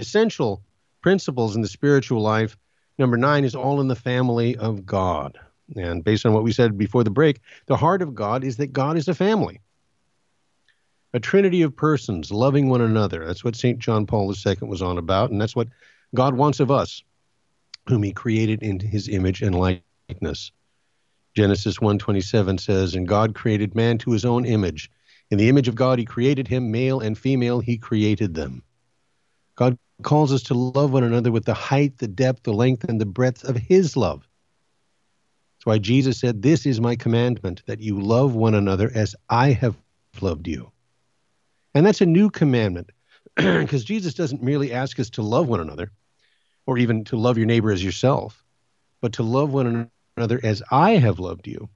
essential 0.00 0.62
principles 1.02 1.56
in 1.56 1.62
the 1.62 1.68
spiritual 1.68 2.20
life. 2.20 2.56
Number 2.98 3.16
nine 3.16 3.44
is 3.44 3.54
all 3.54 3.80
in 3.80 3.88
the 3.88 3.96
family 3.96 4.56
of 4.56 4.84
God. 4.84 5.38
And 5.76 6.02
based 6.02 6.26
on 6.26 6.32
what 6.32 6.42
we 6.42 6.52
said 6.52 6.76
before 6.76 7.04
the 7.04 7.10
break, 7.10 7.40
the 7.66 7.76
heart 7.76 8.02
of 8.02 8.14
God 8.14 8.42
is 8.44 8.56
that 8.56 8.72
God 8.72 8.96
is 8.96 9.08
a 9.08 9.14
family, 9.14 9.60
a 11.14 11.20
trinity 11.20 11.62
of 11.62 11.76
persons 11.76 12.30
loving 12.32 12.68
one 12.68 12.80
another. 12.80 13.24
That's 13.24 13.44
what 13.44 13.56
St. 13.56 13.78
John 13.78 14.06
Paul 14.06 14.34
II 14.34 14.56
was 14.62 14.82
on 14.82 14.98
about, 14.98 15.30
and 15.30 15.40
that's 15.40 15.56
what 15.56 15.68
God 16.14 16.34
wants 16.34 16.58
of 16.58 16.70
us, 16.70 17.02
whom 17.86 18.02
he 18.02 18.12
created 18.12 18.62
in 18.62 18.80
his 18.80 19.08
image 19.08 19.42
and 19.42 19.54
likeness. 19.54 20.50
Genesis 21.36 21.78
1:27 21.78 22.58
says, 22.58 22.96
"And 22.96 23.06
God 23.06 23.34
created 23.36 23.76
man 23.76 23.98
to 23.98 24.10
his 24.10 24.24
own 24.24 24.44
image." 24.44 24.90
In 25.30 25.38
the 25.38 25.48
image 25.48 25.68
of 25.68 25.76
God, 25.76 25.98
He 25.98 26.04
created 26.04 26.48
him, 26.48 26.70
male 26.70 27.00
and 27.00 27.16
female, 27.16 27.60
He 27.60 27.78
created 27.78 28.34
them. 28.34 28.62
God 29.54 29.78
calls 30.02 30.32
us 30.32 30.42
to 30.44 30.54
love 30.54 30.92
one 30.92 31.04
another 31.04 31.32
with 31.32 31.44
the 31.44 31.54
height, 31.54 31.98
the 31.98 32.08
depth, 32.08 32.44
the 32.44 32.52
length, 32.52 32.84
and 32.84 33.00
the 33.00 33.06
breadth 33.06 33.44
of 33.44 33.56
His 33.56 33.96
love. 33.96 34.26
That's 35.56 35.66
why 35.66 35.78
Jesus 35.78 36.18
said, 36.18 36.42
This 36.42 36.66
is 36.66 36.80
my 36.80 36.96
commandment, 36.96 37.62
that 37.66 37.80
you 37.80 38.00
love 38.00 38.34
one 38.34 38.54
another 38.54 38.90
as 38.94 39.14
I 39.28 39.52
have 39.52 39.76
loved 40.20 40.48
you. 40.48 40.72
And 41.74 41.84
that's 41.84 42.00
a 42.00 42.06
new 42.06 42.30
commandment, 42.30 42.90
because 43.36 43.84
Jesus 43.84 44.14
doesn't 44.14 44.42
merely 44.42 44.72
ask 44.72 44.98
us 44.98 45.10
to 45.10 45.22
love 45.22 45.48
one 45.48 45.60
another, 45.60 45.92
or 46.66 46.78
even 46.78 47.04
to 47.04 47.16
love 47.16 47.36
your 47.36 47.46
neighbor 47.46 47.70
as 47.70 47.84
yourself, 47.84 48.42
but 49.00 49.12
to 49.14 49.22
love 49.22 49.52
one 49.52 49.90
another 50.16 50.40
as 50.42 50.62
I 50.70 50.92
have 50.92 51.18
loved 51.18 51.46
you. 51.46 51.68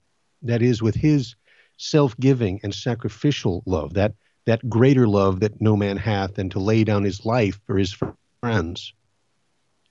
That 0.42 0.62
is, 0.62 0.82
with 0.82 0.94
His 0.94 1.36
self-giving 1.76 2.60
and 2.62 2.74
sacrificial 2.74 3.62
love, 3.66 3.94
that 3.94 4.14
that 4.46 4.68
greater 4.68 5.06
love 5.08 5.40
that 5.40 5.60
no 5.60 5.76
man 5.76 5.96
hath 5.96 6.34
than 6.34 6.50
to 6.50 6.58
lay 6.58 6.84
down 6.84 7.02
his 7.02 7.24
life 7.24 7.60
for 7.66 7.78
his 7.78 7.96
friends. 8.40 8.92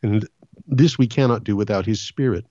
And 0.02 0.28
this 0.68 0.98
we 0.98 1.08
cannot 1.08 1.44
do 1.44 1.56
without 1.56 1.86
his 1.86 2.02
spirit, 2.02 2.46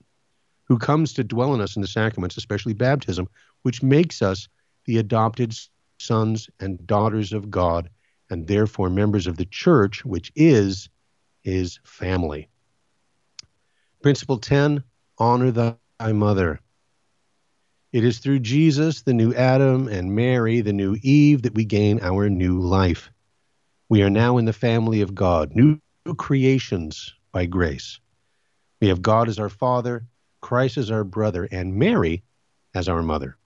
who 0.65 0.77
comes 0.77 1.13
to 1.13 1.23
dwell 1.23 1.53
in 1.53 1.61
us 1.61 1.75
in 1.75 1.81
the 1.81 1.87
sacraments, 1.87 2.37
especially 2.37 2.73
baptism, 2.73 3.27
which 3.61 3.83
makes 3.83 4.21
us 4.21 4.47
the 4.85 4.97
adopted 4.97 5.55
sons 5.99 6.49
and 6.59 6.85
daughters 6.85 7.31
of 7.31 7.49
God, 7.49 7.89
and 8.29 8.47
therefore 8.47 8.89
members 8.89 9.27
of 9.27 9.37
the 9.37 9.45
church, 9.45 10.03
which 10.03 10.31
is 10.35 10.89
his 11.41 11.79
family. 11.83 12.49
Principle 14.01 14.37
10 14.37 14.83
Honor 15.17 15.51
thy 15.51 16.11
mother. 16.11 16.59
It 17.93 18.03
is 18.03 18.17
through 18.17 18.39
Jesus, 18.39 19.03
the 19.03 19.13
new 19.13 19.35
Adam, 19.35 19.87
and 19.87 20.15
Mary, 20.15 20.61
the 20.61 20.73
new 20.73 20.97
Eve, 21.03 21.43
that 21.43 21.53
we 21.53 21.63
gain 21.63 21.99
our 22.01 22.27
new 22.27 22.59
life. 22.59 23.11
We 23.87 24.01
are 24.01 24.09
now 24.09 24.39
in 24.39 24.45
the 24.45 24.51
family 24.51 25.01
of 25.01 25.13
God, 25.13 25.55
new 25.55 25.79
creations 26.17 27.13
by 27.31 27.45
grace. 27.45 27.99
We 28.81 28.87
have 28.87 29.03
God 29.03 29.29
as 29.29 29.37
our 29.37 29.47
Father, 29.47 30.07
Christ 30.41 30.77
as 30.77 30.89
our 30.89 31.03
brother, 31.03 31.47
and 31.51 31.75
Mary 31.75 32.23
as 32.73 32.89
our 32.89 33.03
mother. 33.03 33.37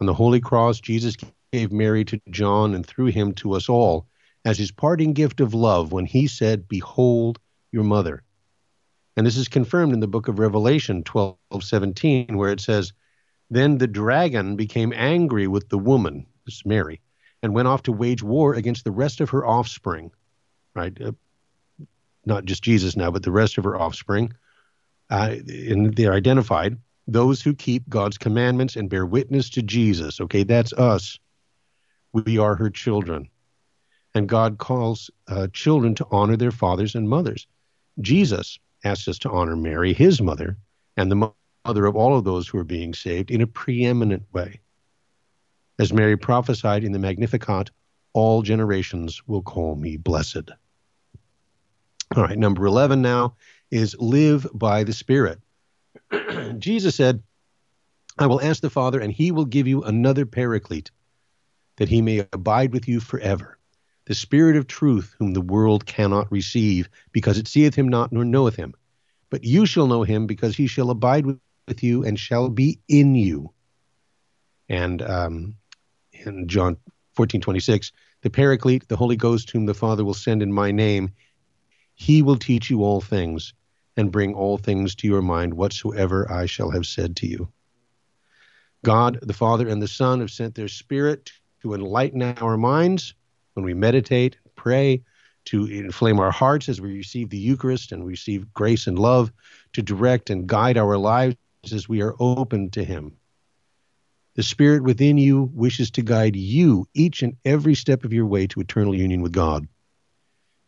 On 0.00 0.06
the 0.06 0.14
Holy 0.14 0.40
Cross, 0.40 0.78
Jesus 0.78 1.16
gave 1.52 1.72
Mary 1.72 2.04
to 2.04 2.20
John 2.30 2.72
and 2.72 2.86
through 2.86 3.06
him 3.06 3.32
to 3.34 3.54
us 3.54 3.68
all 3.68 4.06
as 4.44 4.58
his 4.58 4.70
parting 4.70 5.12
gift 5.12 5.40
of 5.40 5.54
love 5.54 5.90
when 5.90 6.06
he 6.06 6.28
said, 6.28 6.68
Behold 6.68 7.40
your 7.72 7.82
mother. 7.82 8.22
And 9.16 9.26
this 9.26 9.36
is 9.36 9.48
confirmed 9.48 9.92
in 9.92 9.98
the 9.98 10.06
book 10.06 10.28
of 10.28 10.38
Revelation 10.38 11.02
12 11.02 11.36
17, 11.60 12.36
where 12.36 12.52
it 12.52 12.60
says, 12.60 12.92
Then 13.50 13.78
the 13.78 13.88
dragon 13.88 14.56
became 14.56 14.92
angry 14.94 15.46
with 15.48 15.68
the 15.68 15.78
woman, 15.78 16.26
this 16.46 16.56
is 16.56 16.66
Mary, 16.66 17.00
and 17.42 17.52
went 17.54 17.68
off 17.68 17.82
to 17.84 17.92
wage 17.92 18.22
war 18.22 18.54
against 18.54 18.84
the 18.84 18.92
rest 18.92 19.20
of 19.20 19.30
her 19.30 19.44
offspring, 19.44 20.12
right? 20.74 20.96
Uh, 21.00 21.12
not 22.24 22.44
just 22.44 22.62
Jesus 22.62 22.96
now, 22.96 23.10
but 23.10 23.22
the 23.22 23.32
rest 23.32 23.58
of 23.58 23.64
her 23.64 23.76
offspring. 23.76 24.32
Uh, 25.10 25.36
and 25.48 25.94
they're 25.96 26.12
identified 26.12 26.76
those 27.08 27.42
who 27.42 27.54
keep 27.54 27.88
God's 27.88 28.18
commandments 28.18 28.76
and 28.76 28.88
bear 28.88 29.04
witness 29.04 29.50
to 29.50 29.62
Jesus. 29.62 30.20
Okay, 30.20 30.44
that's 30.44 30.72
us. 30.74 31.18
We 32.12 32.38
are 32.38 32.54
her 32.54 32.70
children. 32.70 33.28
And 34.14 34.28
God 34.28 34.58
calls 34.58 35.10
uh, 35.28 35.48
children 35.52 35.94
to 35.96 36.06
honor 36.10 36.36
their 36.36 36.50
fathers 36.50 36.94
and 36.94 37.08
mothers. 37.08 37.46
Jesus 38.00 38.58
asks 38.84 39.08
us 39.08 39.18
to 39.20 39.30
honor 39.30 39.56
Mary, 39.56 39.92
his 39.92 40.20
mother, 40.20 40.56
and 40.96 41.10
the 41.10 41.32
mother 41.64 41.86
of 41.86 41.96
all 41.96 42.16
of 42.16 42.24
those 42.24 42.48
who 42.48 42.58
are 42.58 42.64
being 42.64 42.94
saved 42.94 43.30
in 43.30 43.40
a 43.40 43.46
preeminent 43.46 44.24
way. 44.32 44.60
As 45.78 45.92
Mary 45.92 46.16
prophesied 46.16 46.84
in 46.84 46.92
the 46.92 46.98
Magnificat, 46.98 47.70
all 48.12 48.42
generations 48.42 49.22
will 49.26 49.42
call 49.42 49.76
me 49.76 49.96
blessed. 49.96 50.50
All 52.16 52.24
right, 52.24 52.38
number 52.38 52.66
11 52.66 53.02
now 53.02 53.36
is 53.70 53.96
live 53.98 54.46
by 54.52 54.84
the 54.84 54.92
Spirit. 54.92 55.38
Jesus 56.58 56.96
said, 56.96 57.22
I 58.18 58.26
will 58.26 58.40
ask 58.40 58.60
the 58.60 58.68
Father, 58.68 59.00
and 59.00 59.12
he 59.12 59.30
will 59.30 59.44
give 59.44 59.68
you 59.68 59.82
another 59.82 60.26
paraclete, 60.26 60.90
that 61.76 61.88
he 61.88 62.02
may 62.02 62.26
abide 62.32 62.72
with 62.72 62.88
you 62.88 63.00
forever. 63.00 63.58
The 64.06 64.14
Spirit 64.14 64.56
of 64.56 64.66
truth, 64.66 65.14
whom 65.18 65.34
the 65.34 65.40
world 65.40 65.86
cannot 65.86 66.32
receive, 66.32 66.88
because 67.12 67.38
it 67.38 67.46
seeth 67.46 67.76
him 67.76 67.88
not 67.88 68.12
nor 68.12 68.24
knoweth 68.24 68.56
him. 68.56 68.74
But 69.30 69.44
you 69.44 69.64
shall 69.64 69.86
know 69.86 70.02
him, 70.02 70.26
because 70.26 70.56
he 70.56 70.66
shall 70.66 70.90
abide 70.90 71.24
with 71.24 71.38
you 71.82 72.04
and 72.04 72.18
shall 72.18 72.48
be 72.48 72.80
in 72.88 73.14
you. 73.14 73.52
And 74.68 75.02
um, 75.02 75.54
in 76.12 76.48
John 76.48 76.76
14, 77.14 77.40
26, 77.40 77.92
the 78.22 78.30
Paraclete, 78.30 78.88
the 78.88 78.96
Holy 78.96 79.16
Ghost, 79.16 79.50
whom 79.50 79.66
the 79.66 79.74
Father 79.74 80.04
will 80.04 80.14
send 80.14 80.42
in 80.42 80.52
my 80.52 80.70
name, 80.70 81.12
he 81.94 82.22
will 82.22 82.36
teach 82.36 82.70
you 82.70 82.82
all 82.82 83.00
things 83.00 83.52
and 83.96 84.12
bring 84.12 84.34
all 84.34 84.58
things 84.58 84.94
to 84.96 85.06
your 85.06 85.22
mind 85.22 85.54
whatsoever 85.54 86.30
I 86.30 86.46
shall 86.46 86.70
have 86.70 86.86
said 86.86 87.16
to 87.16 87.26
you. 87.26 87.48
God, 88.84 89.18
the 89.22 89.34
Father, 89.34 89.68
and 89.68 89.82
the 89.82 89.88
Son 89.88 90.20
have 90.20 90.30
sent 90.30 90.54
their 90.54 90.68
Spirit 90.68 91.32
to 91.62 91.74
enlighten 91.74 92.22
our 92.22 92.56
minds 92.56 93.14
when 93.54 93.64
we 93.64 93.74
meditate, 93.74 94.38
pray, 94.56 95.02
to 95.46 95.66
inflame 95.66 96.20
our 96.20 96.30
hearts 96.30 96.68
as 96.68 96.80
we 96.80 96.92
receive 96.92 97.28
the 97.28 97.38
Eucharist 97.38 97.92
and 97.92 98.06
receive 98.06 98.52
grace 98.54 98.86
and 98.86 98.98
love, 98.98 99.32
to 99.72 99.82
direct 99.82 100.30
and 100.30 100.46
guide 100.46 100.78
our 100.78 100.96
lives 100.96 101.36
as 101.64 101.88
we 101.88 102.02
are 102.02 102.14
open 102.18 102.70
to 102.70 102.84
Him. 102.84 103.16
The 104.36 104.42
Spirit 104.42 104.82
within 104.82 105.18
you 105.18 105.50
wishes 105.52 105.90
to 105.92 106.02
guide 106.02 106.36
you 106.36 106.86
each 106.94 107.22
and 107.22 107.36
every 107.44 107.74
step 107.74 108.04
of 108.04 108.12
your 108.12 108.26
way 108.26 108.46
to 108.48 108.60
eternal 108.60 108.94
union 108.94 109.22
with 109.22 109.32
God. 109.32 109.68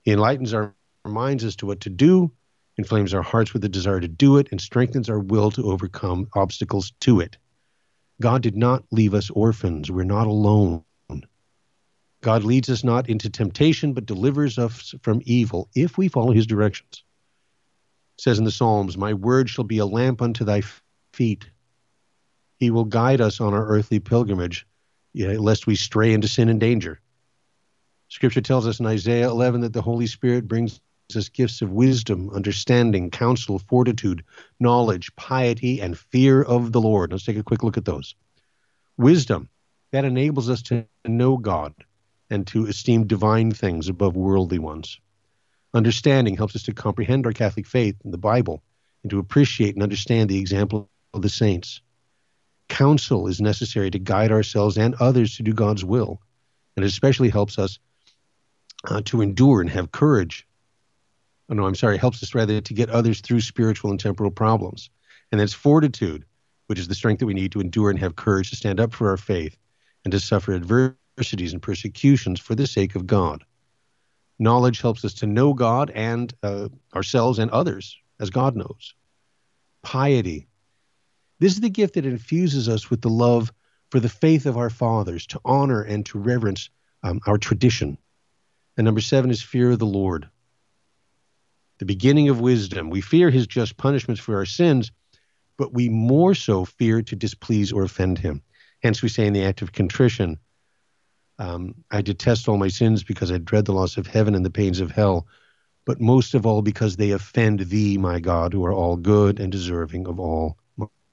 He 0.03 0.13
enlightens 0.13 0.53
our 0.53 0.75
minds 1.07 1.45
as 1.45 1.57
to 1.57 1.67
what 1.67 1.81
to 1.81 1.91
do 1.91 2.33
inflames 2.79 3.13
our 3.15 3.23
hearts 3.23 3.53
with 3.53 3.63
the 3.63 3.69
desire 3.69 4.01
to 4.01 4.09
do 4.09 4.39
it, 4.39 4.49
and 4.51 4.61
strengthens 4.61 5.09
our 5.11 5.19
will 5.19 5.51
to 5.51 5.71
overcome 5.71 6.29
obstacles 6.35 6.93
to 7.01 7.21
it. 7.21 7.37
God 8.21 8.43
did 8.43 8.57
not 8.57 8.85
leave 8.91 9.15
us 9.15 9.31
orphans. 9.31 9.91
We're 9.91 10.05
not 10.05 10.27
alone. 10.27 10.85
God 12.21 12.45
leads 12.45 12.71
us 12.71 12.85
not 12.85 13.09
into 13.09 13.29
temptation, 13.29 13.95
but 13.95 14.07
delivers 14.07 14.59
us 14.59 14.95
from 15.03 15.21
evil 15.25 15.69
if 15.75 15.99
we 15.99 16.09
follow 16.09 16.33
his 16.33 16.47
directions. 16.47 17.03
Says 18.19 18.39
in 18.39 18.45
the 18.45 18.51
Psalms, 18.51 18.97
My 18.97 19.15
word 19.15 19.49
shall 19.49 19.65
be 19.65 19.79
a 19.79 19.87
lamp 19.87 20.23
unto 20.23 20.45
thy 20.45 20.63
feet. 21.13 21.51
He 22.59 22.71
will 22.71 22.85
guide 22.85 23.21
us 23.21 23.41
on 23.41 23.55
our 23.55 23.67
earthly 23.67 23.99
pilgrimage, 23.99 24.67
lest 25.15 25.67
we 25.67 25.75
stray 25.77 26.13
into 26.13 26.29
sin 26.29 26.49
and 26.49 26.61
danger. 26.61 27.01
Scripture 28.09 28.43
tells 28.43 28.67
us 28.67 28.79
in 28.79 28.87
Isaiah 28.87 29.29
11 29.29 29.63
that 29.63 29.73
the 29.73 29.83
Holy 29.83 30.07
Spirit 30.07 30.47
brings 30.47 30.81
us 31.17 31.29
gifts 31.29 31.61
of 31.63 31.71
wisdom, 31.71 32.31
understanding, 32.31 33.11
counsel, 33.11 33.59
fortitude, 33.59 34.25
knowledge, 34.61 35.15
piety, 35.17 35.81
and 35.81 35.99
fear 35.99 36.43
of 36.43 36.73
the 36.73 36.81
Lord. 36.81 37.13
Let's 37.13 37.25
take 37.25 37.37
a 37.37 37.43
quick 37.43 37.63
look 37.63 37.77
at 37.77 37.85
those. 37.85 38.15
Wisdom, 38.97 39.49
that 39.91 40.05
enables 40.05 40.49
us 40.49 40.63
to 40.63 40.87
know 41.07 41.37
God 41.37 41.75
and 42.31 42.47
to 42.49 42.67
esteem 42.67 43.07
divine 43.07 43.51
things 43.51 43.89
above 43.89 44.17
worldly 44.17 44.59
ones. 44.59 45.01
Understanding 45.75 46.37
helps 46.37 46.57
us 46.57 46.65
to 46.65 46.75
comprehend 46.75 47.27
our 47.27 47.33
Catholic 47.33 47.67
faith 47.67 47.97
and 48.05 48.13
the 48.13 48.19
Bible 48.19 48.63
and 49.03 49.11
to 49.11 49.19
appreciate 49.19 49.75
and 49.75 49.83
understand 49.83 50.29
the 50.29 50.39
example 50.39 50.91
of 51.15 51.23
the 51.23 51.29
saints. 51.29 51.81
Counsel 52.69 53.27
is 53.27 53.41
necessary 53.41 53.91
to 53.91 53.99
guide 53.99 54.33
ourselves 54.33 54.79
and 54.79 54.95
others 54.97 55.37
to 55.37 55.43
do 55.43 55.53
God's 55.53 55.85
will, 55.85 56.21
and 56.77 56.85
it 56.85 56.89
especially 56.89 57.29
helps 57.29 57.59
us 57.59 57.79
uh, 58.89 59.03
to 59.07 59.21
endure 59.21 59.61
and 59.61 59.71
have 59.71 59.93
courage 59.93 60.47
oh 61.53 61.55
no, 61.55 61.67
I'm 61.67 61.75
sorry, 61.75 61.99
helps 61.99 62.23
us 62.23 62.35
rather 62.35 62.63
to 62.63 62.75
get 62.75 62.89
others 62.89 63.21
through 63.21 63.43
spiritual 63.43 63.91
and 63.91 64.01
temporal 64.01 64.31
problems. 64.31 64.89
And 65.31 65.41
that's 65.41 65.53
fortitude, 65.53 66.25
which 66.67 66.79
is 66.79 66.89
the 66.89 66.95
strength 66.95 67.21
that 67.21 67.27
we 67.27 67.35
need 67.35 67.53
to 67.53 67.61
endure 67.61 67.91
and 67.91 67.99
have 67.99 68.17
courage 68.17 68.51
to 68.51 68.57
stand 68.57 68.81
up 68.81 68.95
for 68.95 69.11
our 69.11 69.19
faith 69.19 69.57
and 70.05 70.13
to 70.13 70.21
suffer 70.21 70.55
adversities 70.55 71.53
and 71.53 71.61
persecutions 71.61 72.41
for 72.41 72.55
the 72.55 72.67
sake 72.67 72.95
of 72.95 73.07
God. 73.07 73.45
Knowledge 74.43 74.81
helps 74.81 75.05
us 75.05 75.15
to 75.15 75.27
know 75.27 75.55
God 75.55 75.91
and 75.95 76.33
uh, 76.43 76.69
ourselves 76.95 77.39
and 77.39 77.51
others 77.51 77.97
as 78.19 78.31
God 78.31 78.57
knows. 78.57 78.95
Piety. 79.83 80.49
This 81.39 81.53
is 81.53 81.61
the 81.61 81.71
gift 81.71 81.95
that 81.95 82.07
infuses 82.07 82.69
us 82.69 82.91
with 82.91 83.03
the 83.03 83.09
love 83.09 83.53
for 83.91 84.01
the 84.01 84.09
faith 84.09 84.47
of 84.47 84.57
our 84.57 84.71
fathers, 84.71 85.27
to 85.27 85.41
honor 85.45 85.83
and 85.83 86.05
to 86.07 86.19
reverence 86.19 86.71
um, 87.03 87.21
our 87.27 87.39
tradition. 87.39 87.99
And 88.77 88.85
number 88.85 89.01
seven 89.01 89.31
is 89.31 89.43
fear 89.43 89.71
of 89.73 89.79
the 89.79 89.87
Lord 89.87 90.29
the 91.79 91.87
beginning 91.87 92.29
of 92.29 92.41
wisdom. 92.41 92.91
We 92.91 93.01
fear 93.01 93.29
his 93.29 93.49
just 93.49 93.77
punishments 93.77 94.21
for 94.21 94.37
our 94.37 94.45
sins, 94.45 94.93
but 95.57 95.75
we 95.75 95.89
more 95.89 96.33
so 96.33 96.65
fear 96.65 97.03
to 97.03 97.17
displease 97.17 97.73
or 97.73 97.83
offend 97.83 98.19
him. 98.19 98.41
Hence, 98.85 99.03
we 99.03 99.09
say 99.09 99.27
in 99.27 99.33
the 99.33 99.43
act 99.45 99.63
of 99.63 99.73
contrition, 99.73 100.39
um, 101.39 101.75
I 101.91 102.03
detest 102.03 102.49
all 102.49 102.57
my 102.57 102.69
sins 102.69 103.03
because 103.03 103.33
I 103.33 103.39
dread 103.39 103.65
the 103.65 103.73
loss 103.73 103.97
of 103.97 104.07
heaven 104.07 104.35
and 104.35 104.45
the 104.45 104.51
pains 104.51 104.81
of 104.81 104.91
hell, 104.91 105.27
but 105.85 106.01
most 106.01 106.35
of 106.35 106.47
all 106.47 106.63
because 106.63 106.97
they 106.97 107.11
offend 107.11 107.61
thee, 107.61 107.99
my 107.99 108.21
God, 108.21 108.53
who 108.53 108.65
are 108.65 108.73
all 108.73 108.97
good 108.97 109.41
and 109.41 109.51
deserving 109.51 110.07
of 110.07 110.21
all 110.21 110.59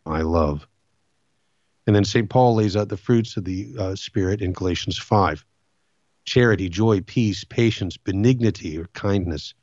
my 0.05 0.22
love. 0.22 0.67
And 1.88 1.95
then 1.95 2.05
St. 2.05 2.30
Paul 2.30 2.55
lays 2.55 2.76
out 2.76 2.89
the 2.89 2.97
fruits 2.97 3.36
of 3.38 3.45
the 3.45 3.74
uh, 3.80 3.95
Spirit 3.95 4.41
in 4.41 4.53
Galatians 4.53 4.97
5 4.97 5.45
charity, 6.26 6.70
joy, 6.70 7.01
peace, 7.01 7.43
patience, 7.43 7.97
benignity, 7.97 8.78
or 8.78 8.86
kindness, 8.93 9.55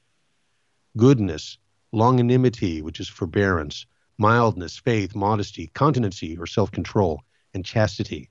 goodness, 0.96 1.58
longanimity, 1.94 2.82
which 2.82 2.98
is 2.98 3.08
forbearance, 3.08 3.86
mildness, 4.18 4.76
faith, 4.76 5.14
modesty, 5.14 5.70
continency, 5.74 6.36
or 6.36 6.46
self 6.46 6.72
control, 6.72 7.22
and 7.54 7.64
chastity. 7.64 8.30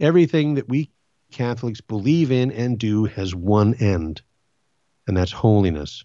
Everything 0.00 0.54
that 0.54 0.68
we 0.68 0.90
Catholics 1.34 1.80
believe 1.80 2.30
in 2.30 2.52
and 2.52 2.78
do 2.78 3.04
has 3.04 3.34
one 3.34 3.74
end, 3.74 4.22
and 5.06 5.16
that's 5.16 5.32
holiness. 5.32 6.04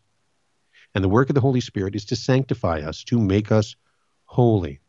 And 0.94 1.04
the 1.04 1.10
work 1.10 1.30
of 1.30 1.36
the 1.36 1.42
Holy 1.42 1.62
Spirit 1.62 1.96
is 1.96 2.06
to 2.06 2.16
sanctify 2.16 2.82
us, 2.82 3.04
to 3.06 3.20
make 3.20 3.52
us 3.52 3.76
holy. 4.26 4.80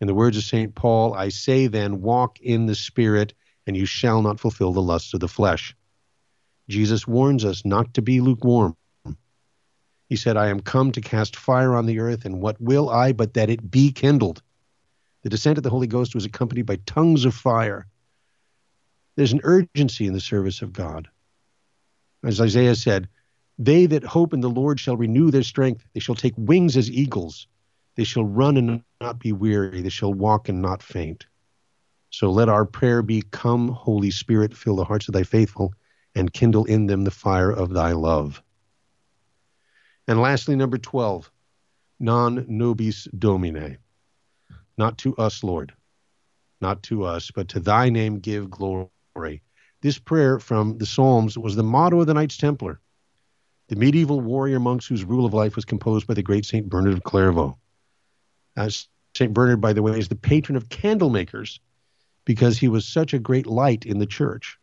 In 0.00 0.06
the 0.06 0.14
words 0.14 0.36
of 0.36 0.44
St. 0.44 0.74
Paul, 0.74 1.14
I 1.14 1.30
say 1.30 1.66
then, 1.66 2.02
walk 2.02 2.38
in 2.40 2.66
the 2.66 2.74
Spirit, 2.74 3.32
and 3.66 3.74
you 3.74 3.86
shall 3.86 4.20
not 4.20 4.38
fulfill 4.38 4.72
the 4.72 4.82
lusts 4.82 5.14
of 5.14 5.20
the 5.20 5.28
flesh. 5.28 5.74
Jesus 6.68 7.08
warns 7.08 7.44
us 7.44 7.64
not 7.64 7.94
to 7.94 8.02
be 8.02 8.20
lukewarm, 8.20 8.76
he 10.08 10.16
said, 10.16 10.36
I 10.36 10.48
am 10.48 10.60
come 10.60 10.92
to 10.92 11.00
cast 11.00 11.36
fire 11.36 11.74
on 11.74 11.86
the 11.86 11.98
earth, 11.98 12.24
and 12.24 12.40
what 12.40 12.60
will 12.60 12.88
I 12.88 13.12
but 13.12 13.34
that 13.34 13.50
it 13.50 13.70
be 13.70 13.90
kindled? 13.92 14.42
The 15.22 15.30
descent 15.30 15.58
of 15.58 15.64
the 15.64 15.70
Holy 15.70 15.88
Ghost 15.88 16.14
was 16.14 16.24
accompanied 16.24 16.66
by 16.66 16.76
tongues 16.86 17.24
of 17.24 17.34
fire. 17.34 17.88
There's 19.16 19.32
an 19.32 19.40
urgency 19.44 20.06
in 20.06 20.12
the 20.12 20.20
service 20.20 20.62
of 20.62 20.72
God. 20.72 21.08
As 22.24 22.40
Isaiah 22.40 22.74
said, 22.74 23.08
They 23.58 23.86
that 23.86 24.04
hope 24.04 24.34
in 24.34 24.40
the 24.40 24.50
Lord 24.50 24.78
shall 24.78 24.96
renew 24.96 25.30
their 25.30 25.42
strength. 25.42 25.86
They 25.94 26.00
shall 26.00 26.14
take 26.14 26.34
wings 26.36 26.76
as 26.76 26.90
eagles. 26.90 27.46
They 27.96 28.04
shall 28.04 28.24
run 28.24 28.58
and 28.58 28.82
not 29.00 29.18
be 29.18 29.32
weary. 29.32 29.80
They 29.80 29.88
shall 29.88 30.12
walk 30.12 30.48
and 30.50 30.60
not 30.60 30.82
faint. 30.82 31.26
So 32.10 32.30
let 32.30 32.48
our 32.48 32.66
prayer 32.66 33.02
be 33.02 33.22
Come, 33.30 33.68
Holy 33.68 34.10
Spirit, 34.10 34.54
fill 34.54 34.76
the 34.76 34.84
hearts 34.84 35.08
of 35.08 35.14
thy 35.14 35.22
faithful, 35.22 35.72
and 36.14 36.32
kindle 36.32 36.64
in 36.66 36.86
them 36.86 37.04
the 37.04 37.10
fire 37.10 37.50
of 37.50 37.70
thy 37.70 37.92
love. 37.92 38.42
And 40.06 40.20
lastly, 40.20 40.56
number 40.56 40.78
12, 40.78 41.30
non 42.00 42.44
nobis 42.48 43.08
domine. 43.18 43.78
Not 44.78 44.98
to 44.98 45.16
us, 45.16 45.42
Lord. 45.42 45.74
Not 46.60 46.82
to 46.84 47.04
us, 47.04 47.30
but 47.30 47.48
to 47.48 47.60
thy 47.60 47.88
name 47.88 48.18
give 48.18 48.50
glory. 48.50 48.88
This 49.82 49.98
prayer 49.98 50.38
from 50.38 50.78
the 50.78 50.86
Psalms 50.86 51.38
was 51.38 51.56
the 51.56 51.62
motto 51.62 52.00
of 52.00 52.06
the 52.06 52.14
Knights 52.14 52.36
Templar. 52.36 52.80
the 53.68 53.76
medieval 53.76 54.20
warrior 54.20 54.60
monks 54.60 54.86
whose 54.86 55.04
rule 55.04 55.24
of 55.26 55.34
life 55.34 55.56
was 55.56 55.64
composed 55.64 56.06
by 56.06 56.14
the 56.14 56.22
great 56.22 56.44
St. 56.44 56.68
Bernard 56.68 56.92
of 56.94 57.02
Clairvaux. 57.02 57.58
Uh, 58.56 58.60
As 58.60 58.88
St. 59.16 59.32
Bernard, 59.32 59.60
by 59.60 59.72
the 59.72 59.82
way, 59.82 59.98
is 59.98 60.08
the 60.08 60.14
patron 60.16 60.56
of 60.56 60.68
candle 60.68 61.10
makers 61.10 61.60
because 62.24 62.58
he 62.58 62.68
was 62.68 62.86
such 62.86 63.14
a 63.14 63.18
great 63.18 63.46
light 63.46 63.86
in 63.86 63.98
the 63.98 64.06
church. 64.06 64.58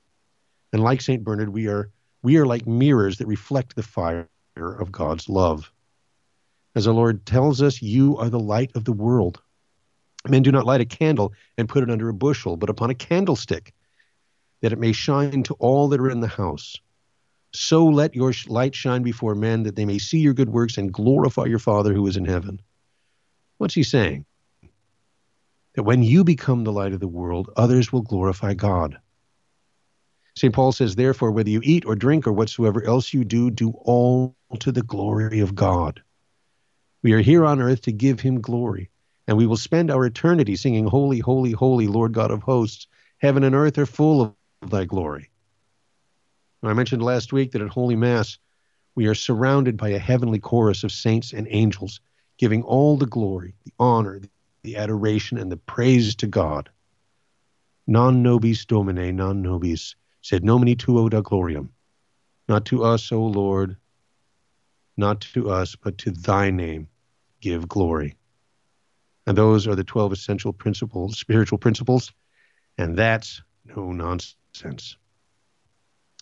And 0.72 0.82
like 0.82 1.01
St. 1.01 1.24
Bernard, 1.24 1.49
we 1.49 1.68
are, 1.68 1.89
we 2.22 2.38
are 2.38 2.45
like 2.45 2.66
mirrors 2.68 3.18
that 3.18 3.28
reflect 3.28 3.76
the 3.76 3.84
fire 3.84 4.30
of 4.56 4.91
God's 4.91 5.28
love. 5.30 5.72
As 6.76 6.86
the 6.86 6.93
Lord 6.93 7.26
tells 7.26 7.62
us, 7.62 7.82
you 7.82 8.18
are 8.18 8.30
the 8.30 8.39
light 8.39 8.72
of 8.76 8.86
the 8.86 8.93
world. 8.93 9.41
Men 10.28 10.43
do 10.43 10.51
not 10.51 10.66
light 10.66 10.82
a 10.82 10.86
candle 10.86 11.34
and 11.58 11.70
put 11.70 11.84
it 11.84 11.91
under 11.91 12.10
a 12.10 12.14
bushel, 12.14 12.58
but 12.58 12.70
upon 12.70 12.89
a 12.89 12.95
candlestick, 12.95 13.74
that 14.64 14.72
it 14.72 14.80
may 14.80 14.93
shine 14.93 15.43
to 15.43 15.53
all 15.55 15.89
that 15.89 15.99
are 15.99 16.09
in 16.09 16.22
the 16.22 16.28
house. 16.28 16.78
So 17.51 17.86
let 17.86 18.16
your 18.16 18.32
light 18.47 18.74
shine 18.74 19.03
before 19.03 19.36
men, 19.36 19.64
that 19.64 19.76
they 19.76 19.84
may 19.84 19.99
see 19.99 20.20
your 20.20 20.34
good 20.34 20.49
works 20.49 20.78
and 20.78 20.91
glorify 20.91 21.45
your 21.45 21.59
Father 21.59 21.93
who 21.93 22.07
is 22.07 22.16
in 22.16 22.24
heaven. 22.24 22.61
What's 23.57 23.74
he 23.74 23.84
saying? 23.84 24.24
That 25.76 25.84
when 25.84 26.01
you 26.01 26.24
become 26.24 26.64
the 26.64 26.72
light 26.72 26.93
of 26.93 27.01
the 27.01 27.09
world, 27.09 27.49
others 27.57 27.91
will 27.91 28.03
glorify 28.03 28.53
God. 28.53 28.97
St. 30.38 30.53
Paul 30.53 30.72
says, 30.72 30.95
Therefore, 30.95 31.32
whether 31.32 31.49
you 31.49 31.59
eat 31.61 31.86
or 31.86 31.97
drink 31.97 32.26
or 32.26 32.32
whatsoever 32.32 32.82
else 32.86 33.14
you 33.14 33.26
do, 33.26 33.51
do 33.51 33.72
all 33.84 34.34
to 34.59 34.72
the 34.72 34.82
glory 34.82 35.41
of 35.41 35.55
God. 35.55 36.01
We 37.01 37.11
are 37.11 37.20
here 37.20 37.43
on 37.43 37.61
earth 37.61 37.82
to 37.82 37.91
give 37.91 38.22
him 38.22 38.39
glory, 38.39 38.91
and 39.28 39.36
we 39.36 39.45
will 39.45 39.57
spend 39.57 39.91
our 39.91 40.05
eternity 40.05 40.55
singing, 40.55 40.88
Holy, 40.88 41.20
Holy, 41.20 41.51
Holy, 41.51 41.88
Lord 41.88 42.14
God 42.14 42.32
of 42.32 42.43
hosts. 42.43 42.88
Heaven 43.18 43.43
and 43.43 43.55
earth 43.55 43.78
are 43.78 43.86
full 43.86 44.38
thy 44.70 44.86
glory. 44.86 45.30
I 46.70 46.74
mentioned 46.74 47.01
last 47.01 47.34
week 47.34 47.51
that 47.51 47.61
at 47.61 47.70
Holy 47.70 47.95
Mass, 47.95 48.38
we 48.95 49.07
are 49.07 49.16
surrounded 49.16 49.76
by 49.76 49.89
a 49.89 49.99
heavenly 49.99 50.39
chorus 50.39 50.84
of 50.84 50.91
saints 50.91 51.34
and 51.34 51.47
angels, 51.49 51.99
giving 52.38 52.64
all 52.64 52.95
the 52.95 53.05
glory, 53.05 53.55
the 53.66 53.74
honor, 53.80 54.22
the 54.64 54.78
adoration, 54.78 55.38
and 55.38 55.51
the 55.51 55.57
praise 55.57 56.16
to 56.16 56.28
God. 56.28 56.70
Non 57.86 58.24
nobis 58.24 58.66
Domine, 58.66 59.16
non 59.16 59.41
nobis, 59.41 59.95
sed 60.22 60.43
nomini 60.43 60.76
tuo 60.78 61.09
da 61.09 61.22
gloriam. 61.22 61.70
Not 62.47 62.66
to 62.66 62.84
us, 62.84 63.11
O 63.11 63.22
Lord, 63.26 63.76
not 64.95 65.22
to 65.34 65.49
us, 65.49 65.76
but 65.76 65.97
to 65.99 66.11
thy 66.11 66.49
name 66.49 66.88
give 67.41 67.68
glory. 67.68 68.16
And 69.28 69.38
those 69.38 69.68
are 69.68 69.76
the 69.76 69.84
12 69.84 70.14
essential 70.14 70.53
principles, 70.53 71.18
spiritual 71.18 71.57
principles, 71.57 72.14
and 72.78 72.97
that's 72.97 73.41
no 73.66 73.91
nonsense 73.91 74.36
sense. 74.54 74.97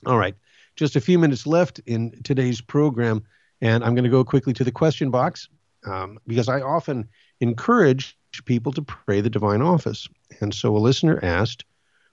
All 0.06 0.18
right, 0.18 0.36
just 0.76 0.96
a 0.96 1.02
few 1.02 1.20
minutes 1.20 1.46
left 1.46 1.80
in 1.80 2.22
today's 2.24 2.62
program, 2.62 3.24
and 3.62 3.84
I'm 3.84 3.94
going 3.94 4.04
to 4.04 4.10
go 4.10 4.24
quickly 4.24 4.54
to 4.54 4.64
the 4.64 4.72
question 4.72 5.12
box 5.12 5.48
um, 5.86 6.20
because 6.26 6.50
I 6.50 6.62
often 6.62 7.08
encourage 7.40 8.18
people 8.46 8.72
to 8.74 8.82
pray 8.82 9.22
the 9.22 9.30
divine 9.30 9.62
office. 9.62 10.08
And 10.40 10.54
so 10.54 10.76
a 10.76 10.80
listener 10.80 11.20
asked, 11.22 11.66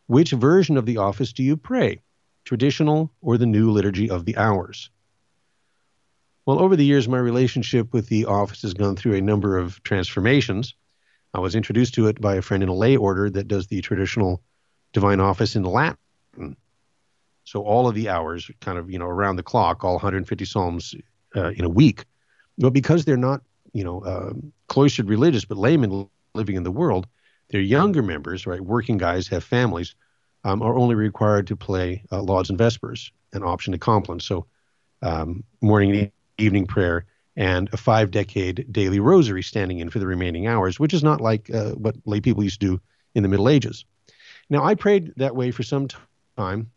which 0.07 0.33
version 0.33 0.77
of 0.77 0.87
the 0.87 0.97
office 0.97 1.33
do 1.33 1.43
you 1.43 1.57
pray, 1.57 2.01
traditional 2.45 3.13
or 3.21 3.39
the 3.39 3.47
new 3.47 3.71
liturgy 3.71 4.11
of 4.11 4.25
the 4.25 4.37
hours? 4.37 4.91
Well, 6.45 6.61
over 6.61 6.77
the 6.77 6.85
years, 6.85 7.09
my 7.09 7.19
relationship 7.19 7.93
with 7.93 8.09
the 8.09 8.25
office 8.25 8.63
has 8.63 8.75
gone 8.75 8.97
through 8.97 9.15
a 9.15 9.21
number 9.21 9.59
of 9.59 9.83
transformations. 9.83 10.75
I 11.35 11.41
was 11.41 11.55
introduced 11.55 11.95
to 11.95 12.07
it 12.07 12.21
by 12.21 12.37
a 12.37 12.43
friend 12.43 12.63
in 12.63 12.71
a 12.71 12.75
lay 12.75 12.97
order 12.97 13.29
that 13.31 13.49
does 13.49 13.67
the 13.67 13.83
traditional 13.83 14.43
divine 14.95 15.21
office 15.21 15.57
in 15.57 15.63
Latin 15.63 15.99
so 17.45 17.63
all 17.63 17.89
of 17.89 17.95
the 17.95 18.09
hours, 18.11 18.51
kind 18.61 18.79
of 18.79 18.91
you 18.91 18.99
know 18.99 19.07
around 19.07 19.37
the 19.37 19.43
clock, 19.43 19.85
all 19.85 19.95
150 19.95 20.45
psalms 20.45 20.95
uh, 21.35 21.51
in 21.51 21.65
a 21.65 21.69
week. 21.69 22.05
But 22.59 22.73
because 22.73 23.05
they're 23.05 23.17
not 23.17 23.41
you 23.73 23.85
know 23.85 24.01
uh, 24.01 24.33
cloistered 24.69 25.09
religious, 25.09 25.45
but 25.45 25.57
laymen 25.57 26.09
living 26.35 26.57
in 26.57 26.63
the 26.63 26.71
world, 26.71 27.07
their 27.51 27.61
younger 27.61 28.03
members, 28.03 28.47
right, 28.47 28.61
working 28.61 28.99
guys 28.99 29.29
have 29.29 29.43
families, 29.45 29.95
um, 30.45 30.63
are 30.63 30.77
only 30.77 30.95
required 30.95 31.47
to 31.47 31.57
play 31.57 32.03
uh, 32.13 32.23
lauds 32.23 32.51
and 32.51 32.59
vespers, 32.59 33.13
an 33.33 33.43
option 33.43 33.73
to 33.73 33.79
compline. 33.79 34.21
So 34.21 34.47
um, 35.03 35.43
morning 35.61 35.97
and 35.97 36.13
evening 36.39 36.67
prayer 36.67 37.07
and 37.37 37.69
a 37.73 37.77
five 37.77 38.11
decade 38.11 38.67
daily 38.73 39.01
rosary 39.01 39.43
standing 39.43 39.79
in 39.79 39.91
for 39.91 40.01
the 40.01 40.07
remaining 40.07 40.47
hours, 40.47 40.79
which 40.79 40.93
is 40.93 41.03
not 41.03 41.21
like 41.21 41.49
uh, 41.51 41.71
what 41.71 41.97
lay 42.05 42.21
people 42.21 42.43
used 42.43 42.61
to 42.61 42.67
do 42.67 42.81
in 43.15 43.23
the 43.23 43.29
Middle 43.29 43.49
Ages. 43.49 43.85
Now, 44.51 44.65
I 44.65 44.75
prayed 44.75 45.13
that 45.17 45.37
way 45.37 45.51
for 45.51 45.63
some 45.63 45.89
time 46.39 46.71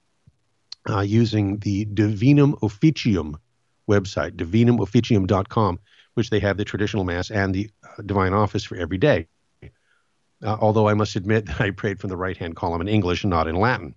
uh, 0.89 1.01
using 1.01 1.59
the 1.59 1.85
Divinum 1.85 2.57
Officium 2.61 3.37
website, 3.87 4.31
divinumofficium.com, 4.31 5.79
which 6.15 6.29
they 6.29 6.39
have 6.39 6.57
the 6.57 6.65
traditional 6.65 7.03
Mass 7.03 7.29
and 7.29 7.53
the 7.53 7.69
uh, 7.83 8.01
Divine 8.05 8.33
Office 8.33 8.63
for 8.63 8.75
every 8.75 8.97
day. 8.97 9.27
Uh, 10.43 10.57
although 10.59 10.87
I 10.87 10.95
must 10.95 11.15
admit 11.15 11.45
that 11.45 11.61
I 11.67 11.71
prayed 11.71 11.99
from 11.99 12.09
the 12.09 12.17
right 12.17 12.35
hand 12.35 12.55
column 12.55 12.81
in 12.81 12.87
English 12.87 13.23
and 13.23 13.29
not 13.29 13.47
in 13.47 13.55
Latin. 13.55 13.95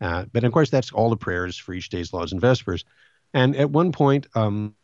Uh, 0.00 0.24
but 0.32 0.44
of 0.44 0.52
course, 0.52 0.70
that's 0.70 0.92
all 0.92 1.10
the 1.10 1.16
prayers 1.16 1.56
for 1.56 1.72
each 1.72 1.88
day's 1.88 2.12
lauds 2.12 2.32
and 2.32 2.40
vespers. 2.40 2.84
And 3.34 3.56
at 3.56 3.70
one 3.70 3.92
point, 3.92 4.26
um, 4.34 4.74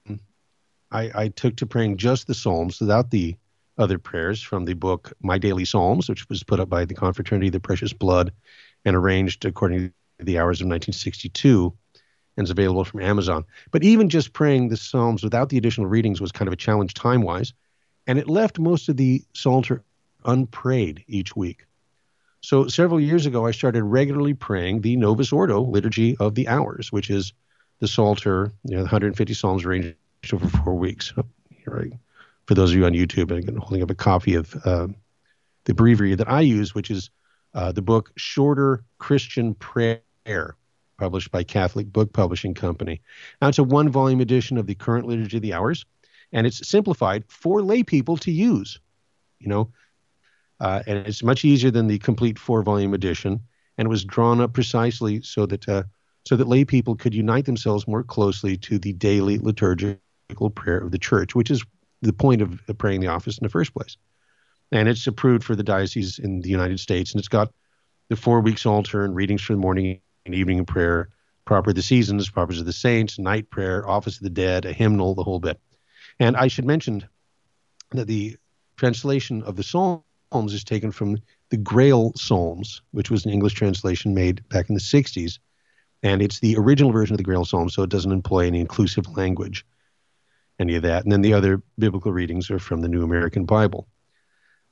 I, 0.90 1.10
I, 1.14 1.28
took 1.28 1.56
to 1.56 1.66
praying 1.66 1.96
just 1.96 2.26
the 2.26 2.34
Psalms 2.34 2.80
without 2.80 3.10
the 3.10 3.36
other 3.78 3.98
prayers 3.98 4.42
from 4.42 4.64
the 4.64 4.74
book 4.74 5.12
My 5.22 5.38
Daily 5.38 5.64
Psalms, 5.64 6.08
which 6.08 6.28
was 6.28 6.42
put 6.42 6.60
up 6.60 6.68
by 6.68 6.84
the 6.84 6.94
Confraternity 6.94 7.46
of 7.46 7.52
the 7.52 7.60
Precious 7.60 7.92
Blood 7.92 8.32
and 8.84 8.94
arranged 8.94 9.44
according 9.44 9.92
the 10.18 10.38
hours 10.38 10.60
of 10.60 10.66
1962 10.66 11.72
and 12.36 12.44
is 12.44 12.50
available 12.50 12.84
from 12.84 13.00
Amazon. 13.00 13.44
But 13.70 13.84
even 13.84 14.08
just 14.08 14.32
praying 14.32 14.68
the 14.68 14.76
Psalms 14.76 15.22
without 15.22 15.48
the 15.48 15.58
additional 15.58 15.86
readings 15.86 16.20
was 16.20 16.32
kind 16.32 16.48
of 16.48 16.52
a 16.52 16.56
challenge 16.56 16.94
time 16.94 17.22
wise. 17.22 17.52
And 18.06 18.18
it 18.18 18.28
left 18.28 18.58
most 18.58 18.88
of 18.88 18.96
the 18.96 19.22
Psalter 19.34 19.82
unprayed 20.24 21.04
each 21.06 21.36
week. 21.36 21.66
So 22.40 22.68
several 22.68 23.00
years 23.00 23.24
ago, 23.24 23.46
I 23.46 23.52
started 23.52 23.82
regularly 23.84 24.34
praying 24.34 24.82
the 24.82 24.96
Novus 24.96 25.32
Ordo 25.32 25.62
Liturgy 25.62 26.16
of 26.18 26.34
the 26.34 26.48
Hours, 26.48 26.92
which 26.92 27.08
is 27.08 27.32
the 27.80 27.88
Psalter, 27.88 28.52
you 28.64 28.76
know, 28.76 28.82
150 28.82 29.32
Psalms 29.32 29.64
arranged 29.64 29.94
over 30.32 30.48
four 30.48 30.74
weeks. 30.74 31.12
Here 31.50 31.90
I 31.92 31.96
for 32.46 32.54
those 32.54 32.70
of 32.70 32.76
you 32.76 32.84
on 32.84 32.92
YouTube, 32.92 33.30
I'm 33.30 33.56
holding 33.56 33.82
up 33.82 33.90
a 33.90 33.94
copy 33.94 34.34
of 34.34 34.54
uh, 34.66 34.88
the 35.64 35.74
breviary 35.74 36.14
that 36.14 36.28
I 36.28 36.42
use, 36.42 36.74
which 36.74 36.90
is 36.90 37.10
uh, 37.54 37.72
the 37.72 37.82
book 37.82 38.12
Shorter 38.16 38.84
Christian 38.98 39.54
Prayer, 39.54 40.56
published 40.98 41.30
by 41.30 41.44
Catholic 41.44 41.92
Book 41.92 42.12
Publishing 42.12 42.54
Company. 42.54 43.00
Now, 43.40 43.48
it's 43.48 43.58
a 43.58 43.64
one 43.64 43.88
volume 43.88 44.20
edition 44.20 44.58
of 44.58 44.66
the 44.66 44.74
current 44.74 45.06
Liturgy 45.06 45.36
of 45.36 45.42
the 45.42 45.54
Hours, 45.54 45.84
and 46.32 46.46
it's 46.46 46.66
simplified 46.68 47.24
for 47.28 47.62
lay 47.62 47.82
people 47.82 48.16
to 48.18 48.30
use. 48.30 48.80
You 49.38 49.48
know, 49.48 49.72
uh, 50.60 50.82
and 50.86 51.06
it's 51.06 51.22
much 51.22 51.44
easier 51.44 51.70
than 51.70 51.86
the 51.86 51.98
complete 51.98 52.38
four 52.38 52.62
volume 52.62 52.94
edition, 52.94 53.40
and 53.76 53.86
it 53.86 53.90
was 53.90 54.04
drawn 54.04 54.40
up 54.40 54.52
precisely 54.52 55.22
so 55.22 55.46
that 55.46 55.68
uh, 55.68 55.82
so 56.26 56.36
that 56.36 56.48
lay 56.48 56.64
people 56.64 56.96
could 56.96 57.14
unite 57.14 57.44
themselves 57.44 57.86
more 57.86 58.02
closely 58.02 58.56
to 58.56 58.78
the 58.78 58.92
daily 58.94 59.38
liturgical 59.38 60.50
prayer 60.54 60.78
of 60.78 60.90
the 60.90 60.98
church, 60.98 61.34
which 61.34 61.50
is 61.50 61.62
the 62.00 62.12
point 62.12 62.40
of 62.40 62.60
praying 62.78 63.00
the 63.00 63.08
office 63.08 63.38
in 63.38 63.44
the 63.44 63.50
first 63.50 63.74
place. 63.74 63.96
And 64.72 64.88
it's 64.88 65.06
approved 65.06 65.44
for 65.44 65.54
the 65.54 65.62
diocese 65.62 66.18
in 66.18 66.40
the 66.40 66.48
United 66.48 66.80
States, 66.80 67.12
and 67.12 67.18
it's 67.18 67.28
got 67.28 67.52
the 68.08 68.16
four 68.16 68.40
weeks 68.40 68.62
psalter 68.62 69.04
and 69.04 69.14
readings 69.14 69.42
for 69.42 69.52
the 69.52 69.58
morning 69.58 70.00
and 70.26 70.34
evening 70.34 70.64
prayer, 70.64 71.10
proper 71.44 71.70
of 71.70 71.76
the 71.76 71.82
seasons, 71.82 72.28
propers 72.30 72.60
of 72.60 72.66
the 72.66 72.72
saints, 72.72 73.18
night 73.18 73.50
prayer, 73.50 73.86
office 73.88 74.16
of 74.16 74.22
the 74.22 74.30
dead, 74.30 74.64
a 74.64 74.72
hymnal, 74.72 75.14
the 75.14 75.22
whole 75.22 75.40
bit. 75.40 75.60
And 76.18 76.36
I 76.36 76.48
should 76.48 76.64
mention 76.64 77.06
that 77.90 78.06
the 78.06 78.36
translation 78.76 79.42
of 79.42 79.56
the 79.56 79.62
Psalms 79.62 80.04
is 80.52 80.64
taken 80.64 80.90
from 80.90 81.18
the 81.50 81.56
Grail 81.56 82.12
Psalms, 82.16 82.82
which 82.90 83.10
was 83.10 83.24
an 83.24 83.32
English 83.32 83.54
translation 83.54 84.14
made 84.14 84.46
back 84.48 84.68
in 84.68 84.74
the 84.74 84.80
60s. 84.80 85.38
And 86.02 86.20
it's 86.20 86.40
the 86.40 86.56
original 86.56 86.92
version 86.92 87.14
of 87.14 87.18
the 87.18 87.24
Grail 87.24 87.44
Psalms, 87.44 87.74
so 87.74 87.82
it 87.82 87.90
doesn't 87.90 88.12
employ 88.12 88.46
any 88.46 88.60
inclusive 88.60 89.16
language 89.16 89.64
any 90.58 90.76
of 90.76 90.82
that. 90.82 91.02
And 91.04 91.12
then 91.12 91.22
the 91.22 91.34
other 91.34 91.62
biblical 91.78 92.12
readings 92.12 92.50
are 92.50 92.58
from 92.58 92.80
the 92.80 92.88
New 92.88 93.02
American 93.02 93.44
Bible. 93.44 93.88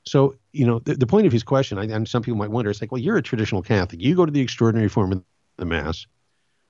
So, 0.05 0.35
you 0.51 0.65
know, 0.65 0.79
the, 0.79 0.95
the 0.95 1.07
point 1.07 1.27
of 1.27 1.33
his 1.33 1.43
question, 1.43 1.77
I, 1.77 1.85
and 1.85 2.07
some 2.07 2.21
people 2.21 2.37
might 2.37 2.51
wonder, 2.51 2.69
it's 2.69 2.81
like, 2.81 2.91
well, 2.91 3.01
you're 3.01 3.17
a 3.17 3.21
traditional 3.21 3.61
Catholic. 3.61 4.01
You 4.01 4.15
go 4.15 4.25
to 4.25 4.31
the 4.31 4.41
extraordinary 4.41 4.89
form 4.89 5.11
of 5.11 5.23
the 5.57 5.65
Mass. 5.65 6.05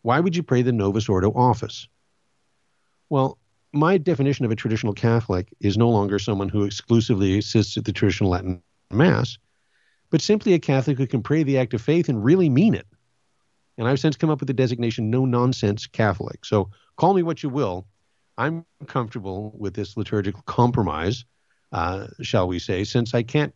Why 0.03 0.19
would 0.19 0.35
you 0.35 0.43
pray 0.43 0.61
the 0.61 0.71
Novus 0.71 1.09
Ordo 1.09 1.31
office? 1.31 1.87
Well, 3.09 3.37
my 3.71 3.97
definition 3.97 4.45
of 4.45 4.51
a 4.51 4.55
traditional 4.55 4.93
Catholic 4.93 5.47
is 5.59 5.77
no 5.77 5.89
longer 5.89 6.19
someone 6.19 6.49
who 6.49 6.63
exclusively 6.63 7.39
assists 7.39 7.75
at 7.77 7.85
the 7.85 7.93
traditional 7.93 8.29
Latin 8.29 8.61
Mass, 8.91 9.37
but 10.11 10.21
simply 10.21 10.53
a 10.53 10.59
Catholic 10.59 10.97
who 10.97 11.07
can 11.07 11.23
pray 11.23 11.41
the 11.41 11.57
act 11.57 11.73
of 11.73 11.81
faith 11.81 12.09
and 12.09 12.23
really 12.23 12.49
mean 12.49 12.75
it. 12.75 12.85
And 13.77 13.87
I've 13.87 13.99
since 13.99 14.15
come 14.15 14.29
up 14.29 14.39
with 14.39 14.47
the 14.47 14.53
designation 14.53 15.09
no 15.09 15.25
nonsense 15.25 15.87
Catholic. 15.87 16.45
So 16.45 16.69
call 16.97 17.15
me 17.15 17.23
what 17.23 17.41
you 17.41 17.49
will. 17.49 17.87
I'm 18.37 18.65
comfortable 18.85 19.53
with 19.57 19.73
this 19.73 19.97
liturgical 19.97 20.43
compromise, 20.45 21.25
uh, 21.73 22.07
shall 22.21 22.47
we 22.47 22.59
say, 22.59 22.83
since 22.83 23.13
I 23.13 23.23
can't 23.23 23.53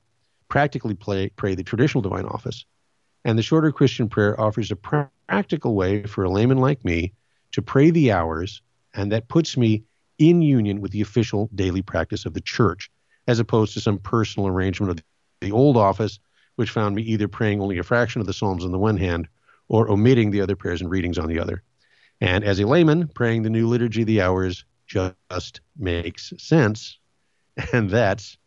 practically 0.49 0.95
play, 0.95 1.30
pray 1.30 1.55
the 1.55 1.63
traditional 1.63 2.01
divine 2.01 2.26
office. 2.26 2.65
And 3.24 3.38
the 3.38 3.43
shorter 3.43 3.72
Christian 3.72 4.09
prayer 4.09 4.39
offers 4.39 4.72
a 4.72 4.76
practical 4.76 5.76
way 5.76 6.03
for 6.03 6.24
a 6.24 6.30
layman 6.30 6.57
like 6.57 6.84
me 6.84 7.13
to 7.51 7.61
pray 7.61 7.91
the 7.91 8.11
hours 8.11 8.61
and 8.93 9.11
that 9.11 9.28
puts 9.28 9.55
me 9.55 9.84
in 10.18 10.41
union 10.41 10.82
with 10.82 10.91
the 10.91 11.01
official 11.01 11.49
daily 11.53 11.82
practice 11.82 12.26
of 12.26 12.34
the 12.34 12.41
church, 12.41 12.89
as 13.28 13.39
opposed 13.39 13.74
to 13.74 13.82
some 13.82 13.99
personal 13.99 14.47
arrangement 14.47 14.91
of 14.91 15.03
the 15.41 15.51
old 15.51 15.78
office, 15.78 16.20
which 16.55 16.72
found 16.72 16.95
me 16.95 17.03
either 17.03 17.28
praying 17.28 17.61
only 17.61 17.78
a 17.78 17.84
fraction 17.84 18.20
of 18.20 18.28
the 18.28 18.34
Psalms 18.34 18.65
on 18.65 18.72
the 18.72 18.80
one 18.80 18.97
hand 18.97 19.28
or 19.68 19.89
omitting 19.91 20.32
the 20.32 20.41
other 20.41 20.55
prayers 20.55 20.82
and 20.82 20.89
readings 20.89 21.20
on 21.20 21.28
the 21.28 21.39
other. 21.39 21.61
And 22.20 22.43
as 22.43 22.59
a 22.59 22.65
layman, 22.65 23.09
praying 23.09 23.43
the 23.43 23.49
new 23.51 23.68
liturgy 23.68 24.01
of 24.01 24.07
the 24.07 24.22
hours 24.22 24.65
just 24.88 25.61
makes 25.78 26.34
sense, 26.38 26.97
and 27.74 27.89
that's 27.89 28.38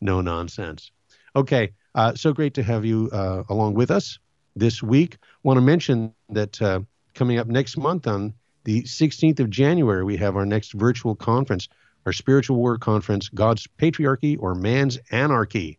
no 0.00 0.20
nonsense. 0.20 0.90
Okay, 1.36 1.72
uh, 1.94 2.14
so 2.14 2.32
great 2.32 2.54
to 2.54 2.62
have 2.62 2.84
you 2.84 3.08
uh, 3.12 3.42
along 3.48 3.74
with 3.74 3.90
us 3.90 4.18
this 4.56 4.82
week. 4.82 5.18
Want 5.42 5.56
to 5.56 5.60
mention 5.60 6.12
that 6.30 6.60
uh, 6.60 6.80
coming 7.14 7.38
up 7.38 7.46
next 7.46 7.76
month 7.76 8.06
on 8.06 8.34
the 8.64 8.82
16th 8.82 9.40
of 9.40 9.50
January, 9.50 10.04
we 10.04 10.16
have 10.16 10.36
our 10.36 10.46
next 10.46 10.72
virtual 10.72 11.14
conference, 11.14 11.68
our 12.06 12.12
spiritual 12.12 12.56
war 12.56 12.78
conference, 12.78 13.28
God's 13.28 13.66
Patriarchy 13.78 14.36
or 14.38 14.54
Man's 14.54 14.98
Anarchy, 15.10 15.78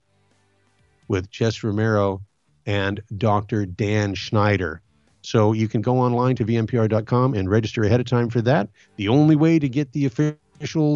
with 1.08 1.30
Jess 1.30 1.64
Romero 1.64 2.22
and 2.66 3.02
Dr. 3.18 3.66
Dan 3.66 4.14
Schneider. 4.14 4.82
So 5.22 5.54
you 5.54 5.68
can 5.68 5.82
go 5.82 6.00
online 6.00 6.36
to 6.38 6.46
vmpr.com 6.46 7.34
and 7.34 7.50
register 7.50 7.84
ahead 7.84 8.00
of 8.00 8.06
time 8.06 8.30
for 8.30 8.42
that. 8.42 8.70
The 8.96 9.10
only 9.10 9.36
way 9.36 9.60
to 9.60 9.68
get 9.68 9.92
the 9.92 10.06
official 10.06 10.38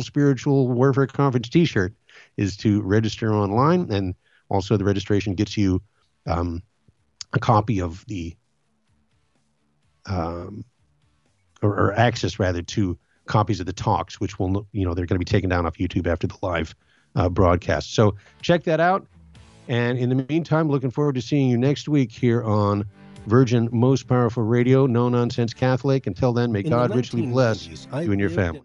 Spiritual 0.01 0.67
Warfare 0.67 1.07
Conference 1.07 1.49
t 1.49 1.65
shirt 1.65 1.93
is 2.37 2.57
to 2.57 2.81
register 2.81 3.33
online. 3.33 3.91
And 3.91 4.15
also, 4.49 4.77
the 4.77 4.83
registration 4.83 5.35
gets 5.35 5.57
you 5.57 5.81
um, 6.27 6.61
a 7.33 7.39
copy 7.39 7.81
of 7.81 8.05
the, 8.07 8.35
um, 10.05 10.63
or, 11.61 11.71
or, 11.71 11.93
access 11.93 12.39
rather 12.39 12.61
to 12.61 12.97
copies 13.25 13.59
of 13.59 13.65
the 13.65 13.73
talks, 13.73 14.19
which 14.19 14.37
will, 14.37 14.67
you 14.71 14.85
know, 14.85 14.93
they're 14.93 15.05
going 15.05 15.15
to 15.15 15.19
be 15.19 15.25
taken 15.25 15.49
down 15.49 15.65
off 15.65 15.77
YouTube 15.77 16.07
after 16.07 16.27
the 16.27 16.37
live 16.41 16.75
uh, 17.15 17.29
broadcast. 17.29 17.93
So 17.93 18.15
check 18.41 18.63
that 18.63 18.79
out. 18.79 19.07
And 19.67 19.97
in 19.97 20.09
the 20.09 20.25
meantime, 20.27 20.69
looking 20.69 20.91
forward 20.91 21.15
to 21.15 21.21
seeing 21.21 21.49
you 21.49 21.57
next 21.57 21.87
week 21.87 22.11
here 22.11 22.43
on 22.43 22.85
Virgin 23.27 23.69
Most 23.71 24.07
Powerful 24.07 24.43
Radio, 24.43 24.85
No 24.85 25.07
Nonsense 25.09 25.53
Catholic. 25.53 26.07
Until 26.07 26.33
then, 26.33 26.51
may 26.51 26.59
in 26.59 26.69
God 26.69 26.93
richly 26.95 27.25
bless 27.25 27.65
you 27.67 27.77
and 27.93 28.19
your 28.19 28.29
family. 28.29 28.63